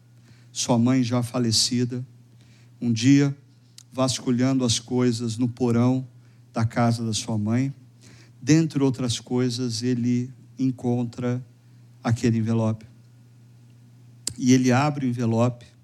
sua 0.52 0.80
mãe 0.80 1.04
já 1.04 1.22
falecida, 1.22 2.04
um 2.82 2.92
dia, 2.92 3.36
vasculhando 3.94 4.66
as 4.66 4.80
coisas 4.80 5.38
no 5.38 5.48
porão 5.48 6.08
da 6.52 6.66
casa 6.66 7.06
da 7.06 7.14
sua 7.14 7.38
mãe, 7.38 7.72
dentre 8.42 8.82
outras 8.82 9.20
coisas, 9.20 9.84
ele 9.84 10.34
encontra 10.58 11.46
aquele 12.04 12.40
envelope. 12.40 12.88
E 14.38 14.52
ele 14.52 14.72
abre 14.72 15.06
o 15.06 15.10
envelope 15.10 15.75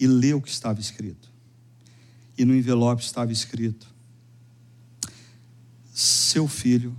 e 0.00 0.06
lê 0.06 0.32
o 0.32 0.40
que 0.40 0.48
estava 0.48 0.80
escrito. 0.80 1.30
E 2.36 2.44
no 2.44 2.54
envelope 2.56 3.02
estava 3.02 3.30
escrito: 3.30 3.86
Seu 5.92 6.48
filho 6.48 6.96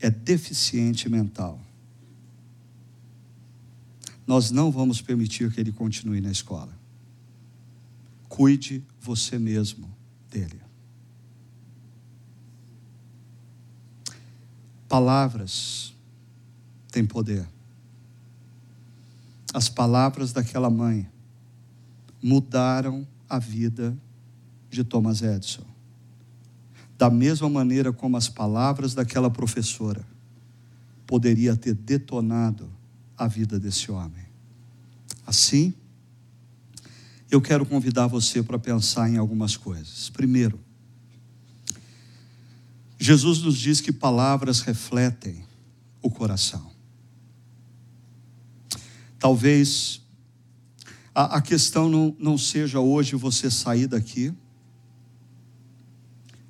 é 0.00 0.10
deficiente 0.10 1.08
mental 1.08 1.60
nós 4.30 4.52
não 4.52 4.70
vamos 4.70 5.02
permitir 5.02 5.50
que 5.52 5.58
ele 5.58 5.72
continue 5.72 6.20
na 6.20 6.30
escola. 6.30 6.72
Cuide 8.28 8.80
você 9.00 9.40
mesmo 9.40 9.90
dele. 10.30 10.60
Palavras 14.88 15.92
têm 16.92 17.04
poder. 17.04 17.44
As 19.52 19.68
palavras 19.68 20.32
daquela 20.32 20.70
mãe 20.70 21.09
mudaram 22.22 23.06
a 23.28 23.38
vida 23.38 23.96
de 24.68 24.84
Thomas 24.84 25.22
Edison. 25.22 25.64
Da 26.96 27.08
mesma 27.08 27.48
maneira 27.48 27.92
como 27.92 28.16
as 28.16 28.28
palavras 28.28 28.94
daquela 28.94 29.30
professora 29.30 30.06
poderia 31.06 31.56
ter 31.56 31.74
detonado 31.74 32.70
a 33.16 33.26
vida 33.26 33.58
desse 33.58 33.90
homem. 33.90 34.24
Assim, 35.26 35.74
eu 37.30 37.40
quero 37.40 37.64
convidar 37.64 38.06
você 38.06 38.42
para 38.42 38.58
pensar 38.58 39.08
em 39.08 39.16
algumas 39.16 39.56
coisas. 39.56 40.10
Primeiro, 40.10 40.58
Jesus 42.98 43.40
nos 43.40 43.56
diz 43.56 43.80
que 43.80 43.92
palavras 43.92 44.60
refletem 44.60 45.44
o 46.02 46.10
coração. 46.10 46.70
Talvez 49.18 49.99
a, 51.14 51.36
a 51.36 51.40
questão 51.40 51.88
não, 51.88 52.14
não 52.18 52.38
seja 52.38 52.80
hoje 52.80 53.16
você 53.16 53.50
sair 53.50 53.86
daqui 53.86 54.32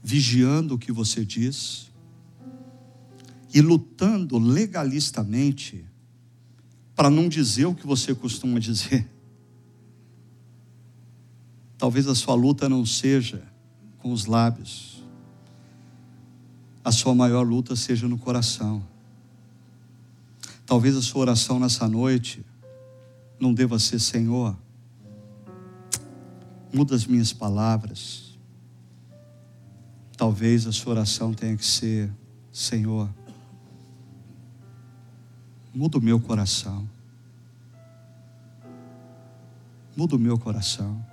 vigiando 0.03 0.75
o 0.75 0.79
que 0.79 0.93
você 0.93 1.25
diz 1.25 1.91
e 3.53 3.61
lutando 3.61 4.39
legalistamente 4.39 5.85
para 6.95 7.11
não 7.11 7.29
dizer 7.29 7.67
o 7.67 7.75
que 7.75 7.87
você 7.87 8.15
costuma 8.15 8.59
dizer. 8.59 9.09
Talvez 11.77 12.07
a 12.07 12.15
sua 12.15 12.35
luta 12.35 12.69
não 12.69 12.85
seja 12.85 13.43
com 13.99 14.13
os 14.13 14.27
lábios, 14.27 15.03
a 16.85 16.93
sua 16.93 17.15
maior 17.15 17.43
luta 17.43 17.77
seja 17.77 18.09
no 18.09 18.19
coração. 18.19 18.87
Talvez 20.65 20.97
a 20.97 21.03
sua 21.03 21.23
oração 21.23 21.59
nessa 21.59 21.89
noite 21.89 22.45
não 23.41 23.55
deva 23.55 23.79
ser: 23.79 23.99
Senhor, 23.99 24.55
muda 26.73 26.95
as 26.95 27.07
minhas 27.07 27.33
palavras. 27.33 28.39
Talvez 30.17 30.67
a 30.67 30.73
sua 30.73 30.93
oração 30.93 31.33
tenha 31.33 31.57
que 31.57 31.65
ser: 31.65 32.13
Senhor, 32.53 33.09
muda 35.75 35.97
o 35.97 36.03
meu 36.03 36.21
coração. 36.21 36.87
Muda 39.97 40.15
o 40.15 40.19
meu 40.19 40.39
coração. 40.39 41.05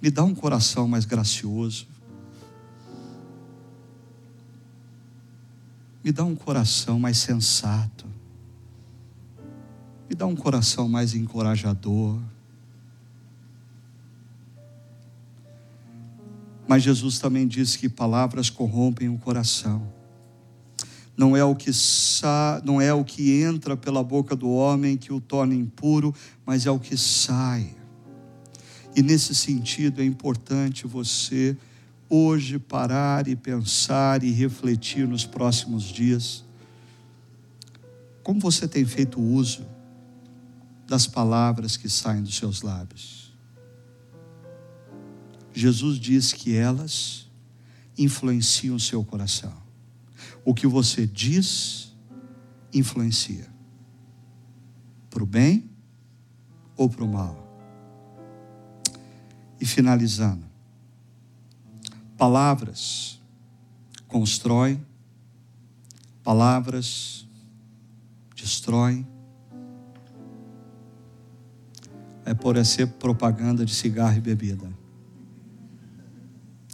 Me 0.00 0.10
dá 0.10 0.24
um 0.24 0.34
coração 0.34 0.88
mais 0.88 1.04
gracioso. 1.04 1.86
Me 6.04 6.10
dá 6.10 6.24
um 6.24 6.34
coração 6.34 6.98
mais 6.98 7.18
sensato. 7.18 8.11
Me 10.12 10.16
dá 10.16 10.26
um 10.26 10.36
coração 10.36 10.90
mais 10.90 11.14
encorajador. 11.14 12.20
Mas 16.68 16.82
Jesus 16.82 17.18
também 17.18 17.48
disse 17.48 17.78
que 17.78 17.88
palavras 17.88 18.50
corrompem 18.50 19.08
o 19.08 19.16
coração 19.16 19.90
não 21.16 21.34
é 21.34 21.42
o 21.42 21.54
que 21.54 21.72
sa, 21.72 22.60
não 22.62 22.78
é 22.78 22.92
o 22.92 23.02
que 23.02 23.42
entra 23.42 23.74
pela 23.74 24.04
boca 24.04 24.36
do 24.36 24.50
homem 24.50 24.98
que 24.98 25.12
o 25.14 25.20
torna 25.20 25.54
impuro, 25.54 26.14
mas 26.44 26.66
é 26.66 26.70
o 26.70 26.78
que 26.78 26.96
sai. 26.96 27.74
E 28.94 29.02
nesse 29.02 29.34
sentido 29.34 30.02
é 30.02 30.04
importante 30.04 30.86
você 30.86 31.56
hoje 32.06 32.58
parar 32.58 33.28
e 33.28 33.34
pensar 33.34 34.22
e 34.22 34.30
refletir 34.30 35.08
nos 35.08 35.24
próximos 35.24 35.84
dias. 35.84 36.44
Como 38.22 38.40
você 38.40 38.68
tem 38.68 38.84
feito 38.84 39.18
uso 39.18 39.64
das 40.86 41.06
palavras 41.06 41.76
que 41.76 41.88
saem 41.88 42.22
dos 42.22 42.36
seus 42.36 42.62
lábios? 42.62 43.32
Jesus 45.52 45.98
diz 45.98 46.32
que 46.32 46.54
elas 46.54 47.30
influenciam 47.96 48.76
o 48.76 48.80
seu 48.80 49.04
coração. 49.04 49.54
O 50.44 50.54
que 50.54 50.66
você 50.66 51.06
diz 51.06 51.94
influencia 52.72 53.52
para 55.10 55.22
o 55.22 55.26
bem 55.26 55.70
ou 56.76 56.88
para 56.88 57.04
o 57.04 57.08
mal. 57.08 57.38
E 59.60 59.66
finalizando, 59.66 60.44
palavras 62.16 63.20
constroem, 64.08 64.84
palavras 66.22 67.26
destroem. 68.34 69.06
É 72.24 72.34
por 72.34 72.62
ser 72.64 72.86
propaganda 72.86 73.64
de 73.64 73.74
cigarro 73.74 74.16
e 74.16 74.20
bebida. 74.20 74.68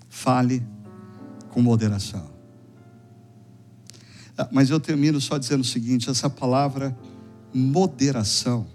Fale 0.09 0.67
com 1.51 1.63
moderação. 1.63 2.31
Ah, 4.37 4.49
mas 4.53 4.71
eu 4.71 4.79
termino 4.79 5.21
só 5.21 5.39
dizendo 5.39 5.63
o 5.63 5.65
seguinte: 5.65 6.09
essa 6.09 6.31
palavra 6.31 6.97
moderação, 7.53 8.67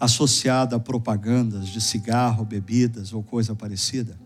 associada 0.00 0.76
a 0.76 0.80
propagandas 0.80 1.68
de 1.68 1.80
cigarro, 1.80 2.44
bebidas 2.44 3.12
ou 3.12 3.22
coisa 3.22 3.54
parecida, 3.54 4.18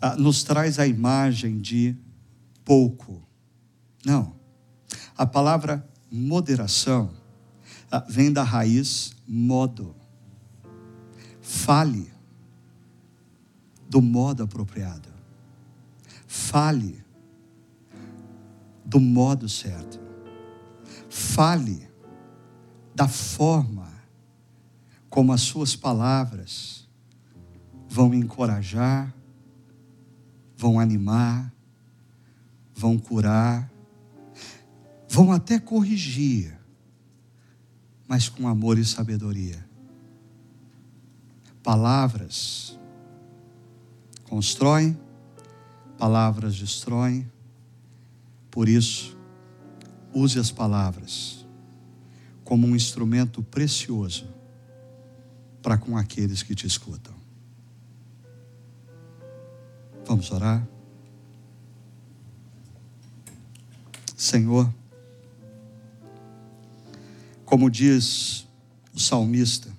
ah, 0.00 0.16
nos 0.16 0.42
traz 0.42 0.78
a 0.78 0.86
imagem 0.86 1.60
de 1.60 1.96
pouco. 2.64 3.22
Não. 4.04 4.34
A 5.16 5.26
palavra 5.26 5.86
moderação 6.10 7.10
vem 8.00 8.32
da 8.32 8.42
raiz 8.42 9.14
modo. 9.26 9.94
Fale 11.40 12.12
do 13.88 14.00
modo 14.00 14.42
apropriado. 14.42 15.08
Fale 16.26 17.04
do 18.84 18.98
modo 19.00 19.48
certo. 19.48 20.00
Fale 21.08 21.88
da 22.94 23.08
forma 23.08 23.92
como 25.08 25.32
as 25.32 25.42
suas 25.42 25.76
palavras 25.76 26.88
vão 27.88 28.12
encorajar, 28.12 29.14
vão 30.56 30.80
animar, 30.80 31.54
vão 32.74 32.98
curar, 32.98 33.70
vão 35.08 35.30
até 35.30 35.60
corrigir, 35.60 36.58
mas 38.06 38.28
com 38.28 38.46
amor 38.48 38.78
e 38.78 38.84
sabedoria. 38.84 39.64
Palavras 41.62 42.78
constroem, 44.28 44.98
palavras 45.96 46.56
destroem, 46.56 47.30
por 48.50 48.68
isso, 48.68 49.16
use 50.12 50.38
as 50.38 50.50
palavras 50.50 51.44
como 52.44 52.66
um 52.66 52.76
instrumento 52.76 53.42
precioso 53.42 54.28
para 55.62 55.78
com 55.78 55.96
aqueles 55.96 56.42
que 56.42 56.54
te 56.54 56.66
escutam. 56.66 57.14
Vamos 60.06 60.30
orar? 60.30 60.66
Senhor, 64.16 64.72
como 67.44 67.70
diz 67.70 68.46
o 68.92 68.98
salmista, 68.98 69.70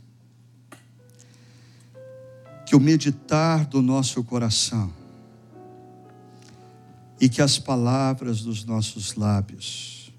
que 2.66 2.76
o 2.76 2.80
meditar 2.80 3.66
do 3.66 3.82
nosso 3.82 4.24
coração 4.24 4.92
e 7.20 7.30
que 7.30 7.42
as 7.42 7.58
palavras 7.58 8.42
dos 8.42 8.66
nossos 8.66 9.16
lábios 9.16 10.14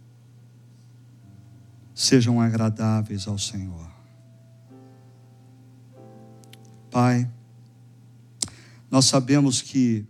sejam 1.94 2.40
agradáveis 2.40 3.26
ao 3.26 3.38
Senhor. 3.38 3.90
Pai, 6.90 7.30
nós 8.90 9.06
sabemos 9.06 9.60
que 9.60 10.06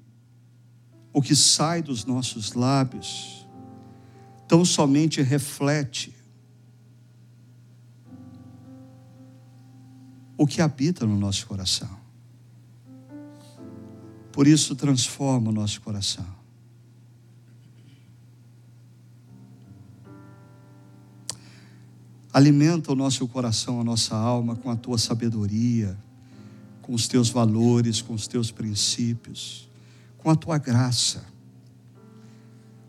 o 1.12 1.22
que 1.22 1.34
sai 1.34 1.82
dos 1.82 2.04
nossos 2.04 2.52
lábios 2.52 3.46
tão 4.46 4.64
somente 4.64 5.22
reflete 5.22 6.15
o 10.36 10.46
que 10.46 10.60
habita 10.60 11.06
no 11.06 11.16
nosso 11.16 11.46
coração. 11.46 12.06
Por 14.32 14.46
isso, 14.46 14.76
transforma 14.76 15.48
o 15.48 15.52
nosso 15.52 15.80
coração. 15.80 16.26
Alimenta 22.32 22.92
o 22.92 22.94
nosso 22.94 23.26
coração, 23.26 23.80
a 23.80 23.84
nossa 23.84 24.14
alma 24.14 24.54
com 24.54 24.70
a 24.70 24.76
tua 24.76 24.98
sabedoria, 24.98 25.96
com 26.82 26.92
os 26.92 27.08
teus 27.08 27.30
valores, 27.30 28.02
com 28.02 28.12
os 28.12 28.28
teus 28.28 28.50
princípios, 28.50 29.70
com 30.18 30.28
a 30.28 30.36
tua 30.36 30.58
graça, 30.58 31.24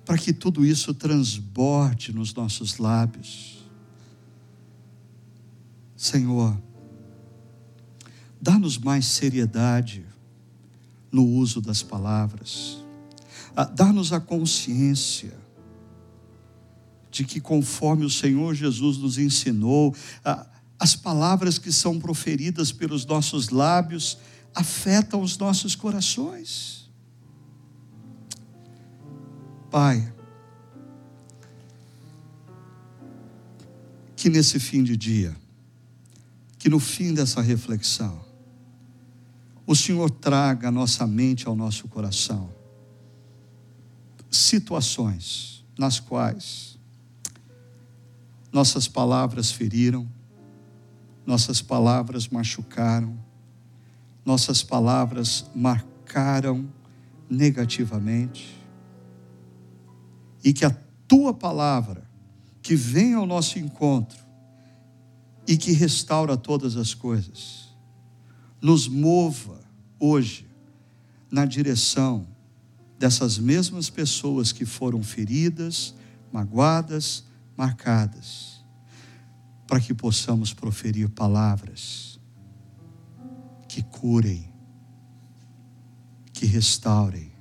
para 0.04 0.18
que 0.18 0.34
tudo 0.34 0.66
isso 0.66 0.94
transborde 0.94 2.12
nos 2.12 2.34
nossos 2.34 2.78
lábios. 2.78 3.66
Senhor, 5.96 6.62
dá-nos 8.42 8.78
mais 8.78 9.06
seriedade 9.06 10.06
no 11.12 11.26
uso 11.26 11.62
das 11.62 11.82
palavras, 11.82 12.78
ah, 13.56 13.66
dá-nos 13.66 14.14
a 14.14 14.20
consciência 14.20 15.34
de 17.10 17.24
que, 17.24 17.40
conforme 17.40 18.06
o 18.06 18.10
Senhor 18.10 18.54
Jesus 18.54 18.98
nos 18.98 19.18
ensinou, 19.18 19.96
as 20.80 20.96
palavras 20.96 21.58
que 21.58 21.72
são 21.72 22.00
proferidas 22.00 22.72
pelos 22.72 23.06
nossos 23.06 23.50
lábios 23.50 24.18
afetam 24.54 25.22
os 25.22 25.38
nossos 25.38 25.76
corações. 25.76 26.92
Pai, 29.72 30.14
que 34.16 34.30
nesse 34.30 34.60
fim 34.60 34.84
de 34.84 34.96
dia, 34.96 35.36
que 36.60 36.70
no 36.70 36.80
fim 36.80 37.14
dessa 37.14 37.42
reflexão, 37.42 38.27
o 39.68 39.76
Senhor 39.76 40.10
traga 40.10 40.70
à 40.70 40.72
nossa 40.72 41.06
mente, 41.06 41.46
ao 41.46 41.54
nosso 41.54 41.90
coração, 41.90 42.50
situações 44.32 45.66
nas 45.78 46.00
quais 46.00 46.80
nossas 48.50 48.88
palavras 48.88 49.52
feriram, 49.52 50.10
nossas 51.26 51.62
palavras 51.62 52.30
machucaram, 52.30 53.20
nossas 54.26 54.64
palavras 54.64 55.46
marcaram 55.54 56.66
negativamente. 57.30 58.58
E 60.42 60.54
que 60.54 60.64
a 60.64 60.72
tua 61.06 61.34
palavra, 61.34 62.10
que 62.62 62.74
vem 62.74 63.16
ao 63.16 63.26
nosso 63.26 63.60
encontro 63.60 64.26
e 65.46 65.58
que 65.58 65.74
restaura 65.74 66.38
todas 66.38 66.78
as 66.78 66.94
coisas, 66.94 67.67
nos 68.62 68.88
mova 68.88 69.62
hoje 70.00 70.48
na 71.30 71.46
direção 71.46 72.28
dessas 72.98 73.38
mesmas 73.38 73.90
pessoas 73.90 74.52
que 74.52 74.66
foram 74.66 75.04
feridas, 75.04 75.94
magoadas, 76.32 77.24
marcadas, 77.56 78.64
para 79.68 79.80
que 79.80 79.94
possamos 79.94 80.54
proferir 80.54 81.10
palavras 81.10 82.20
que 83.68 83.84
curem, 83.84 84.52
que 86.34 86.46
restaurem, 86.46 87.32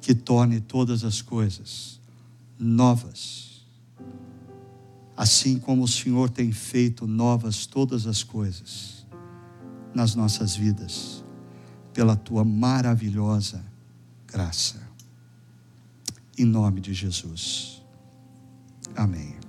que 0.00 0.14
tornem 0.14 0.60
todas 0.60 1.04
as 1.04 1.22
coisas 1.22 2.00
novas. 2.58 3.66
Assim 5.16 5.58
como 5.58 5.84
o 5.84 5.88
Senhor 5.88 6.30
tem 6.30 6.50
feito 6.50 7.06
novas 7.06 7.66
todas 7.66 8.06
as 8.06 8.22
coisas 8.22 8.99
nas 9.94 10.14
nossas 10.14 10.54
vidas, 10.54 11.24
pela 11.92 12.16
tua 12.16 12.44
maravilhosa 12.44 13.64
graça. 14.26 14.80
Em 16.38 16.44
nome 16.44 16.80
de 16.80 16.94
Jesus. 16.94 17.82
Amém. 18.96 19.39